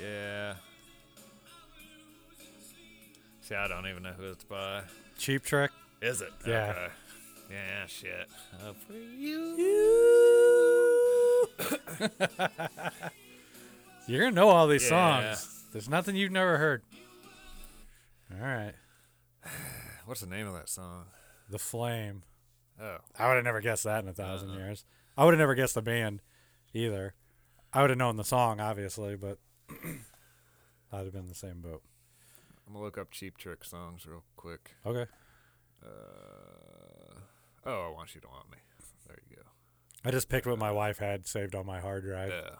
Yeah. 0.00 0.54
See, 3.40 3.54
I 3.54 3.68
don't 3.68 3.86
even 3.86 4.02
know 4.02 4.12
who 4.12 4.24
it's 4.30 4.44
by. 4.44 4.82
Cheap 5.18 5.44
Trick. 5.44 5.70
Is 6.02 6.20
it? 6.20 6.32
Yeah. 6.46 6.70
Okay. 6.70 6.88
Yeah, 7.50 7.86
shit. 7.86 8.28
Uh, 8.60 8.72
for 8.86 8.94
you. 8.94 9.56
You're 14.08 14.20
gonna 14.24 14.32
know 14.34 14.48
all 14.48 14.66
these 14.66 14.82
Yeah. 14.90 15.34
songs. 15.34 15.64
There's 15.72 15.88
nothing 15.88 16.16
you've 16.16 16.32
never 16.32 16.58
heard. 16.58 16.82
All 18.32 18.40
right, 18.46 18.74
What's 20.06 20.20
the 20.20 20.26
name 20.26 20.46
of 20.48 20.54
that 20.54 20.68
song? 20.68 21.06
The 21.48 21.58
Flame. 21.60 22.22
Oh. 22.80 22.98
I 23.18 23.28
would 23.28 23.36
have 23.36 23.44
never 23.44 23.60
guessed 23.60 23.84
that 23.84 24.02
in 24.02 24.08
a 24.08 24.12
1000 24.12 24.50
Uh-uh. 24.50 24.56
years. 24.58 24.84
I 25.16 25.24
would 25.24 25.32
have 25.34 25.38
never 25.38 25.54
guessed 25.54 25.74
the 25.74 25.82
band 25.82 26.20
either. 26.74 27.14
I 27.72 27.80
would 27.80 27.90
have 27.90 27.98
known 27.98 28.16
the 28.16 28.24
song, 28.24 28.60
obviously, 28.60 29.14
but 29.16 29.38
I'd 30.92 31.04
have 31.04 31.12
been 31.12 31.22
in 31.22 31.28
the 31.28 31.34
same 31.34 31.60
boat. 31.60 31.82
I'm 32.66 32.72
gonna 32.72 32.84
look 32.84 32.98
up 32.98 33.10
Cheap 33.10 33.38
Trick 33.38 33.64
songs 33.64 34.06
real 34.06 34.24
quick. 34.36 34.72
Okay. 34.84 35.06
Uh, 35.84 37.20
oh, 37.64 37.88
I 37.88 37.90
want 37.92 38.14
you 38.14 38.20
to 38.20 38.28
want 38.28 38.50
me. 38.50 38.58
There 39.06 39.16
you 39.30 39.36
go. 39.36 39.42
I 40.04 40.10
just 40.10 40.28
picked 40.28 40.46
what 40.46 40.58
my 40.58 40.70
wife 40.72 40.98
had 40.98 41.26
saved 41.26 41.54
on 41.54 41.66
my 41.66 41.80
hard 41.80 42.04
drive. 42.04 42.30
Yeah. 42.30 42.56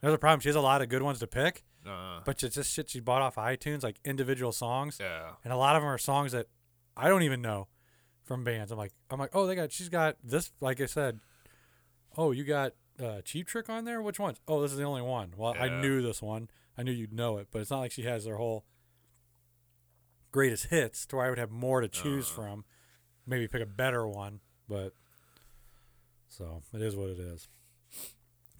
There's 0.00 0.14
a 0.14 0.18
problem. 0.18 0.40
She 0.40 0.48
has 0.48 0.56
a 0.56 0.60
lot 0.60 0.82
of 0.82 0.88
good 0.88 1.02
ones 1.02 1.18
to 1.20 1.26
pick, 1.26 1.64
Uh, 1.86 2.20
but 2.24 2.42
it's 2.42 2.54
just 2.54 2.72
shit 2.72 2.90
she 2.90 3.00
bought 3.00 3.22
off 3.22 3.36
iTunes, 3.36 3.82
like 3.82 3.98
individual 4.04 4.52
songs. 4.52 4.98
yeah. 5.00 5.30
and 5.44 5.52
a 5.52 5.56
lot 5.56 5.76
of 5.76 5.82
them 5.82 5.88
are 5.90 5.98
songs 5.98 6.32
that 6.32 6.46
I 6.96 7.08
don't 7.08 7.22
even 7.22 7.40
know 7.42 7.68
from 8.24 8.44
bands. 8.44 8.70
I'm 8.72 8.78
like, 8.78 8.92
I'm 9.10 9.18
like, 9.18 9.30
oh, 9.34 9.46
they 9.46 9.54
got, 9.54 9.72
she's 9.72 9.88
got 9.88 10.16
this. 10.22 10.50
Like 10.60 10.80
I 10.80 10.86
said, 10.86 11.20
oh, 12.16 12.32
you 12.32 12.44
got 12.44 12.72
uh, 13.02 13.20
Cheap 13.22 13.46
Trick 13.46 13.68
on 13.68 13.84
there. 13.84 14.00
Which 14.02 14.18
ones? 14.18 14.38
Oh, 14.48 14.62
this 14.62 14.72
is 14.72 14.78
the 14.78 14.84
only 14.84 15.02
one. 15.02 15.32
Well, 15.36 15.54
I 15.58 15.68
knew 15.68 16.02
this 16.02 16.20
one. 16.22 16.48
I 16.78 16.82
knew 16.82 16.92
you'd 16.92 17.12
know 17.12 17.38
it, 17.38 17.48
but 17.50 17.60
it's 17.60 17.70
not 17.70 17.80
like 17.80 17.92
she 17.92 18.02
has 18.02 18.24
their 18.24 18.36
whole 18.36 18.64
greatest 20.32 20.66
hits 20.66 21.06
to 21.06 21.16
where 21.16 21.26
I 21.26 21.30
would 21.30 21.38
have 21.38 21.50
more 21.50 21.80
to 21.80 21.88
choose 21.88 22.26
Uh-huh. 22.30 22.42
from. 22.42 22.64
Maybe 23.26 23.48
pick 23.48 23.62
a 23.62 23.66
better 23.66 24.06
one, 24.06 24.40
but 24.68 24.92
so 26.28 26.62
it 26.72 26.82
is 26.82 26.94
what 26.94 27.08
it 27.10 27.18
is. 27.18 27.48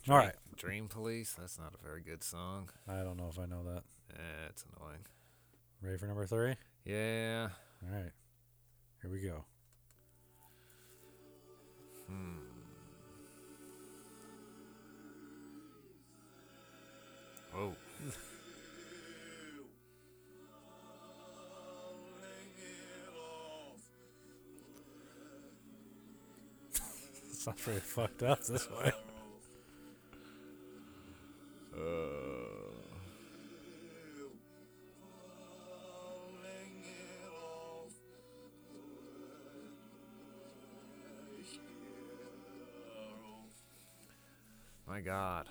All 0.08 0.16
right, 0.16 0.34
Dream 0.56 0.88
Police. 0.88 1.34
That's 1.38 1.58
not 1.58 1.74
a 1.74 1.82
very 1.86 2.00
good 2.00 2.22
song. 2.24 2.70
I 2.88 3.02
don't 3.02 3.16
know 3.16 3.28
if 3.30 3.38
I 3.38 3.46
know 3.46 3.62
that. 3.64 3.82
Eh, 4.14 4.46
it's 4.48 4.64
annoying. 4.76 5.04
Ready 5.82 5.98
for 5.98 6.06
number 6.06 6.26
three? 6.26 6.54
Yeah. 6.84 7.48
All 7.84 7.94
right, 7.96 8.12
here 9.02 9.10
we 9.10 9.20
go. 9.20 9.44
Hmm. 12.08 12.38
Oh. 17.58 17.72
Sounds 27.32 27.60
pretty 27.62 27.80
fucked 27.80 28.22
up 28.24 28.44
this 28.44 28.68
way. 28.70 28.92
My 44.86 45.00
God. 45.00 45.48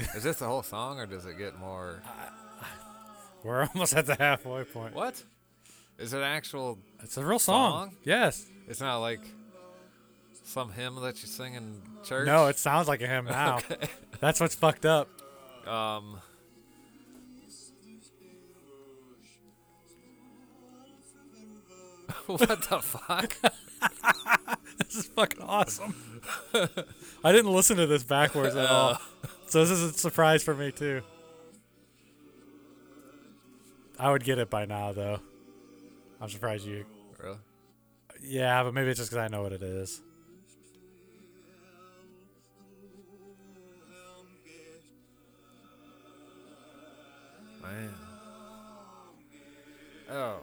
Is 0.14 0.22
this 0.22 0.38
the 0.38 0.46
whole 0.46 0.62
song, 0.62 0.98
or 0.98 1.06
does 1.06 1.26
it 1.26 1.36
get 1.38 1.58
more? 1.58 2.02
We're 3.42 3.68
almost 3.74 3.94
at 3.94 4.06
the 4.06 4.16
halfway 4.16 4.64
point. 4.64 4.94
What? 4.94 5.22
Is 5.98 6.14
it 6.14 6.22
actual? 6.22 6.78
It's 7.02 7.16
a 7.16 7.24
real 7.24 7.38
song. 7.38 7.72
Song? 7.90 7.96
Yes. 8.04 8.46
It's 8.68 8.80
not 8.80 8.98
like 8.98 9.20
some 10.44 10.72
hymn 10.72 10.96
that 11.02 11.20
you 11.22 11.28
sing 11.28 11.54
in 11.54 11.82
church. 12.04 12.26
No, 12.26 12.46
it 12.46 12.58
sounds 12.58 12.88
like 12.88 13.02
a 13.02 13.06
hymn 13.06 13.24
now. 13.30 13.58
That's 14.20 14.40
what's 14.40 14.54
fucked 14.54 14.86
up. 14.86 15.08
Um. 15.66 16.20
what 22.26 22.48
the 22.48 22.80
fuck? 22.80 23.36
This 24.78 24.96
is 24.96 25.06
fucking 25.08 25.42
awesome. 25.42 25.94
I 27.24 27.32
didn't 27.32 27.52
listen 27.52 27.76
to 27.76 27.86
this 27.86 28.02
backwards 28.02 28.56
at 28.56 28.68
all. 28.68 28.98
So 29.50 29.58
this 29.64 29.72
is 29.72 29.82
a 29.82 29.98
surprise 29.98 30.44
for 30.44 30.54
me 30.54 30.70
too. 30.70 31.02
I 33.98 34.12
would 34.12 34.22
get 34.22 34.38
it 34.38 34.48
by 34.48 34.64
now 34.64 34.92
though. 34.92 35.18
I'm 36.20 36.28
surprised 36.28 36.64
you. 36.64 36.86
Really? 37.18 37.36
Yeah, 38.22 38.62
but 38.62 38.74
maybe 38.74 38.90
it's 38.90 39.00
just 39.00 39.10
because 39.10 39.24
I 39.24 39.28
know 39.28 39.42
what 39.42 39.52
it 39.52 39.62
is. 39.64 40.00
Man. 47.60 47.94
Oh. 50.12 50.40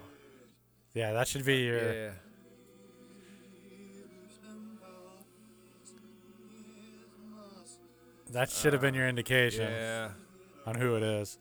Yeah, 0.93 1.13
that 1.13 1.29
should 1.29 1.45
be 1.45 1.59
your. 1.59 1.93
Yeah. 1.93 2.09
That 8.31 8.49
should 8.49 8.73
have 8.73 8.81
been 8.81 8.93
your 8.93 9.07
indication 9.07 9.71
Yeah. 9.71 10.09
on 10.65 10.75
who 10.75 10.95
it 10.95 11.03
is. 11.03 11.39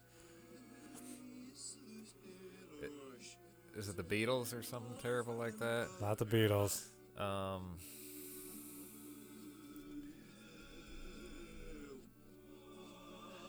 Is 3.77 3.89
it 3.91 3.97
the 3.97 4.03
Beatles 4.03 4.59
or 4.59 4.63
something 4.63 4.95
terrible 5.03 5.35
like 5.35 5.59
that? 5.59 5.89
Not 6.01 6.17
the 6.19 6.25
Beatles. 6.25 6.87
Um. 7.19 7.77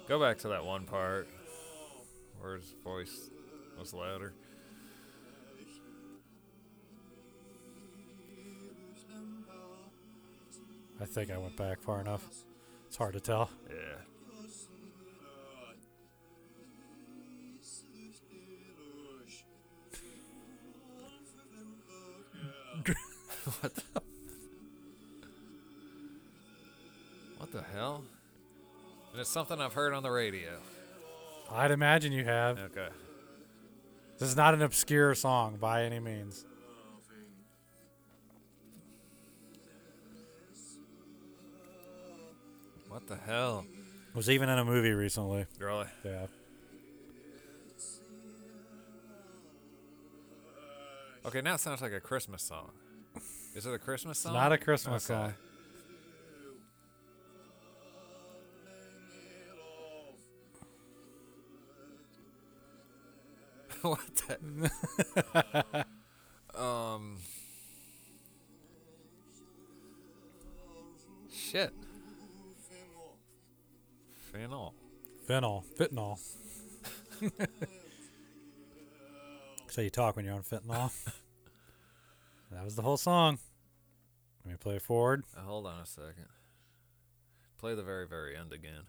Go 0.08 0.20
back 0.20 0.38
to 0.40 0.50
that 0.50 0.64
one 0.66 0.86
part 0.86 1.28
where 2.40 2.56
his 2.56 2.74
voice 2.84 3.30
was 3.78 3.94
louder. 3.94 4.34
I 11.00 11.06
think 11.06 11.32
I 11.32 11.38
went 11.38 11.56
back 11.56 11.82
far 11.82 12.02
enough. 12.02 12.24
It's 12.88 12.98
hard 12.98 13.14
to 13.14 13.20
tell. 13.20 13.50
Yeah. 13.70 13.76
what 23.62 23.76
the? 23.76 23.84
What 27.38 27.52
the 27.52 27.62
hell? 27.74 28.04
And 29.12 29.22
it's 29.22 29.30
something 29.30 29.60
I've 29.60 29.74
heard 29.74 29.94
on 29.94 30.04
the 30.04 30.12
radio. 30.12 30.60
I'd 31.52 31.72
imagine 31.72 32.12
you 32.12 32.26
have. 32.26 32.60
Okay. 32.60 32.90
This 34.18 34.30
is 34.30 34.36
not 34.36 34.54
an 34.54 34.62
obscure 34.62 35.14
song 35.16 35.58
by 35.60 35.84
any 35.84 36.00
means. 36.00 36.46
What 43.08 43.20
the 43.20 43.26
hell? 43.32 43.66
Was 44.14 44.30
even 44.30 44.50
in 44.50 44.60
a 44.60 44.66
movie 44.66 44.92
recently. 44.92 45.46
Really? 45.60 45.86
Yeah. 46.04 46.28
Okay, 51.26 51.40
now 51.42 51.54
it 51.54 51.62
sounds 51.62 51.82
like 51.82 51.94
a 51.94 52.02
Christmas 52.02 52.44
song. 52.44 52.72
Is 53.56 53.66
it 53.66 53.74
a 53.74 53.80
Christmas 53.80 54.18
It's 54.18 54.24
song? 54.24 54.34
not 54.34 54.52
a 54.52 54.58
Christmas 54.58 55.10
Okay. 55.10 55.32
song. 55.32 55.34
what 63.84 64.00
the? 64.16 65.86
um. 66.62 67.20
Shit. 71.32 71.72
Fennel. 74.38 74.76
Fentanyl. 75.28 75.64
Fentanyl. 75.80 76.20
so 79.68 79.82
you 79.82 79.90
talk 79.90 80.16
when 80.16 80.26
you're 80.26 80.36
on 80.36 80.44
fentanyl. 80.44 80.92
that 82.52 82.64
was 82.64 82.76
the 82.76 82.84
whole 82.84 82.98
song. 82.98 83.40
Let 84.46 84.52
me 84.52 84.58
play 84.58 84.76
it 84.76 84.84
forward. 84.84 85.24
Uh, 85.36 85.42
hold 85.42 85.66
on 85.66 85.80
a 85.82 85.88
second. 85.88 86.28
Play 87.58 87.74
the 87.74 87.82
very, 87.82 88.08
very 88.08 88.38
end 88.38 88.54
again. 88.54 88.84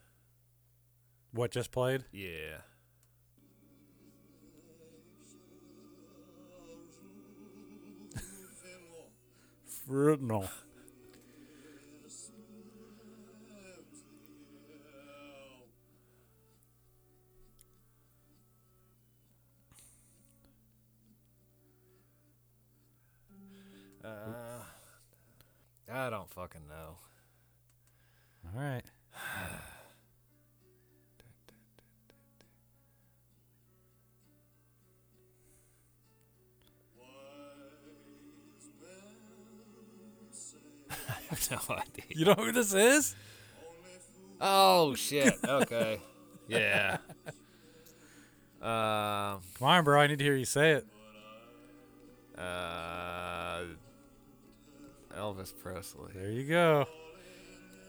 What 1.33 1.51
just 1.51 1.73
played? 1.73 2.05
Yeah. 2.13 2.59
Fentanyl. 9.89 10.51
Uh, 24.05 24.63
I 25.93 26.11
don't 26.11 26.31
fucking 26.31 26.69
know. 26.69 26.99
All 28.45 28.61
right. 28.63 28.83
I 40.91 40.95
have 41.31 41.51
no 41.51 41.77
idea. 41.77 42.05
You 42.11 42.25
know 42.27 42.35
who 42.35 42.53
this 42.53 42.73
is? 42.73 43.15
Oh 44.41 44.95
shit. 44.95 45.35
Okay. 45.45 46.01
yeah. 46.49 46.99
Um. 48.63 49.41
Come 49.59 49.69
on, 49.69 49.85
bro. 49.85 50.01
I 50.01 50.07
need 50.07 50.19
to 50.19 50.25
hear 50.25 50.37
you 50.37 50.45
say 50.45 50.73
it. 50.73 50.87
Uh. 52.37 53.08
Elvis 55.17 55.53
Presley. 55.57 56.13
There 56.15 56.31
you 56.31 56.45
go. 56.45 56.87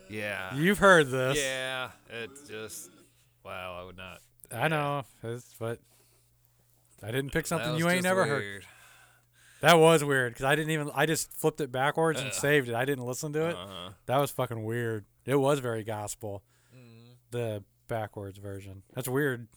Yeah. 0.09 0.55
You've 0.55 0.79
heard 0.79 1.09
this. 1.09 1.37
Yeah. 1.37 1.89
It's 2.09 2.47
just. 2.47 2.89
Wow. 3.43 3.77
I 3.81 3.85
would 3.85 3.97
not. 3.97 4.19
I 4.51 4.67
know. 4.67 5.03
It's, 5.23 5.53
but 5.59 5.79
I 7.03 7.11
didn't 7.11 7.31
pick 7.31 7.47
something 7.47 7.77
you 7.77 7.89
ain't 7.89 8.03
never 8.03 8.25
heard. 8.25 8.65
That 9.61 9.77
was 9.77 10.03
weird 10.03 10.33
because 10.33 10.45
I 10.45 10.55
didn't 10.55 10.71
even. 10.71 10.89
I 10.95 11.05
just 11.05 11.33
flipped 11.33 11.59
it 11.61 11.71
backwards 11.71 12.21
and 12.21 12.33
saved 12.33 12.69
it. 12.69 12.75
I 12.75 12.85
didn't 12.85 13.05
listen 13.05 13.33
to 13.33 13.49
it. 13.49 13.55
Uh-huh. 13.55 13.89
That 14.05 14.17
was 14.17 14.31
fucking 14.31 14.63
weird. 14.63 15.05
It 15.25 15.35
was 15.35 15.59
very 15.59 15.83
gospel. 15.83 16.43
Mm-hmm. 16.73 17.11
The 17.31 17.63
backwards 17.87 18.37
version. 18.37 18.83
That's 18.95 19.09
weird. 19.09 19.47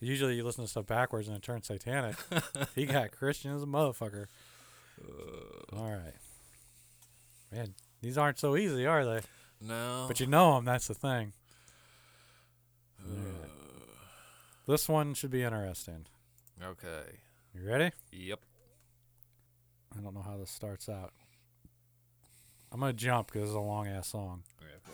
Usually 0.00 0.34
you 0.34 0.44
listen 0.44 0.64
to 0.64 0.70
stuff 0.70 0.86
backwards 0.86 1.28
and 1.28 1.36
it 1.36 1.42
turns 1.42 1.66
satanic. 1.66 2.16
he 2.74 2.84
got 2.84 3.12
Christian 3.12 3.54
as 3.54 3.62
a 3.62 3.66
motherfucker. 3.66 4.26
All 5.72 5.90
right. 5.90 6.14
Man, 7.54 7.74
these 8.02 8.18
aren't 8.18 8.38
so 8.40 8.56
easy, 8.56 8.84
are 8.84 9.04
they? 9.04 9.20
No. 9.60 10.06
But 10.08 10.18
you 10.18 10.26
know 10.26 10.56
them. 10.56 10.64
That's 10.64 10.88
the 10.88 10.94
thing. 10.94 11.32
Alright. 13.08 13.50
This 14.66 14.88
one 14.88 15.14
should 15.14 15.30
be 15.30 15.44
interesting. 15.44 16.06
Okay. 16.60 17.18
You 17.54 17.68
ready? 17.68 17.92
Yep. 18.10 18.40
I 19.96 20.00
don't 20.00 20.14
know 20.14 20.22
how 20.22 20.36
this 20.36 20.50
starts 20.50 20.88
out. 20.88 21.12
I'm 22.72 22.80
gonna 22.80 22.92
jump 22.92 23.30
because 23.30 23.50
it's 23.50 23.56
a 23.56 23.60
long 23.60 23.86
ass 23.86 24.08
song. 24.08 24.42
Okay. 24.60 24.92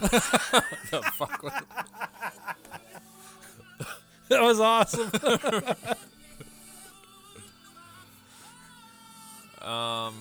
The 0.00 1.02
fuck 1.14 1.42
was 1.42 1.52
That 4.28 4.42
was 4.42 4.60
awesome. 4.60 5.10
Um. 9.60 10.14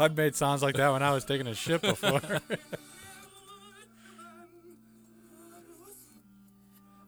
I've 0.00 0.16
made 0.16 0.34
sounds 0.34 0.62
like 0.64 0.74
that 0.76 0.90
when 0.90 1.02
I 1.02 1.12
was 1.12 1.24
taking 1.24 1.46
a 1.46 1.54
shit 1.54 1.80
before. 1.82 2.20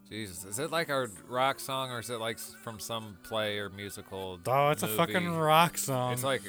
Jesus, 0.09 0.45
is 0.45 0.59
it 0.61 0.71
like 0.71 0.91
a 0.91 1.09
rock 1.29 1.59
song 1.59 1.91
or 1.91 1.99
is 2.01 2.11
it 2.11 2.21
like 2.21 2.39
from 2.39 2.79
some 2.79 3.17
play 3.25 3.59
or 3.59 3.69
musical? 3.71 4.39
oh, 4.47 4.71
it's 4.71 4.83
a 4.85 4.89
fucking 4.89 5.37
rock 5.37 5.79
song. 5.79 6.13
It's 6.13 6.23
like 6.23 6.43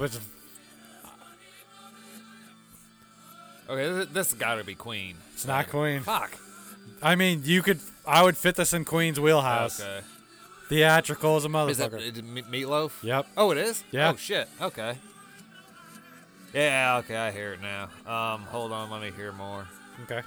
but 0.00 0.18
okay, 3.70 3.92
this, 3.92 4.08
this 4.08 4.34
got 4.34 4.56
to 4.56 4.64
be 4.64 4.74
Queen. 4.74 5.16
It's 5.34 5.46
not 5.46 5.68
Queen. 5.68 6.00
Fuck. 6.00 6.32
I 7.02 7.14
mean, 7.14 7.42
you 7.44 7.62
could. 7.62 7.80
I 8.06 8.22
would 8.22 8.36
fit 8.36 8.56
this 8.56 8.72
in 8.72 8.84
Queen's 8.84 9.18
wheelhouse. 9.18 9.80
Okay. 9.80 10.00
Theatrical 10.68 11.36
as 11.36 11.44
a 11.44 11.48
Is 11.68 11.80
it, 11.80 11.90
motherfucker. 11.92 12.00
is 12.00 12.18
it 12.18 12.24
Me- 12.24 12.42
Meatloaf? 12.42 13.02
Yep. 13.02 13.26
Oh, 13.36 13.50
it 13.50 13.58
is. 13.58 13.82
Yeah. 13.90 14.12
Oh 14.12 14.16
shit. 14.16 14.48
Okay. 14.60 14.96
Yeah. 16.54 16.98
Okay, 16.98 17.16
I 17.16 17.30
hear 17.30 17.54
it 17.54 17.60
now. 17.62 17.84
Um, 18.06 18.42
hold 18.42 18.70
on, 18.72 18.90
let 18.90 19.00
me 19.02 19.10
hear 19.16 19.32
more. 19.32 19.66
Okay. 20.04 20.22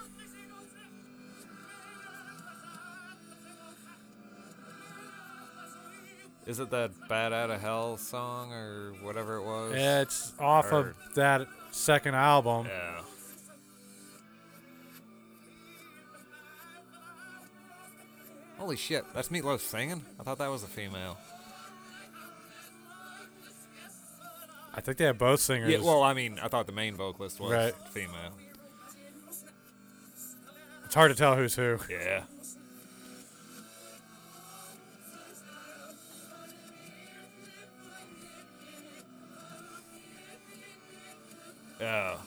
Is 6.45 6.59
it 6.59 6.69
that 6.71 6.91
"Bat 7.07 7.31
Out 7.31 7.51
of 7.51 7.61
Hell" 7.61 7.97
song 7.97 8.51
or 8.51 8.93
whatever 9.01 9.37
it 9.37 9.43
was? 9.43 9.73
Yeah, 9.75 10.01
it's 10.01 10.33
off 10.39 10.71
Or- 10.73 10.89
of 10.89 10.95
that 11.15 11.47
second 11.71 12.15
album. 12.15 12.67
Yeah. 12.67 13.01
Holy 18.63 18.77
shit, 18.77 19.03
that's 19.13 19.27
Meatloaf 19.27 19.59
singing? 19.59 20.05
I 20.17 20.23
thought 20.23 20.37
that 20.37 20.49
was 20.49 20.63
a 20.63 20.67
female. 20.67 21.17
I 24.73 24.79
think 24.79 24.97
they 24.97 25.03
have 25.03 25.17
both 25.17 25.41
singers. 25.41 25.69
Yeah, 25.69 25.79
well, 25.79 26.01
I 26.01 26.13
mean, 26.13 26.39
I 26.41 26.47
thought 26.47 26.65
the 26.65 26.71
main 26.71 26.95
vocalist 26.95 27.41
was 27.41 27.51
Right. 27.51 27.73
female. 27.91 28.31
it's 30.85 30.95
hard 30.95 31.11
to 31.11 31.17
tell 31.17 31.35
who's 31.35 31.55
who. 31.55 31.77
Yeah. 31.89 32.23
Oh. 41.81 42.21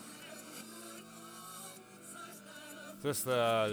Just 3.03 3.26
uh, 3.26 3.70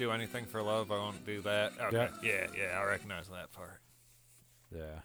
do 0.00 0.10
anything 0.12 0.46
for 0.46 0.62
love. 0.62 0.90
I 0.90 0.96
won't 0.96 1.26
do 1.26 1.42
that. 1.42 1.72
Okay. 1.78 2.08
Yeah, 2.22 2.46
yeah, 2.56 2.78
I 2.80 2.84
recognize 2.86 3.28
that 3.28 3.52
part. 3.52 3.80
Yeah. 4.74 5.00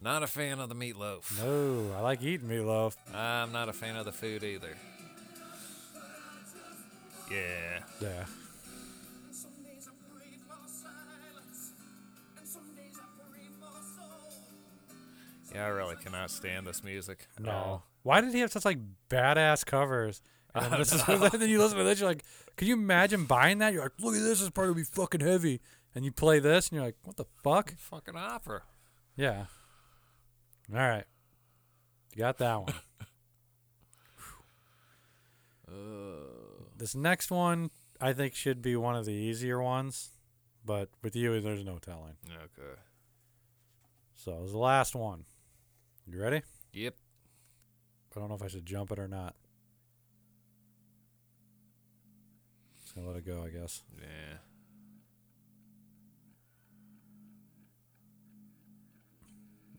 Not 0.00 0.22
a 0.22 0.26
fan 0.26 0.60
of 0.60 0.70
the 0.70 0.74
meatloaf. 0.74 1.38
No, 1.44 1.94
I 1.94 2.00
like 2.00 2.22
eating 2.22 2.48
meatloaf. 2.48 2.96
I'm 3.14 3.52
not 3.52 3.68
a 3.68 3.74
fan 3.74 3.96
of 3.96 4.06
the 4.06 4.12
food 4.12 4.42
either. 4.42 4.74
Yeah. 7.30 7.80
Yeah. 8.00 8.24
Yeah, 15.54 15.64
I 15.64 15.68
really 15.68 15.96
cannot 15.96 16.30
stand 16.30 16.66
this 16.66 16.82
music. 16.82 17.28
No. 17.38 17.50
all. 17.50 17.86
Why 18.02 18.20
did 18.20 18.32
he 18.32 18.40
have 18.40 18.52
such 18.52 18.64
like 18.64 18.78
badass 19.10 19.64
covers? 19.66 20.22
And 20.62 20.72
then, 20.72 20.78
this 20.80 20.92
is, 20.92 21.04
then 21.32 21.50
you 21.50 21.58
listen 21.58 21.76
to 21.78 21.84
this, 21.84 22.00
you're 22.00 22.08
like, 22.08 22.24
can 22.56 22.66
you 22.68 22.74
imagine 22.74 23.24
buying 23.26 23.58
that? 23.58 23.72
You're 23.74 23.82
like, 23.82 23.92
look 24.00 24.14
at 24.14 24.22
this, 24.22 24.40
this 24.40 24.50
will 24.56 24.74
be 24.74 24.84
fucking 24.84 25.20
heavy. 25.20 25.60
And 25.94 26.04
you 26.04 26.12
play 26.12 26.38
this, 26.38 26.68
and 26.68 26.76
you're 26.76 26.84
like, 26.86 26.96
what 27.04 27.16
the 27.16 27.24
fuck? 27.42 27.74
Fucking 27.78 28.16
opera. 28.16 28.62
Yeah. 29.16 29.46
All 30.72 30.78
right. 30.80 31.04
You 32.14 32.18
got 32.20 32.38
that 32.38 32.56
one. 32.60 32.74
Uh, 35.68 36.62
This 36.76 36.94
next 36.94 37.30
one, 37.30 37.70
I 38.00 38.12
think, 38.12 38.34
should 38.34 38.62
be 38.62 38.76
one 38.76 38.94
of 38.94 39.04
the 39.04 39.12
easier 39.12 39.60
ones, 39.60 40.10
but 40.64 40.90
with 41.02 41.16
you, 41.16 41.40
there's 41.40 41.64
no 41.64 41.78
telling. 41.78 42.14
okay. 42.28 42.78
So 44.14 44.32
it 44.32 44.42
was 44.42 44.52
the 44.52 44.58
last 44.58 44.94
one. 44.94 45.24
You 46.06 46.20
ready? 46.20 46.42
Yep. 46.72 46.94
I 48.14 48.20
don't 48.20 48.28
know 48.28 48.34
if 48.36 48.42
I 48.42 48.48
should 48.48 48.64
jump 48.64 48.92
it 48.92 48.98
or 48.98 49.08
not. 49.08 49.34
Gonna 52.96 53.08
let 53.08 53.18
it 53.18 53.26
go, 53.26 53.44
I 53.44 53.50
guess. 53.50 53.82
Yeah. 54.00 54.38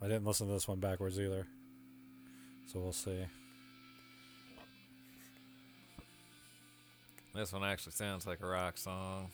I 0.01 0.07
didn't 0.07 0.25
listen 0.25 0.47
to 0.47 0.53
this 0.53 0.67
one 0.67 0.79
backwards 0.79 1.19
either. 1.19 1.47
So 2.71 2.79
we'll 2.79 2.93
see. 2.93 3.25
This 7.33 7.51
one 7.51 7.63
actually 7.63 7.93
sounds 7.93 8.27
like 8.27 8.41
a 8.41 8.45
rock 8.45 8.77
song. 8.77 9.31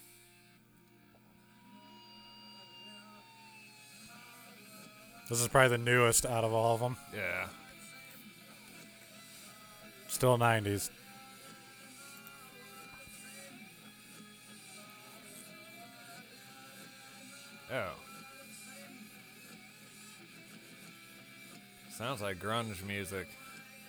This 5.29 5.41
is 5.41 5.47
probably 5.47 5.77
the 5.77 5.83
newest 5.83 6.25
out 6.25 6.43
of 6.43 6.53
all 6.53 6.75
of 6.75 6.81
them. 6.81 6.97
Yeah. 7.13 7.47
Still 10.07 10.37
90s. 10.37 10.89
Oh. 17.73 17.89
Sounds 21.97 22.21
like 22.21 22.39
grunge 22.39 22.83
music. 22.85 23.27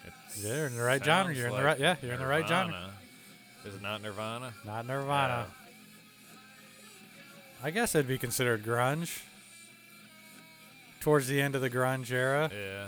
It 0.07 0.12
Yeah, 0.39 0.57
you're 0.57 0.66
in 0.66 0.76
the 0.76 0.82
right 0.82 1.05
genre. 1.05 1.35
You're 1.35 1.49
in 1.49 1.57
the 1.57 1.62
right. 1.62 1.78
Yeah, 1.78 1.97
you're 2.03 2.14
in 2.14 2.20
the 2.20 2.26
right 2.26 2.47
genre. 2.47 2.91
Is 3.64 3.74
it 3.74 3.82
not 3.82 4.03
Nirvana? 4.03 4.53
Not 4.64 4.87
Nirvana. 4.87 5.47
I 7.62 7.70
guess 7.70 7.95
it'd 7.95 8.09
be 8.09 8.18
considered 8.18 8.62
grunge. 8.62 9.22
Towards 11.01 11.28
the 11.28 11.41
end 11.41 11.55
of 11.55 11.61
the 11.61 11.70
grunge 11.70 12.11
era. 12.11 12.51
Yeah. 12.55 12.87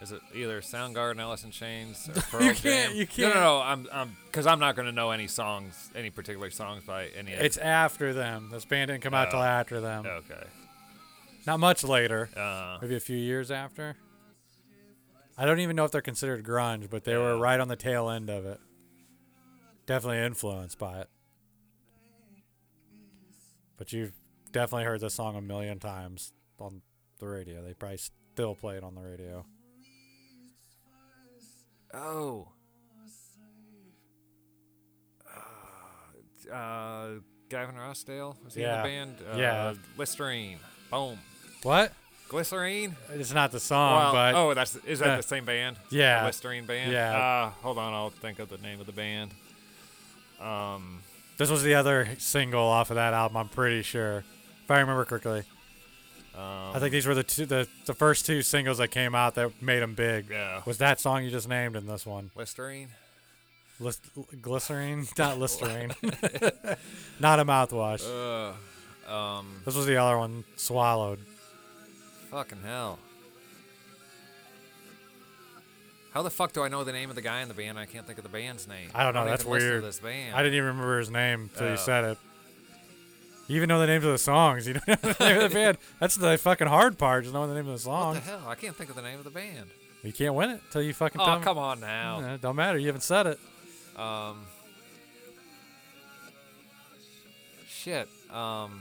Is 0.00 0.12
it 0.12 0.20
either 0.32 0.60
Soundgarden, 0.60 1.18
Alice 1.20 1.42
in 1.42 1.50
Chains, 1.50 2.08
or 2.08 2.20
Pearl 2.30 2.42
You 2.42 2.54
can't- 2.54 2.92
Jam? 2.92 2.92
you 2.96 3.00
No, 3.04 3.06
can't. 3.06 3.34
no, 3.34 3.40
no. 3.40 3.60
I'm, 3.60 3.88
I'm, 3.92 4.16
because 4.26 4.46
I'm 4.46 4.60
not 4.60 4.76
going 4.76 4.86
to 4.86 4.92
know 4.92 5.10
any 5.10 5.26
songs, 5.26 5.90
any 5.94 6.10
particular 6.10 6.50
songs 6.50 6.84
by 6.84 7.08
any. 7.08 7.32
of- 7.32 7.40
It's 7.40 7.56
after 7.56 8.14
them. 8.14 8.48
This 8.52 8.64
band 8.64 8.88
didn't 8.90 9.02
come 9.02 9.14
out 9.14 9.30
till 9.30 9.40
Oh. 9.40 9.44
after 9.44 9.80
them. 9.80 10.06
okay. 10.06 10.44
Not 11.46 11.58
much 11.58 11.82
later. 11.82 12.28
Uh, 12.36 12.78
Maybe 12.80 12.94
a 12.94 13.00
few 13.00 13.16
years 13.16 13.50
after. 13.50 13.96
I 15.40 15.46
don't 15.46 15.60
even 15.60 15.76
know 15.76 15.84
if 15.84 15.92
they're 15.92 16.00
considered 16.02 16.44
grunge, 16.44 16.90
but 16.90 17.04
they 17.04 17.16
were 17.16 17.38
right 17.38 17.60
on 17.60 17.68
the 17.68 17.76
tail 17.76 18.10
end 18.10 18.28
of 18.28 18.44
it. 18.44 18.58
Definitely 19.86 20.18
influenced 20.26 20.78
by 20.78 21.00
it. 21.00 21.08
But 23.76 23.92
you've 23.92 24.12
definitely 24.50 24.84
heard 24.84 25.00
this 25.00 25.14
song 25.14 25.36
a 25.36 25.40
million 25.40 25.78
times 25.78 26.32
on 26.58 26.82
the 27.20 27.28
radio. 27.28 27.62
They 27.62 27.72
probably 27.74 27.98
still 27.98 28.54
play 28.56 28.76
it 28.76 28.82
on 28.84 28.94
the 28.96 29.00
radio. 29.02 29.46
oh. 31.94 32.48
Uh, 36.50 36.52
uh, 36.54 37.08
Gavin 37.48 37.76
Rossdale 37.76 38.36
was 38.44 38.54
he 38.54 38.62
Yeah. 38.62 38.76
in 38.76 38.82
the 38.82 38.88
band? 38.88 39.16
Uh, 39.32 39.36
Yeah. 39.38 39.74
Listerine. 39.96 40.58
Boom. 40.90 41.18
What? 41.62 41.92
Glycerine. 42.28 42.94
It's 43.14 43.32
not 43.32 43.52
the 43.52 43.60
song, 43.60 43.94
Well, 43.96 44.12
but 44.12 44.34
oh, 44.34 44.54
that's 44.54 44.76
is 44.84 44.98
that 44.98 45.08
uh, 45.10 45.16
the 45.16 45.22
same 45.22 45.44
band? 45.44 45.76
yeah. 45.90 46.20
The 46.20 46.26
Listerine 46.26 46.66
band. 46.66 46.92
Yeah. 46.92 47.16
Uh, 47.16 47.50
hold 47.62 47.78
on, 47.78 47.94
I'll 47.94 48.10
think 48.10 48.38
of 48.38 48.48
the 48.50 48.58
name 48.58 48.80
of 48.80 48.86
the 48.86 48.92
band. 48.92 49.30
Um. 50.40 51.00
this 51.36 51.50
was 51.50 51.62
the 51.62 51.74
other 51.74 52.08
single 52.18 52.62
off 52.62 52.90
of 52.90 52.96
that 52.96 53.12
album. 53.14 53.36
I'm 53.38 53.48
pretty 53.48 53.82
sure, 53.82 54.24
if 54.64 54.70
I 54.70 54.78
remember 54.80 55.04
correctly. 55.04 55.42
um 56.36 56.74
I 56.74 56.78
think 56.78 56.92
these 56.92 57.06
were 57.06 57.14
the 57.14 57.24
two, 57.24 57.46
the 57.46 57.66
the 57.86 57.94
first 57.94 58.24
two 58.26 58.42
singles 58.42 58.78
that 58.78 58.88
came 58.88 59.14
out 59.14 59.34
that 59.36 59.60
made 59.62 59.80
them 59.80 59.94
big. 59.94 60.26
Yeah. 60.30 60.60
Was 60.66 60.78
that 60.78 61.00
song 61.00 61.24
you 61.24 61.30
just 61.30 61.48
named 61.48 61.74
in 61.76 61.86
this 61.86 62.06
one? 62.06 62.30
Listerine. 62.36 62.88
List, 63.80 64.02
glycerine, 64.42 65.06
not 65.18 65.38
Listerine, 65.38 65.92
not 67.20 67.38
a 67.40 67.44
mouthwash. 67.44 68.04
Uh. 68.04 68.52
Um. 69.12 69.62
this 69.64 69.74
was 69.74 69.86
the 69.86 69.96
other 69.96 70.18
one, 70.18 70.44
swallowed. 70.56 71.20
Fucking 72.30 72.58
hell. 72.64 72.98
How 76.12 76.22
the 76.22 76.30
fuck 76.30 76.52
do 76.52 76.62
I 76.62 76.68
know 76.68 76.84
the 76.84 76.92
name 76.92 77.10
of 77.10 77.16
the 77.16 77.22
guy 77.22 77.42
in 77.42 77.48
the 77.48 77.54
band? 77.54 77.78
I 77.78 77.86
can't 77.86 78.06
think 78.06 78.18
of 78.18 78.24
the 78.24 78.30
band's 78.30 78.66
name. 78.66 78.90
I 78.94 79.04
don't 79.04 79.14
know. 79.14 79.20
even 79.20 79.30
That's 79.30 79.44
listen 79.44 79.68
to 79.68 79.72
weird. 79.74 79.84
this 79.84 80.00
band. 80.00 80.34
I 80.34 80.42
didn't 80.42 80.54
even 80.56 80.66
remember 80.68 80.98
his 80.98 81.10
name 81.10 81.50
until 81.52 81.68
Oh. 81.68 81.70
you 81.72 81.76
said 81.76 82.04
it. 82.04 82.18
You 83.46 83.56
even 83.56 83.68
know 83.68 83.78
the 83.78 83.86
names 83.86 84.04
of 84.04 84.12
the 84.12 84.18
songs. 84.18 84.66
You 84.66 84.74
don't 84.74 84.88
know 84.88 85.12
the 85.12 85.24
name 85.24 85.36
of 85.42 85.50
the 85.50 85.54
band. 85.54 85.78
That's 86.00 86.16
the 86.16 86.36
fucking 86.38 86.66
hard 86.66 86.98
part, 86.98 87.24
is 87.26 87.32
knowing 87.32 87.48
the 87.50 87.54
name 87.54 87.68
of 87.68 87.82
the 87.82 87.88
What 87.88 87.94
song. 88.02 88.14
the 88.14 88.20
hell? 88.20 88.42
I 88.46 88.54
can't 88.56 88.74
think 88.76 88.90
of 88.90 88.96
the 88.96 89.02
name 89.02 89.18
of 89.18 89.24
the 89.24 89.30
band. 89.30 89.66
You 90.02 90.12
can't 90.12 90.34
win 90.34 90.50
it 90.50 90.60
till 90.70 90.82
you 90.82 90.92
fucking 90.94 91.20
Oh, 91.20 91.38
me. 91.38 91.44
come 91.44 91.58
on 91.58 91.80
now. 91.80 92.20
Yeah, 92.20 92.36
don't 92.40 92.56
matter. 92.56 92.78
You 92.78 92.86
haven't 92.86 93.02
said 93.02 93.26
it. 93.26 93.38
Um. 93.96 94.38
Shit. 97.68 98.08
Um. 98.30 98.80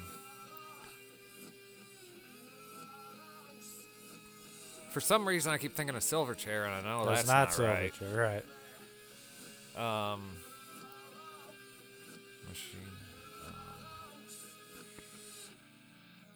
For 4.98 5.02
some 5.02 5.28
reason, 5.28 5.52
I 5.52 5.60
keep 5.60 5.76
thinking 5.76 5.96
of 5.96 6.02
Silverchair, 6.02 6.66
and 6.66 6.74
I 6.74 6.82
know 6.82 7.06
That's 7.06 7.22
that's 7.22 7.60
not 7.60 7.68
not, 7.68 7.72
right. 7.72 7.94
Silverchair, 7.94 8.44
right? 9.78 10.14
Um. 10.14 10.24
Machine. 12.50 12.80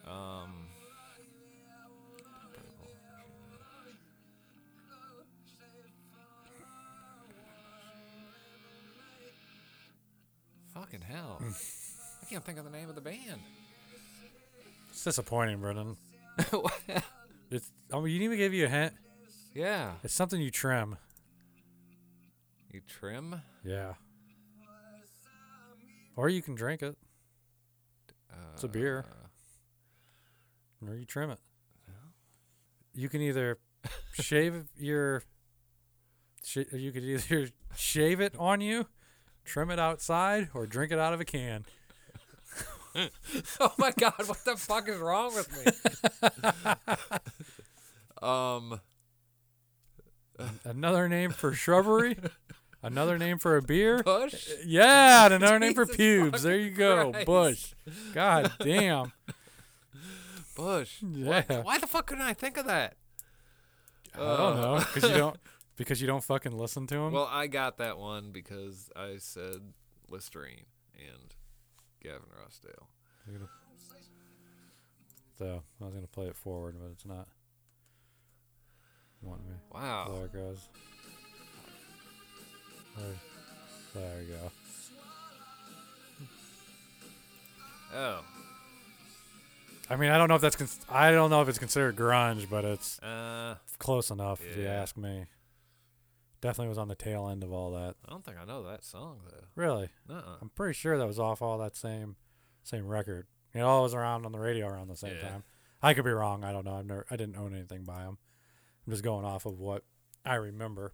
Um. 0.06 0.12
um. 0.12 0.52
Fucking 10.72 11.00
hell. 11.00 11.42
I 11.42 12.26
can't 12.30 12.44
think 12.44 12.58
of 12.58 12.64
the 12.64 12.70
name 12.70 12.88
of 12.88 12.94
the 12.94 13.00
band. 13.00 13.40
It's 14.90 15.02
disappointing, 15.02 15.58
Brendan. 15.58 15.96
It's. 17.52 17.70
Oh, 17.92 18.04
you 18.04 18.18
didn't 18.18 18.32
even 18.32 18.38
give 18.38 18.54
you 18.54 18.64
a 18.64 18.68
hint. 18.68 18.94
yeah. 19.54 19.92
It's 20.02 20.14
something 20.14 20.40
you 20.40 20.50
trim. 20.50 20.96
You 22.72 22.80
trim? 22.88 23.42
Yeah. 23.64 23.94
Or 26.16 26.28
you 26.28 26.42
can 26.42 26.54
drink 26.54 26.82
it, 26.82 26.96
It's 28.54 28.64
a 28.64 28.68
beer. 28.68 29.04
Uh, 30.82 30.90
or 30.90 30.94
you 30.96 31.04
trim 31.04 31.30
it. 31.30 31.38
You 32.94 33.08
can 33.08 33.20
either 33.22 33.58
shave 34.12 34.64
your. 34.76 35.22
Sh- 36.44 36.58
you 36.72 36.92
could 36.92 37.04
either 37.04 37.48
shave 37.76 38.20
it 38.20 38.34
on 38.38 38.60
you, 38.60 38.86
trim 39.44 39.70
it 39.70 39.78
outside, 39.78 40.48
or 40.54 40.66
drink 40.66 40.92
it 40.92 40.98
out 40.98 41.14
of 41.14 41.20
a 41.20 41.24
can. 41.24 41.64
oh 43.60 43.72
my 43.78 43.92
god, 43.98 44.14
what 44.26 44.44
the 44.44 44.56
fuck 44.56 44.88
is 44.88 44.98
wrong 44.98 45.34
with 45.34 45.48
me? 45.56 46.68
um, 48.28 48.80
Another 50.64 51.08
name 51.08 51.30
for 51.30 51.52
shrubbery. 51.52 52.16
Another 52.82 53.18
name 53.18 53.38
for 53.38 53.56
a 53.56 53.62
beer. 53.62 54.02
Bush? 54.02 54.48
Yeah, 54.64 55.26
and 55.26 55.34
another 55.34 55.58
name 55.58 55.74
for 55.74 55.84
Jesus 55.84 55.96
pubes. 55.96 56.42
There 56.42 56.56
you 56.56 56.70
go. 56.70 57.12
Christ. 57.12 57.26
Bush. 57.26 57.74
God 58.12 58.52
damn. 58.58 59.12
Bush. 60.56 60.98
Yeah. 61.00 61.42
Why, 61.46 61.56
why 61.60 61.78
the 61.78 61.86
fuck 61.86 62.06
couldn't 62.06 62.24
I 62.24 62.34
think 62.34 62.56
of 62.56 62.66
that? 62.66 62.96
I 64.14 64.36
don't 64.36 64.56
know 64.56 64.78
because 64.78 65.10
you 65.10 65.16
don't 65.16 65.36
because 65.76 66.00
you 66.00 66.06
don't 66.06 66.24
fucking 66.24 66.52
listen 66.52 66.86
to 66.88 66.96
him. 66.96 67.12
Well, 67.12 67.28
I 67.30 67.46
got 67.46 67.78
that 67.78 67.98
one 67.98 68.30
because 68.30 68.90
I 68.94 69.16
said 69.18 69.72
Listerine 70.08 70.66
and 70.96 71.34
Gavin 72.02 72.22
Rossdale. 72.36 72.86
so 75.38 75.62
I 75.80 75.84
was 75.84 75.94
gonna 75.94 76.06
play 76.06 76.26
it 76.26 76.36
forward, 76.36 76.76
but 76.80 76.90
it's 76.92 77.04
not. 77.06 77.28
Want 79.22 79.40
me? 79.48 79.54
Wow. 79.72 80.10
There 80.14 80.24
it 80.24 80.32
goes. 80.32 80.68
There, 82.96 83.14
there 83.94 84.22
you 84.22 84.28
go. 84.32 84.50
Oh. 87.94 88.24
I 89.90 89.96
mean, 89.96 90.10
I 90.10 90.16
don't 90.18 90.28
know 90.28 90.34
if 90.36 90.40
that's 90.42 90.56
cons- 90.56 90.80
I 90.88 91.10
don't 91.12 91.30
know 91.30 91.42
if 91.42 91.48
it's 91.48 91.58
considered 91.58 91.94
grunge, 91.96 92.48
but 92.48 92.64
it's 92.64 92.98
Uh, 93.00 93.56
close 93.78 94.10
enough 94.10 94.40
if 94.44 94.56
you 94.56 94.66
ask 94.66 94.96
me. 94.96 95.26
Definitely 96.42 96.68
was 96.68 96.78
on 96.78 96.88
the 96.88 96.94
tail 96.94 97.28
end 97.28 97.42
of 97.44 97.52
all 97.52 97.70
that. 97.70 97.94
I 98.06 98.10
don't 98.10 98.22
think 98.24 98.36
I 98.38 98.44
know 98.44 98.62
that 98.64 98.84
song 98.84 99.20
though. 99.30 99.46
Really, 99.54 99.88
Uh-uh. 100.10 100.36
I'm 100.42 100.50
pretty 100.50 100.74
sure 100.74 100.98
that 100.98 101.06
was 101.06 101.18
off 101.18 101.40
all 101.40 101.56
that 101.58 101.74
same 101.76 102.16
same 102.64 102.86
record. 102.86 103.26
It 103.54 103.60
all 103.60 103.82
was 103.84 103.94
around 103.94 104.26
on 104.26 104.32
the 104.32 104.38
radio 104.38 104.66
around 104.66 104.88
the 104.88 104.96
same 104.96 105.14
Yeah. 105.16 105.28
time. 105.28 105.44
I 105.80 105.94
could 105.94 106.04
be 106.04 106.10
wrong. 106.10 106.44
I 106.44 106.52
don't 106.52 106.64
know. 106.64 106.74
I've 106.76 106.84
never. 106.86 107.06
I 107.10 107.16
didn't 107.16 107.36
own 107.36 107.54
anything 107.54 107.84
by 107.84 108.02
them. 108.02 108.18
I'm 108.86 108.92
just 108.92 109.02
going 109.04 109.24
off 109.24 109.46
of 109.46 109.58
what 109.58 109.84
I 110.26 110.34
remember. 110.34 110.92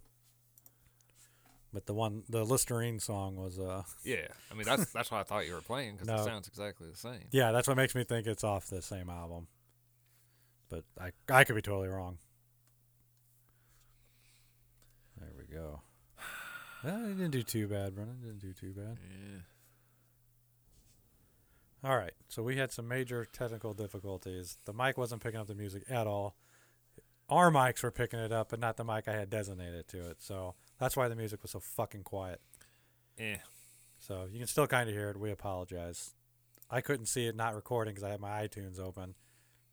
But 1.73 1.85
the 1.85 1.93
one, 1.93 2.23
the 2.27 2.43
Listerine 2.43 2.99
song 2.99 3.35
was, 3.35 3.59
uh, 3.59 3.83
Yeah, 4.03 4.27
I 4.51 4.55
mean 4.55 4.65
that's 4.65 4.91
that's 4.91 5.11
why 5.11 5.19
I 5.19 5.23
thought 5.23 5.45
you 5.47 5.53
were 5.53 5.61
playing 5.61 5.93
because 5.95 6.07
No. 6.07 6.15
it 6.15 6.25
sounds 6.25 6.47
exactly 6.47 6.87
the 6.89 6.95
same. 6.97 7.27
yeah, 7.31 7.51
that's 7.51 7.67
what 7.67 7.77
makes 7.77 7.93
me 7.95 8.03
think 8.03 8.25
it's 8.27 8.43
off 8.43 8.67
the 8.67 8.81
same 8.81 9.09
album. 9.09 9.47
But 10.69 10.83
I, 10.99 11.11
I 11.31 11.43
could 11.43 11.55
be 11.55 11.61
totally 11.63 11.87
wrong. 11.89 12.17
There 15.19 15.29
we 15.37 15.38
go. 15.53 15.81
Well, 16.81 17.09
you 17.09 17.13
didn't 17.13 17.31
do 17.31 17.43
too 17.43 17.67
bad, 17.67 17.93
Brennan. 17.93 18.21
Didn't 18.21 18.39
do 18.39 18.53
too 18.53 18.71
bad. 18.71 18.97
Yeah. 19.01 19.41
All 21.83 21.97
right, 21.97 22.13
so 22.27 22.41
we 22.41 22.55
had 22.57 22.71
some 22.71 22.87
major 22.87 23.25
technical 23.25 23.73
difficulties. 23.73 24.57
The 24.65 24.71
mic 24.73 24.97
wasn't 24.97 25.21
picking 25.21 25.39
up 25.39 25.47
the 25.47 25.55
music 25.55 25.83
at 25.89 26.07
all. 26.07 26.35
Our 27.29 27.51
mics 27.51 27.83
were 27.83 27.91
picking 27.91 28.19
it 28.19 28.31
up, 28.31 28.49
but 28.49 28.59
not 28.59 28.75
the 28.75 28.83
mic 28.83 29.07
I 29.07 29.13
had 29.13 29.29
designated 29.29 29.87
to 29.89 30.09
it. 30.09 30.21
So 30.21 30.55
that's 30.77 30.97
why 30.97 31.07
the 31.07 31.15
music 31.15 31.41
was 31.41 31.51
so 31.51 31.59
fucking 31.59 32.03
quiet. 32.03 32.41
Yeah. 33.17 33.37
So 33.97 34.27
you 34.31 34.39
can 34.39 34.47
still 34.47 34.67
kind 34.67 34.89
of 34.89 34.95
hear 34.95 35.09
it. 35.09 35.17
We 35.17 35.31
apologize. 35.31 36.15
I 36.69 36.81
couldn't 36.81 37.05
see 37.05 37.27
it 37.27 37.35
not 37.35 37.55
recording 37.55 37.93
because 37.93 38.03
I 38.03 38.11
had 38.11 38.19
my 38.19 38.45
iTunes 38.45 38.79
open, 38.79 39.15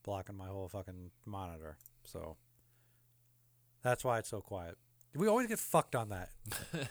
blocking 0.05 0.37
my 0.37 0.47
whole 0.47 0.69
fucking 0.69 1.11
monitor. 1.25 1.77
So 2.05 2.37
that's 3.83 4.05
why 4.05 4.19
it's 4.19 4.29
so 4.29 4.41
quiet. 4.41 4.77
We 5.17 5.29
always 5.29 5.47
get 5.47 5.59
fucked 5.59 5.95
on 5.95 6.09
that. 6.11 6.31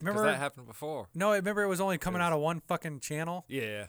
Remember- 0.00 0.24
that 0.24 0.38
happened 0.38 0.66
before. 0.66 1.08
No, 1.14 1.32
I 1.32 1.36
remember 1.36 1.62
it 1.62 1.68
was 1.68 1.80
only 1.80 1.98
coming 1.98 2.20
Yes. 2.20 2.26
out 2.26 2.32
of 2.32 2.40
one 2.40 2.60
fucking 2.66 3.00
channel. 3.00 3.44
Yeah. 3.48 3.86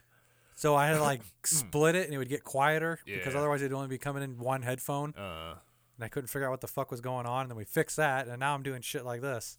So 0.56 0.76
I 0.76 0.88
had 0.88 0.96
to 0.96 1.02
like 1.04 1.22
split 1.44 1.96
it 1.96 2.06
and 2.06 2.14
it 2.14 2.18
would 2.18 2.30
get 2.30 2.44
quieter 2.44 3.00
yeah. 3.06 3.18
because 3.18 3.36
otherwise 3.36 3.62
it'd 3.62 3.74
only 3.74 3.88
be 3.88 3.98
coming 3.98 4.24
in 4.24 4.38
one 4.38 4.62
headphone. 4.62 5.14
Uh. 5.16 5.56
And 5.98 6.04
I 6.06 6.10
couldn't 6.10 6.28
figure 6.28 6.48
out 6.48 6.52
what 6.52 6.62
the 6.62 6.68
fuck 6.68 6.92
was 6.92 7.02
going 7.02 7.26
on. 7.26 7.42
And 7.42 7.50
then 7.52 7.58
we 7.58 7.66
fixed 7.66 7.98
that. 7.98 8.28
And 8.28 8.40
now 8.40 8.54
I'm 8.54 8.64
doing 8.64 8.82
shit 8.82 9.04
like 9.06 9.22
this. 9.22 9.58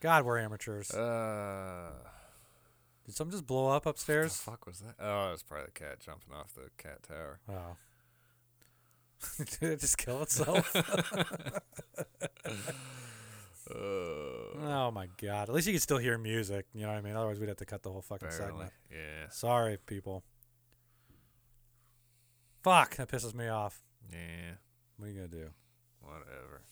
God, 0.00 0.24
we're 0.24 0.38
amateurs. 0.38 0.90
Uh. 0.90 1.90
Did 3.04 3.14
something 3.14 3.32
just 3.32 3.46
blow 3.46 3.68
up 3.68 3.86
upstairs? 3.86 4.32
What 4.32 4.44
the 4.44 4.50
fuck 4.50 4.66
was 4.66 4.78
that? 4.80 4.94
Oh, 4.98 5.28
it 5.28 5.32
was 5.32 5.42
probably 5.42 5.66
the 5.66 5.72
cat 5.72 6.00
jumping 6.04 6.32
off 6.34 6.52
the 6.54 6.70
cat 6.76 7.02
tower. 7.02 7.38
Oh. 7.48 7.76
Did 9.60 9.62
it 9.72 9.80
just 9.80 9.96
kill 9.96 10.22
itself? 10.22 10.74
Uh, 13.70 13.74
oh 13.74 14.90
my 14.94 15.08
god. 15.20 15.48
At 15.48 15.54
least 15.54 15.66
you 15.66 15.72
can 15.72 15.80
still 15.80 15.98
hear 15.98 16.18
music. 16.18 16.66
You 16.74 16.82
know 16.82 16.88
what 16.88 16.98
I 16.98 17.00
mean? 17.00 17.16
Otherwise, 17.16 17.40
we'd 17.40 17.48
have 17.48 17.56
to 17.58 17.64
cut 17.66 17.82
the 17.82 17.90
whole 17.90 18.02
fucking 18.02 18.28
barely. 18.28 18.44
segment. 18.44 18.72
Yeah. 18.90 19.28
Sorry, 19.30 19.76
people. 19.86 20.22
Fuck, 22.62 22.96
that 22.96 23.08
pisses 23.08 23.34
me 23.34 23.48
off. 23.48 23.82
Yeah. 24.12 24.54
What 24.96 25.06
are 25.06 25.10
you 25.10 25.16
gonna 25.16 25.28
do? 25.28 25.50
Whatever. 26.00 26.62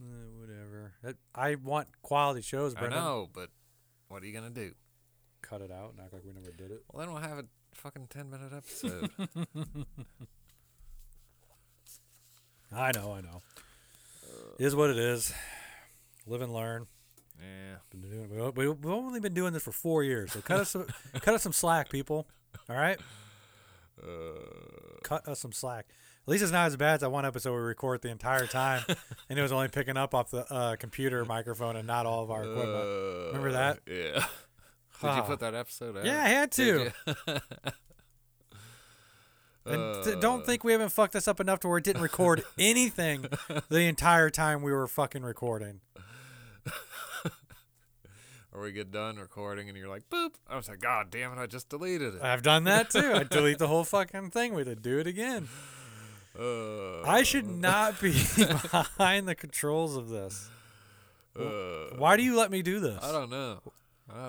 Eh, 0.00 0.04
whatever. 0.38 0.94
I 1.34 1.54
want 1.56 1.88
quality 2.02 2.42
shows, 2.42 2.74
I 2.76 2.88
know, 2.88 3.28
but 3.32 3.50
what 4.08 4.22
are 4.22 4.26
you 4.26 4.32
gonna 4.32 4.50
do? 4.50 4.72
Cut 5.42 5.60
it 5.62 5.70
out 5.70 5.92
and 5.92 6.00
act 6.00 6.12
like 6.12 6.24
we 6.24 6.32
never 6.32 6.52
did 6.52 6.70
it. 6.70 6.82
Well, 6.92 7.04
then 7.04 7.12
we'll 7.12 7.22
have 7.22 7.38
a 7.38 7.44
fucking 7.74 8.08
ten 8.08 8.30
minute 8.30 8.52
episode. 8.54 9.10
I 12.72 12.92
know, 12.92 13.12
I 13.12 13.20
know. 13.20 13.42
It 14.58 14.64
is 14.66 14.74
what 14.74 14.90
it 14.90 14.98
is. 14.98 15.32
Live 16.26 16.42
and 16.42 16.52
learn. 16.52 16.86
yeah. 17.40 17.76
Been 17.90 18.02
doing, 18.02 18.30
we- 18.54 18.66
we- 18.66 18.72
we've 18.74 18.86
only 18.92 19.20
been 19.20 19.34
doing 19.34 19.52
this 19.52 19.62
for 19.62 19.72
four 19.72 20.02
years, 20.02 20.32
so 20.32 20.40
cut 20.40 20.60
us 20.60 20.70
some, 20.70 20.86
cut 21.20 21.34
us 21.34 21.42
some 21.42 21.52
slack, 21.52 21.88
people. 21.88 22.26
All 22.68 22.76
right, 22.76 22.98
Uh, 24.02 24.08
cut 25.04 25.26
us 25.28 25.40
some 25.40 25.52
slack. 25.52 25.86
At 26.26 26.30
least 26.32 26.42
it's 26.42 26.50
not 26.52 26.66
as 26.66 26.76
bad 26.76 26.94
as 26.94 27.00
that 27.02 27.10
one 27.10 27.24
episode 27.24 27.52
we 27.52 27.58
record 27.60 28.02
the 28.02 28.08
entire 28.08 28.46
time, 28.46 28.82
and 29.30 29.38
it 29.38 29.42
was 29.42 29.52
only 29.52 29.68
picking 29.68 29.96
up 29.96 30.14
off 30.14 30.30
the 30.30 30.52
uh, 30.52 30.74
computer 30.76 31.24
microphone 31.24 31.76
and 31.76 31.86
not 31.86 32.06
all 32.06 32.24
of 32.24 32.30
our 32.32 32.42
equipment. 32.42 33.26
Remember 33.28 33.52
that? 33.52 33.76
Uh, 33.88 33.92
Yeah. 33.92 34.26
Did 35.02 35.16
you 35.16 35.22
put 35.22 35.40
that 35.40 35.54
episode 35.54 35.98
out? 35.98 36.06
Yeah, 36.06 36.24
I 36.24 36.28
had 36.28 36.50
to. 36.52 36.90
And 39.66 40.04
th- 40.04 40.20
don't 40.20 40.42
Uh, 40.42 40.44
think 40.46 40.62
we 40.64 40.72
haven't 40.72 40.90
fucked 40.90 41.12
this 41.12 41.26
up 41.28 41.40
enough 41.40 41.60
to 41.60 41.68
where 41.68 41.78
it 41.78 41.84
didn't 41.84 42.02
record 42.02 42.44
anything 42.58 43.26
the 43.68 43.80
entire 43.80 44.30
time 44.30 44.62
we 44.62 44.72
were 44.72 44.86
fucking 44.86 45.22
recording. 45.22 45.80
Or 48.56 48.62
we 48.62 48.72
get 48.72 48.90
done 48.90 49.16
recording 49.16 49.68
and 49.68 49.76
you're 49.76 49.88
like, 49.88 50.08
boop. 50.08 50.30
I 50.48 50.56
was 50.56 50.66
like, 50.66 50.80
God 50.80 51.10
damn 51.10 51.30
it, 51.32 51.38
I 51.38 51.46
just 51.46 51.68
deleted 51.68 52.14
it. 52.14 52.22
I've 52.22 52.40
done 52.42 52.64
that 52.64 52.88
too. 52.88 53.12
I 53.14 53.22
delete 53.30 53.58
the 53.58 53.68
whole 53.68 53.84
fucking 53.84 54.30
thing. 54.30 54.54
We 54.54 54.62
had 54.62 54.68
to 54.68 54.74
do 54.74 54.98
it 54.98 55.06
again. 55.06 55.48
Uh, 56.38 57.02
I 57.02 57.22
should 57.22 57.46
not 57.46 58.00
be 58.00 58.12
behind 58.36 59.28
the 59.28 59.34
controls 59.34 59.94
of 59.96 60.08
this. 60.08 60.48
uh, 61.38 61.96
Why 61.98 62.16
do 62.16 62.22
you 62.22 62.34
let 62.36 62.50
me 62.50 62.62
do 62.62 62.80
this? 62.80 62.98
I 63.02 63.12
don't 63.12 63.28
know. 63.30 63.60
Do 63.64 63.72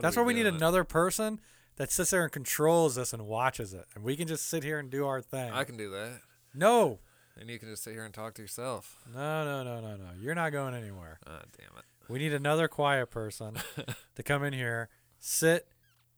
That's 0.01 0.17
why 0.17 0.23
we 0.23 0.33
need 0.33 0.45
it? 0.45 0.53
another 0.55 0.83
person 0.83 1.39
that 1.77 1.91
sits 1.91 2.09
there 2.11 2.23
and 2.23 2.31
controls 2.31 2.95
this 2.95 3.13
and 3.13 3.27
watches 3.27 3.73
it, 3.73 3.85
and 3.95 4.03
we 4.03 4.15
can 4.17 4.27
just 4.27 4.47
sit 4.49 4.63
here 4.63 4.79
and 4.79 4.89
do 4.89 5.05
our 5.05 5.21
thing. 5.21 5.51
I 5.51 5.63
can 5.63 5.77
do 5.77 5.89
that. 5.91 6.19
no, 6.53 6.99
And 7.39 7.49
you 7.49 7.59
can 7.59 7.69
just 7.69 7.83
sit 7.83 7.93
here 7.93 8.03
and 8.03 8.13
talk 8.13 8.33
to 8.35 8.41
yourself. 8.41 8.97
no, 9.13 9.45
no, 9.45 9.63
no, 9.63 9.79
no, 9.81 9.95
no. 9.95 10.09
You're 10.19 10.35
not 10.35 10.51
going 10.51 10.73
anywhere. 10.73 11.19
Ah, 11.27 11.41
damn 11.57 11.77
it. 11.77 11.85
We 12.09 12.19
need 12.19 12.33
another 12.33 12.67
quiet 12.67 13.11
person 13.11 13.55
to 14.15 14.23
come 14.23 14.43
in 14.43 14.53
here, 14.53 14.89
sit, 15.19 15.67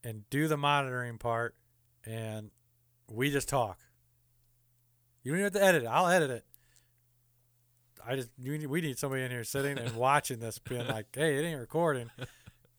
and 0.04 0.30
do 0.30 0.48
the 0.48 0.58
monitoring 0.58 1.18
part, 1.18 1.56
and 2.06 2.52
we 3.10 3.32
just 3.32 3.50
talk. 3.50 3.80
You 5.24 5.32
don't 5.32 5.40
even 5.40 5.54
have 5.54 5.62
to 5.62 5.64
edit 5.68 5.84
it. 5.84 5.88
I'll 5.88 6.08
edit 6.08 6.30
it. 6.30 6.46
I 8.06 8.16
just 8.16 8.30
need, 8.38 8.66
we 8.68 8.82
need 8.82 8.98
somebody 8.98 9.24
in 9.24 9.32
here 9.32 9.44
sitting 9.44 9.78
and 9.78 9.96
watching 9.98 10.40
this, 10.40 10.58
being 10.60 10.88
like, 10.88 11.08
"Hey, 11.14 11.38
it 11.38 11.44
ain't 11.44 11.60
recording." 11.60 12.10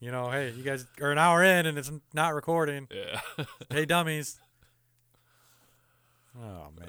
You 0.01 0.11
know, 0.11 0.31
hey, 0.31 0.51
you 0.57 0.63
guys 0.63 0.87
are 1.03 1.13
an 1.13 1.19
hour 1.19 1.45
in 1.45 1.67
and 1.67 1.77
it's 1.77 1.93
not 2.15 2.35
recording. 2.35 2.89
Yeah. 2.91 3.21
Hey, 3.71 3.85
dummies. 3.85 4.41
Oh 6.37 6.69
man, 6.79 6.89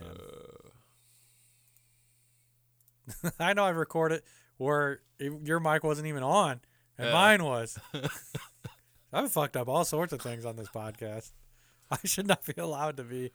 uh. 3.23 3.29
I 3.39 3.53
know 3.53 3.65
I've 3.65 3.75
recorded 3.75 4.21
where 4.61 5.01
your 5.19 5.59
mic 5.59 5.83
wasn't 5.83 6.07
even 6.07 6.21
on 6.23 6.61
and 6.97 7.07
Yeah. 7.07 7.13
mine 7.13 7.43
was. 7.43 7.79
I've 9.13 9.31
fucked 9.31 9.57
up 9.57 9.67
all 9.67 9.83
sorts 9.83 10.13
of 10.13 10.21
things 10.21 10.45
on 10.45 10.55
this 10.55 10.69
podcast. 10.69 11.31
I 11.91 11.97
should 12.05 12.27
not 12.27 12.45
be 12.45 12.53
allowed 12.57 12.97
to 12.97 13.03
be 13.03 13.31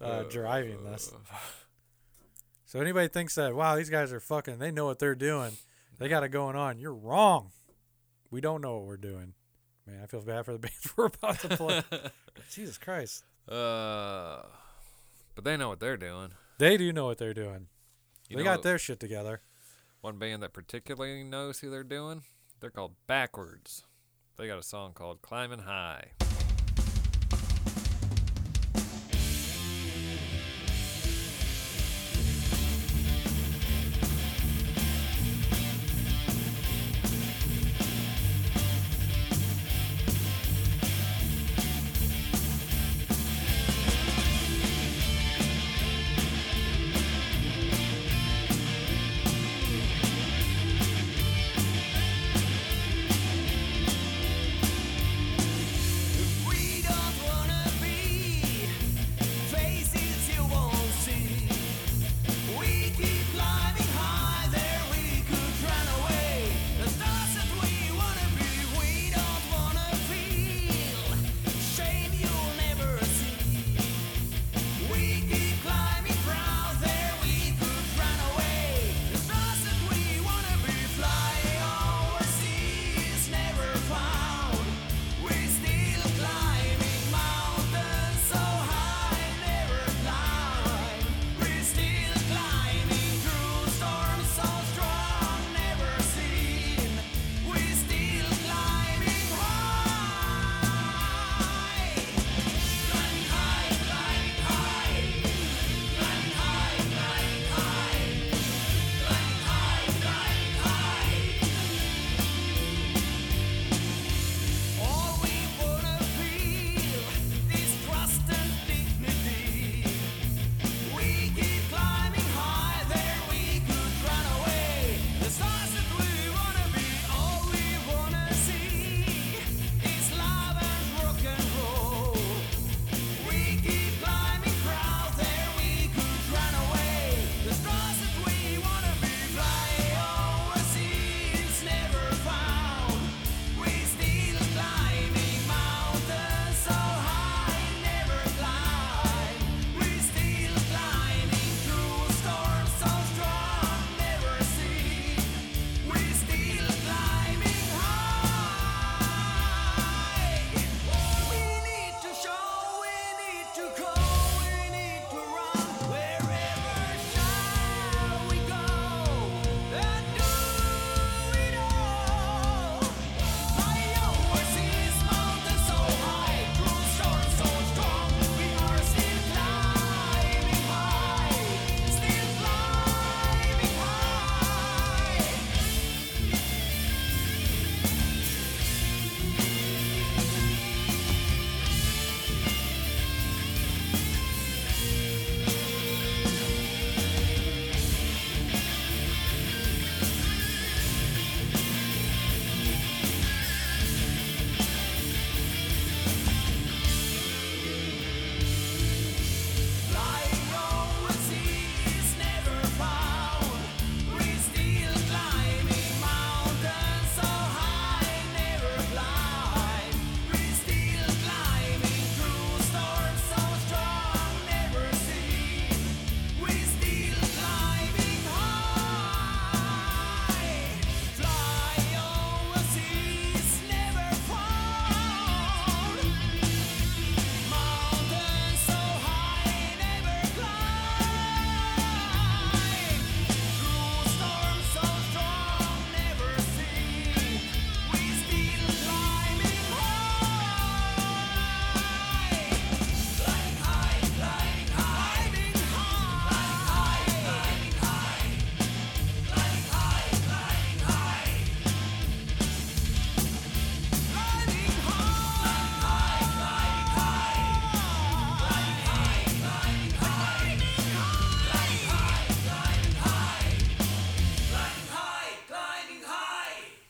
uh, 0.00 0.22
driving 0.22 0.84
this. 0.84 1.12
So 2.64 2.80
anybody 2.80 3.08
thinks 3.08 3.34
that 3.34 3.54
wow 3.54 3.76
these 3.76 3.90
guys 3.90 4.12
are 4.12 4.20
fucking 4.20 4.58
they 4.58 4.70
know 4.70 4.86
what 4.86 4.98
they're 4.98 5.14
doing, 5.14 5.56
they 5.98 6.08
got 6.08 6.22
it 6.22 6.28
going 6.28 6.54
on. 6.56 6.78
You're 6.78 6.94
wrong. 6.94 7.50
We 8.30 8.40
don't 8.40 8.60
know 8.60 8.76
what 8.76 8.86
we're 8.86 8.96
doing. 8.98 9.34
Man, 9.86 10.00
I 10.02 10.06
feel 10.06 10.20
bad 10.20 10.44
for 10.44 10.52
the 10.52 10.58
bands 10.60 10.92
we're 10.96 11.06
about 11.06 11.40
to 11.40 11.48
play. 11.56 11.82
Jesus 12.50 12.78
Christ. 12.78 13.24
Uh, 13.48 14.42
but 15.34 15.44
they 15.44 15.56
know 15.56 15.70
what 15.70 15.80
they're 15.80 15.96
doing. 15.96 16.30
They 16.58 16.76
do 16.76 16.92
know 16.92 17.06
what 17.06 17.18
they're 17.18 17.34
doing. 17.34 17.66
You 18.28 18.36
they 18.36 18.44
got 18.44 18.62
their 18.62 18.78
shit 18.78 19.00
together. 19.00 19.40
One 20.00 20.18
band 20.18 20.44
that 20.44 20.52
particularly 20.52 21.24
knows 21.24 21.58
who 21.58 21.70
they're 21.70 21.82
doing? 21.82 22.22
They're 22.60 22.70
called 22.70 22.94
Backwards. 23.08 23.84
They 24.36 24.46
got 24.46 24.58
a 24.58 24.62
song 24.62 24.92
called 24.92 25.22
Climbing 25.22 25.60
High. 25.60 26.12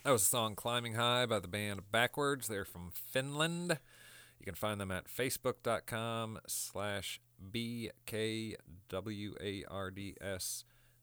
That 0.09 0.13
was 0.13 0.23
a 0.23 0.25
song 0.25 0.55
Climbing 0.55 0.95
High 0.95 1.27
by 1.27 1.39
the 1.39 1.49
band 1.49 1.93
Backwards. 1.93 2.49
They're 2.49 2.65
from 2.65 2.93
Finland. 2.95 3.79
You 4.41 4.45
can 4.47 4.55
find 4.55 4.81
them 4.81 4.91
at 4.91 5.07
facebook.com 5.07 6.39
slash 6.47 7.21
BKWARDS 7.53 7.91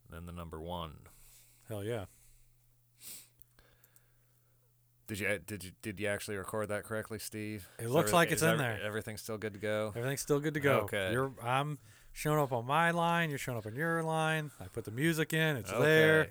and 0.08 0.10
then 0.10 0.26
the 0.26 0.32
number 0.32 0.60
one. 0.60 0.94
Hell 1.70 1.84
yeah. 1.84 2.06
Did 5.06 5.20
you 5.20 5.40
did 5.46 5.64
you 5.64 5.72
did 5.84 6.00
you 6.00 6.08
actually 6.08 6.38
record 6.38 6.70
that 6.70 6.84
correctly, 6.84 7.20
Steve? 7.20 7.70
It 7.78 7.86
Is 7.86 7.92
looks 7.92 8.12
like 8.12 8.32
it's 8.32 8.42
in 8.42 8.50
every- 8.50 8.58
there. 8.58 8.82
Everything's 8.84 9.22
still 9.22 9.38
good 9.38 9.54
to 9.54 9.60
go. 9.60 9.94
Everything's 9.96 10.22
still 10.22 10.40
good 10.40 10.56
to 10.56 10.60
go. 10.60 10.80
Okay. 10.80 11.12
You're 11.12 11.32
I'm 11.44 11.78
showing 12.12 12.40
up 12.40 12.52
on 12.52 12.66
my 12.66 12.90
line, 12.90 13.30
you're 13.30 13.38
showing 13.38 13.60
up 13.60 13.68
on 13.68 13.76
your 13.76 14.02
line. 14.02 14.50
I 14.60 14.66
put 14.66 14.84
the 14.84 14.90
music 14.90 15.32
in, 15.32 15.58
it's 15.58 15.70
there. 15.70 16.30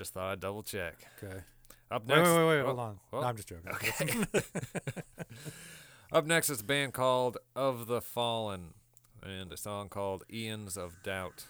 Just 0.00 0.14
thought 0.14 0.32
I'd 0.32 0.40
double 0.40 0.62
check. 0.62 0.96
Okay. 1.22 1.40
Up 1.90 2.06
next, 2.08 2.26
wait, 2.26 2.36
wait, 2.38 2.46
wait, 2.48 2.60
oh, 2.60 2.64
hold 2.64 2.78
on. 2.78 2.98
oh, 3.12 3.20
No, 3.20 3.26
I'm 3.26 3.36
just 3.36 3.48
joking. 3.50 3.70
Okay. 3.70 4.42
Up 6.12 6.24
next 6.24 6.48
is 6.48 6.62
a 6.62 6.64
band 6.64 6.94
called 6.94 7.36
Of 7.54 7.86
the 7.86 8.00
Fallen 8.00 8.72
and 9.22 9.52
a 9.52 9.58
song 9.58 9.90
called 9.90 10.24
Eons 10.32 10.78
of 10.78 11.02
Doubt. 11.02 11.44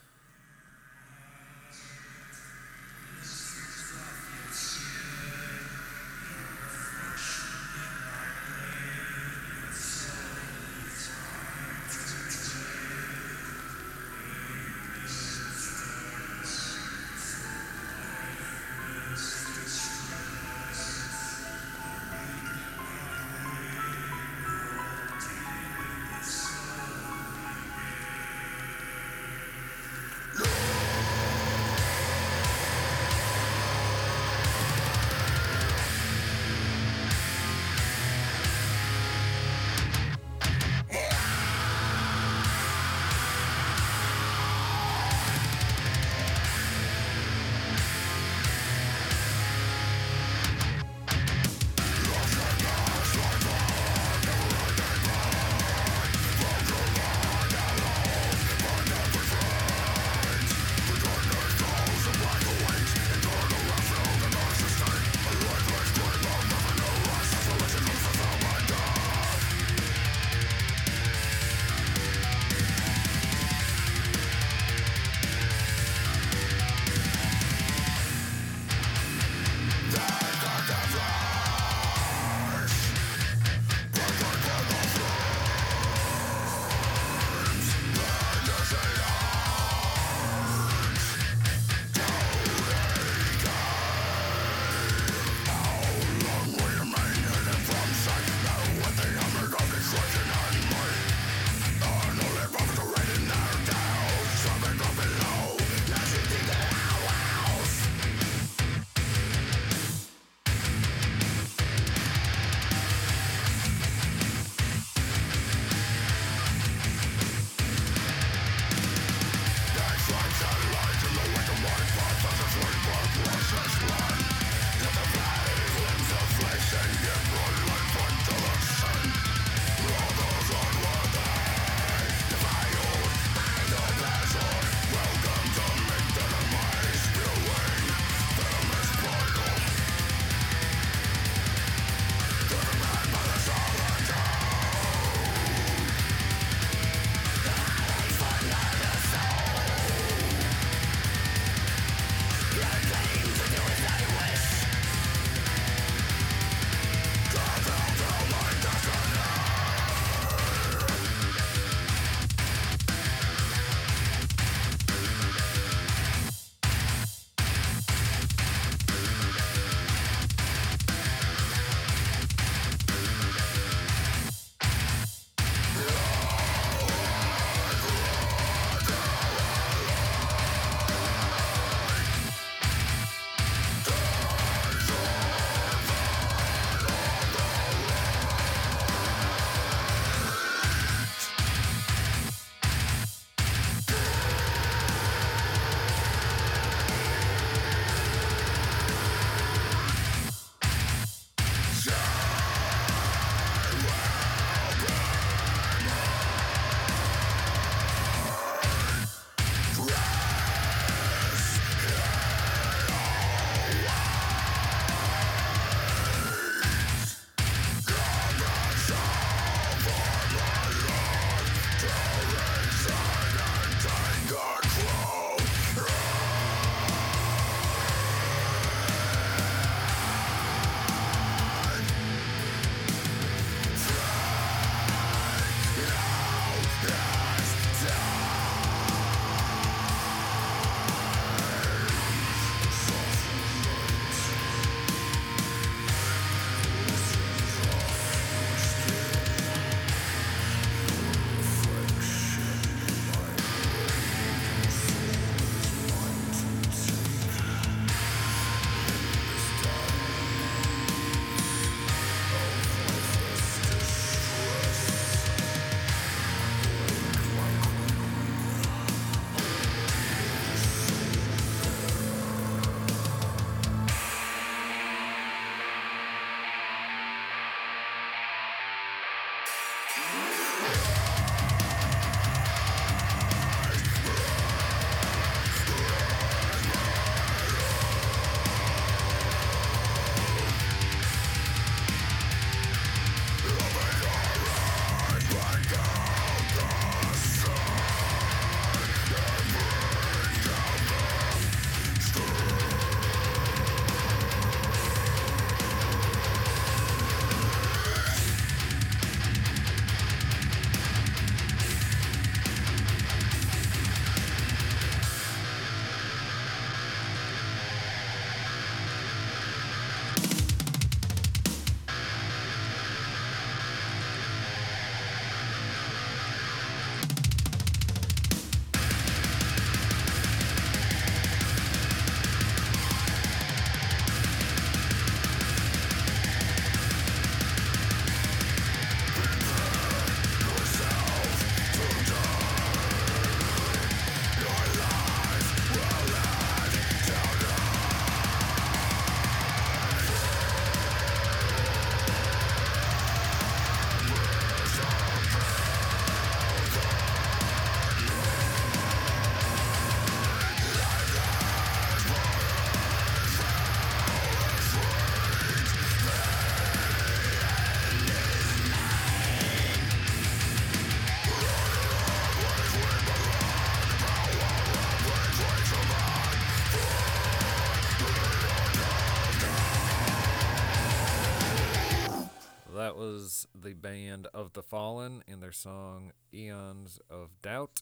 The 384.60 384.66
Fallen 384.66 385.22
and 385.26 385.42
their 385.42 385.52
song 385.52 386.12
Eons 386.34 387.00
of 387.08 387.30
Doubt. 387.40 387.80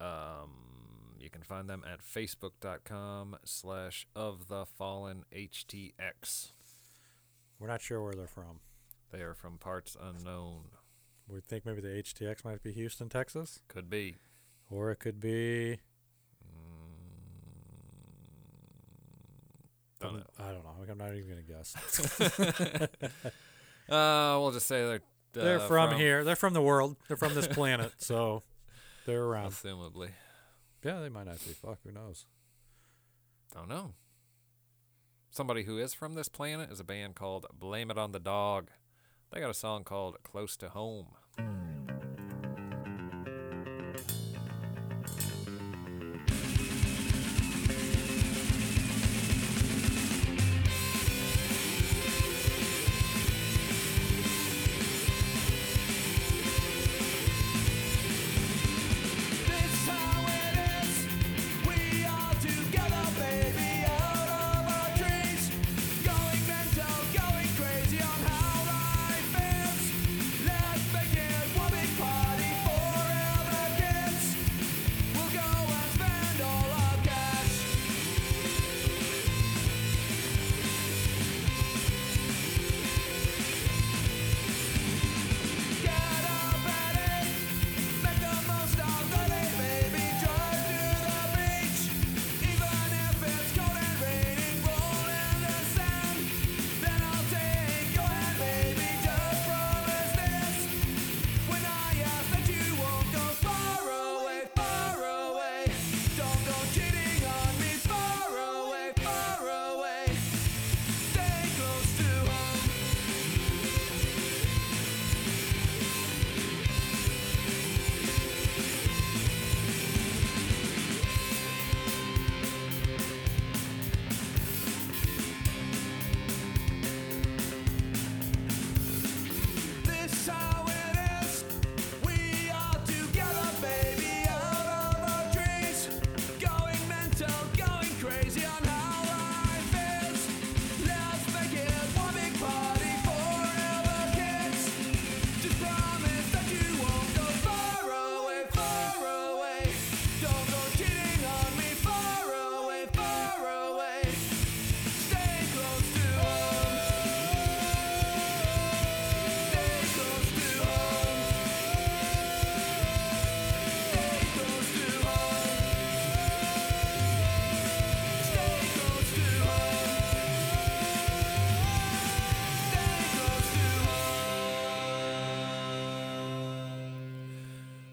Um, 0.00 1.12
you 1.18 1.28
can 1.28 1.42
find 1.42 1.68
them 1.68 1.84
at 1.86 2.00
facebook.com 2.02 3.36
slash 3.44 4.06
of 4.16 4.48
the 4.48 4.64
fallen 4.64 5.24
HTX. 5.30 6.52
We're 7.58 7.68
not 7.68 7.82
sure 7.82 8.02
where 8.02 8.14
they're 8.14 8.26
from. 8.26 8.60
They 9.12 9.20
are 9.20 9.34
from 9.34 9.58
parts 9.58 9.94
unknown. 10.00 10.70
We 11.28 11.40
think 11.40 11.66
maybe 11.66 11.82
the 11.82 11.88
HTX 12.02 12.46
might 12.46 12.62
be 12.62 12.72
Houston, 12.72 13.10
Texas, 13.10 13.60
Could 13.68 13.90
be. 13.90 14.16
or 14.70 14.90
it 14.92 15.00
could 15.00 15.20
be. 15.20 15.80
Don't 20.00 20.14
know. 20.14 20.22
I 20.38 20.44
don't 20.52 20.64
know. 20.64 20.70
I'm 20.90 20.96
not 20.96 21.14
even 21.14 21.28
gonna 21.28 21.42
guess. 21.42 22.88
Uh, 23.88 24.38
we'll 24.38 24.52
just 24.52 24.68
say 24.68 24.86
they're 24.86 25.00
Uh, 25.36 25.44
they're 25.44 25.60
from, 25.60 25.96
here. 25.96 26.24
They're 26.24 26.36
from 26.36 26.54
the 26.54 26.62
world. 26.62 26.96
They're 27.08 27.16
from 27.16 27.34
this 27.34 27.46
planet. 27.46 27.92
So 27.98 28.42
they're 29.06 29.22
around. 29.22 29.52
Assumably. 29.52 30.10
Yeah, 30.84 31.00
they 31.00 31.08
might 31.08 31.26
not 31.26 31.38
be. 31.44 31.52
Fuck, 31.52 31.78
who 31.84 31.92
knows? 31.92 32.26
Don't 33.54 33.68
know. 33.68 33.94
Somebody 35.30 35.64
who 35.64 35.78
is 35.78 35.94
from 35.94 36.14
this 36.14 36.28
planet 36.28 36.72
is 36.72 36.80
a 36.80 36.84
band 36.84 37.14
called 37.14 37.46
Blame 37.52 37.90
It 37.90 37.98
on 37.98 38.12
the 38.12 38.18
Dog. 38.18 38.70
They 39.30 39.40
got 39.40 39.50
a 39.50 39.54
song 39.54 39.84
called 39.84 40.16
Close 40.24 40.56
to 40.56 40.70
Home. 40.70 41.06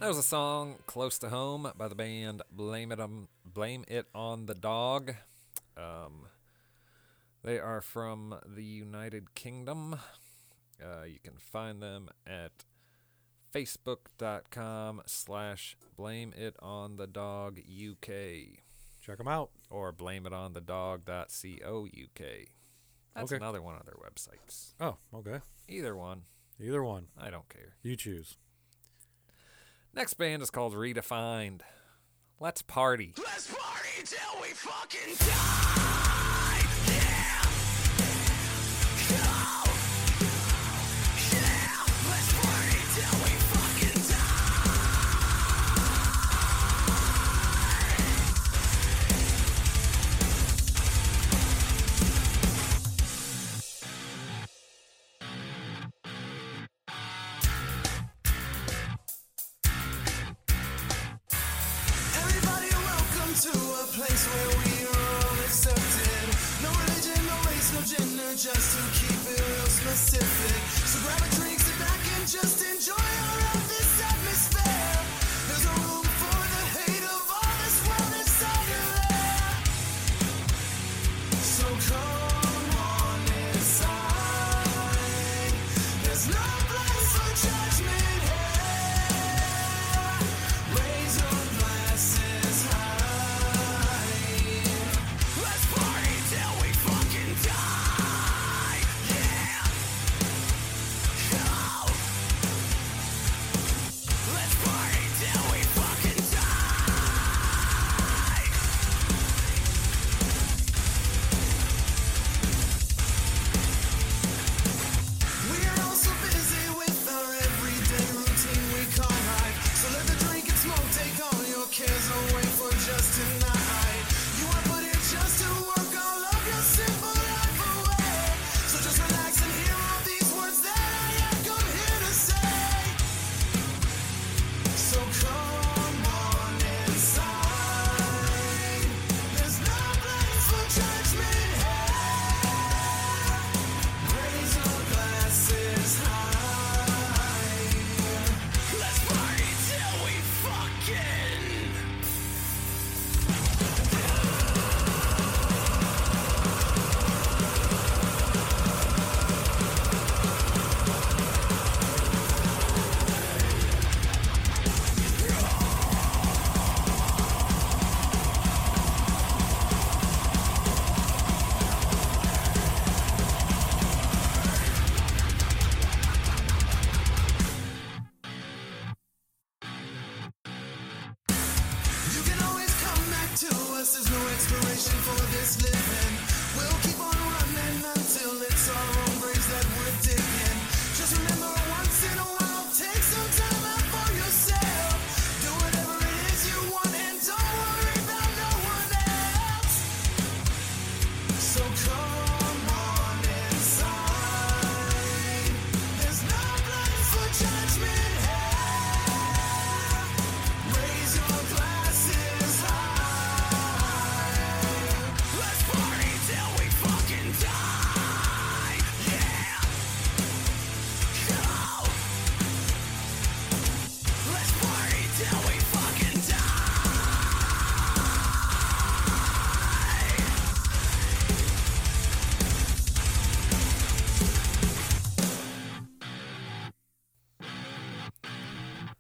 That 0.08 0.12
was 0.16 0.20
a 0.20 0.24
song 0.24 0.76
"Close 0.86 1.20
to 1.20 1.28
Home" 1.28 1.70
by 1.78 1.90
the 1.90 1.94
band 1.96 2.42
Blame 2.50 2.94
It 2.94 3.00
on 3.02 3.28
Blame 3.44 3.84
It 3.90 4.06
on 4.16 4.46
the 4.46 4.56
Dog. 4.56 5.14
Um, 5.76 6.28
they 7.44 7.60
are 7.60 7.82
from 7.82 8.40
the 8.46 8.64
United 8.64 9.36
Kingdom. 9.36 9.96
Uh, 10.82 11.04
you 11.06 11.20
can 11.22 11.34
find 11.38 11.82
them 11.84 12.08
at 12.26 12.54
facebook.com 13.54 15.02
slash 15.08 15.76
blame 15.98 16.34
it 16.38 16.56
on 16.62 16.96
the 16.96 17.08
dog 17.08 17.60
uk 17.60 18.08
Check 19.02 19.18
them 19.18 19.28
out. 19.28 19.50
or 19.70 19.92
blame 19.92 20.26
it 20.26 20.32
on 20.32 20.54
the 20.54 20.62
dog.co 20.62 21.86
uk 21.86 22.22
that's 23.14 23.32
Okay. 23.34 23.36
another 23.36 23.62
one 23.62 23.76
of 23.76 23.86
their 23.86 23.96
websites 23.96 24.74
Oh, 24.80 24.96
okay. 25.14 25.42
either 25.68 25.98
one 25.98 26.22
Either 26.62 26.82
one. 26.82 27.08
i 27.18 27.30
don't 27.30 27.50
care 27.50 27.76
You 27.84 27.98
choose. 27.98 28.38
Next 29.98 30.14
band 30.14 30.44
is 30.44 30.52
called 30.52 30.76
Redefined. 30.76 31.62
Let's 32.40 32.62
party. 32.62 33.16
Let's 33.18 33.52
party 33.52 34.04
till 34.06 34.42
we 34.44 34.50
fucking 34.50 35.16
die. 35.28 36.07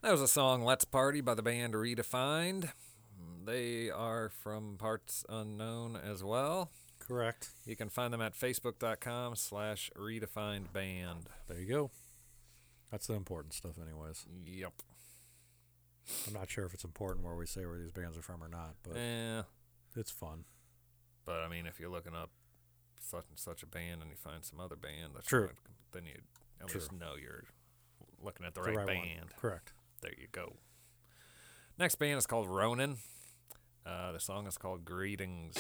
That 0.08 0.14
was 0.14 0.22
a 0.22 0.28
song 0.30 0.64
Let's 0.64 0.86
Party 0.86 1.20
by 1.20 1.34
the 1.34 1.42
band 1.42 1.74
Redefined. 1.74 2.70
They 3.44 3.90
are 3.90 4.30
from 4.30 4.78
Parts 4.78 5.26
Unknown 5.28 5.98
as 5.98 6.24
well. 6.24 6.72
Correct. 6.98 7.50
You 7.66 7.76
can 7.76 7.90
find 7.90 8.14
them 8.14 8.22
at 8.22 8.34
facebook.com 8.34 9.36
slash 9.36 9.92
redefined 9.98 10.72
band. 10.72 11.26
There 11.50 11.60
you 11.60 11.66
go. 11.66 11.92
That's 12.90 13.08
the 13.08 13.16
important 13.16 13.54
stuff, 13.54 13.74
anyways. 13.86 14.26
Yep. 14.46 14.72
I'm 16.26 16.34
not 16.34 16.50
sure 16.50 16.64
if 16.64 16.74
it's 16.74 16.86
important 16.86 17.26
where 17.26 17.36
we 17.36 17.46
say 17.46 17.66
where 17.66 17.78
these 17.78 17.92
bands 17.92 18.18
are 18.18 18.22
from 18.22 18.42
or 18.42 18.48
not, 18.48 18.76
but 18.84 18.96
Yeah. 18.96 19.42
it's 19.98 20.10
fun. 20.12 20.46
But 21.26 21.42
I 21.42 21.50
mean, 21.50 21.66
if 21.66 21.82
you're 21.82 21.90
looking 21.92 22.16
up 22.16 22.30
such 22.98 23.26
and 23.30 23.38
such 23.38 23.62
a 23.62 23.68
band 23.68 24.02
and 24.02 24.10
you 24.10 24.16
find 24.16 24.46
some 24.46 24.62
other 24.62 24.78
band, 24.78 25.16
that's 25.16 25.28
True. 25.28 25.48
not- 25.48 25.56
then 25.92 26.06
you 26.06 26.22
at 26.62 26.68
True. 26.68 26.80
least 26.80 26.94
know 26.94 27.16
you're 27.18 27.44
looking 28.22 28.46
at 28.46 28.54
the, 28.54 28.62
The 28.62 28.68
right, 28.70 28.78
right 28.88 28.98
one. 29.00 29.06
band. 29.06 29.36
Correct. 29.36 29.74
There 30.02 30.14
you 30.18 30.28
go. 30.32 30.58
Next 31.78 31.96
band 31.96 32.18
is 32.18 32.28
called 32.28 32.48
Ronin. 32.48 32.98
Uh, 33.86 34.12
the 34.12 34.20
song 34.20 34.48
is 34.48 34.58
called 34.58 34.86
Greetings. 34.86 35.56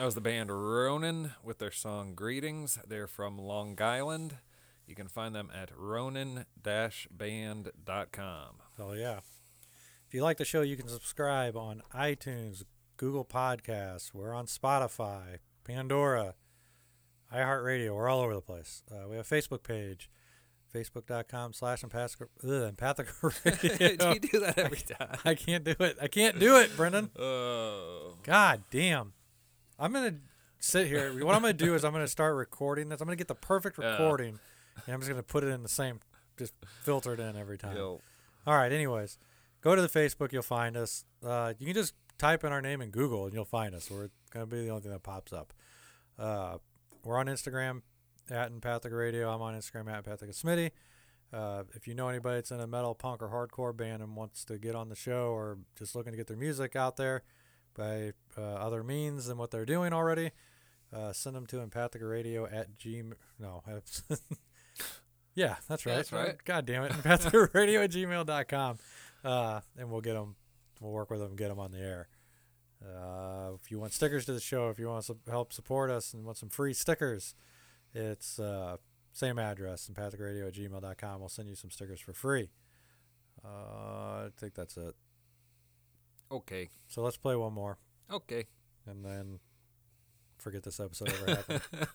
That 0.00 0.06
was 0.06 0.14
the 0.14 0.22
band 0.22 0.50
Ronin 0.50 1.32
with 1.44 1.58
their 1.58 1.70
song 1.70 2.14
Greetings. 2.14 2.78
They're 2.88 3.06
from 3.06 3.36
Long 3.36 3.76
Island. 3.82 4.38
You 4.86 4.94
can 4.94 5.08
find 5.08 5.34
them 5.34 5.50
at 5.54 5.70
ronin-band.com. 5.76 6.46
Oh 8.78 8.92
yeah. 8.94 9.18
If 10.08 10.14
you 10.14 10.22
like 10.22 10.38
the 10.38 10.46
show, 10.46 10.62
you 10.62 10.78
can 10.78 10.88
subscribe 10.88 11.54
on 11.54 11.82
iTunes, 11.94 12.64
Google 12.96 13.26
Podcasts. 13.26 14.14
We're 14.14 14.32
on 14.32 14.46
Spotify, 14.46 15.40
Pandora, 15.64 16.34
iHeartRadio. 17.30 17.94
We're 17.94 18.08
all 18.08 18.22
over 18.22 18.32
the 18.32 18.40
place. 18.40 18.82
Uh, 18.90 19.06
we 19.06 19.16
have 19.16 19.30
a 19.30 19.34
Facebook 19.34 19.62
page, 19.62 20.08
facebook.com 20.74 21.52
slash 21.52 21.82
empathic 21.82 22.26
radio. 23.44 24.14
you 24.14 24.20
do 24.20 24.40
that 24.40 24.54
every 24.56 24.78
time. 24.78 25.18
I 25.26 25.34
can't 25.34 25.62
do 25.62 25.74
it. 25.78 25.98
I 26.00 26.08
can't 26.08 26.38
do 26.38 26.56
it, 26.56 26.74
Brendan. 26.74 27.10
Oh. 27.18 28.14
God 28.22 28.62
damn. 28.70 29.12
I'm 29.80 29.92
gonna 29.92 30.16
sit 30.58 30.86
here. 30.86 31.10
What 31.24 31.34
I'm 31.34 31.40
gonna 31.40 31.54
do 31.54 31.74
is 31.74 31.84
I'm 31.84 31.92
gonna 31.92 32.06
start 32.06 32.36
recording 32.36 32.90
this. 32.90 33.00
I'm 33.00 33.06
gonna 33.06 33.16
get 33.16 33.28
the 33.28 33.34
perfect 33.34 33.78
recording, 33.78 34.38
and 34.86 34.94
I'm 34.94 35.00
just 35.00 35.10
gonna 35.10 35.22
put 35.22 35.42
it 35.42 35.48
in 35.48 35.62
the 35.62 35.68
same, 35.68 36.00
just 36.38 36.52
filter 36.82 37.14
it 37.14 37.20
in 37.20 37.36
every 37.36 37.58
time. 37.58 37.76
Yo. 37.76 38.00
All 38.46 38.56
right. 38.56 38.70
Anyways, 38.70 39.18
go 39.62 39.74
to 39.74 39.82
the 39.82 39.88
Facebook. 39.88 40.32
You'll 40.32 40.42
find 40.42 40.76
us. 40.76 41.04
Uh, 41.24 41.54
you 41.58 41.66
can 41.66 41.74
just 41.74 41.94
type 42.18 42.44
in 42.44 42.52
our 42.52 42.60
name 42.60 42.82
in 42.82 42.90
Google 42.90 43.24
and 43.24 43.32
you'll 43.32 43.44
find 43.46 43.74
us. 43.74 43.90
We're 43.90 44.10
gonna 44.30 44.46
be 44.46 44.62
the 44.62 44.68
only 44.68 44.82
thing 44.82 44.92
that 44.92 45.02
pops 45.02 45.32
up. 45.32 45.52
Uh, 46.18 46.58
we're 47.02 47.16
on 47.18 47.26
Instagram 47.26 47.80
at 48.30 48.50
Empathic 48.50 48.92
Radio. 48.92 49.32
I'm 49.32 49.40
on 49.40 49.54
Instagram 49.54 49.90
at 49.90 50.04
Empathic 50.04 50.30
Smitty. 50.30 50.70
Uh, 51.32 51.62
if 51.74 51.86
you 51.86 51.94
know 51.94 52.08
anybody 52.08 52.36
that's 52.36 52.50
in 52.50 52.60
a 52.60 52.66
metal, 52.66 52.94
punk, 52.94 53.22
or 53.22 53.28
hardcore 53.28 53.74
band 53.74 54.02
and 54.02 54.16
wants 54.16 54.44
to 54.44 54.58
get 54.58 54.74
on 54.74 54.88
the 54.88 54.96
show 54.96 55.28
or 55.28 55.58
just 55.78 55.94
looking 55.94 56.12
to 56.12 56.16
get 56.16 56.26
their 56.26 56.36
music 56.36 56.74
out 56.76 56.96
there 56.96 57.22
by 57.74 58.12
uh, 58.36 58.40
other 58.40 58.82
means 58.82 59.26
than 59.26 59.38
what 59.38 59.50
they're 59.50 59.66
doing 59.66 59.92
already, 59.92 60.30
uh, 60.92 61.12
send 61.12 61.36
them 61.36 61.46
to 61.46 61.56
empathicradio 61.56 62.52
at 62.52 62.78
gmail. 62.78 63.14
No, 63.38 63.62
yeah, 65.34 65.56
that's 65.68 65.86
right. 65.86 65.96
That's 65.96 66.12
right. 66.12 66.36
God 66.44 66.66
damn 66.66 66.84
it, 66.84 66.92
empathicradio 66.92 67.84
at 67.84 67.90
gmail.com. 67.90 68.78
Uh, 69.24 69.60
and 69.78 69.90
we'll 69.90 70.00
get 70.00 70.14
them. 70.14 70.36
We'll 70.80 70.92
work 70.92 71.10
with 71.10 71.20
them 71.20 71.36
get 71.36 71.48
them 71.48 71.58
on 71.58 71.72
the 71.72 71.78
air. 71.78 72.08
Uh, 72.82 73.52
if 73.62 73.70
you 73.70 73.78
want 73.78 73.92
stickers 73.92 74.24
to 74.24 74.32
the 74.32 74.40
show, 74.40 74.70
if 74.70 74.78
you 74.78 74.88
want 74.88 75.04
to 75.04 75.16
help 75.28 75.52
support 75.52 75.90
us 75.90 76.14
and 76.14 76.24
want 76.24 76.38
some 76.38 76.48
free 76.48 76.72
stickers, 76.72 77.34
it's 77.92 78.38
uh, 78.38 78.76
same 79.12 79.38
address, 79.38 79.90
empathicradio 79.92 80.48
at 80.48 80.54
gmail.com. 80.54 81.20
We'll 81.20 81.28
send 81.28 81.48
you 81.48 81.54
some 81.54 81.70
stickers 81.70 82.00
for 82.00 82.14
free. 82.14 82.50
Uh, 83.44 83.48
I 83.48 84.28
think 84.38 84.54
that's 84.54 84.76
it. 84.76 84.94
Okay. 86.30 86.68
So 86.88 87.02
let's 87.02 87.16
play 87.16 87.34
one 87.36 87.52
more 87.52 87.78
Okay. 88.12 88.46
and 88.86 89.04
then 89.04 89.40
forget 90.38 90.62
this 90.62 90.80
episode 90.80 91.08
ever 91.08 91.34
happened. 91.36 91.62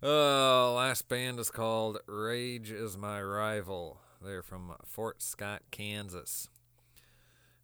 Uh, 0.00 0.72
last 0.74 1.08
band 1.08 1.40
is 1.40 1.50
called 1.50 1.98
Rage 2.06 2.70
is 2.70 2.96
My 2.96 3.20
Rival. 3.20 4.00
They're 4.24 4.44
from 4.44 4.74
Fort 4.84 5.20
Scott, 5.20 5.62
Kansas. 5.72 6.48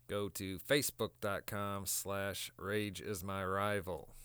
Go 0.09 0.29
to 0.31 0.59
facebook.com 0.59 1.87
slash 1.87 2.51
Rage 2.59 3.01
is 3.01 3.23
My 3.23 3.45
Rival. 3.45 4.17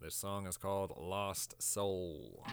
This 0.00 0.14
song 0.14 0.46
is 0.46 0.56
called 0.56 0.92
Lost 0.96 1.60
Soul. 1.60 2.44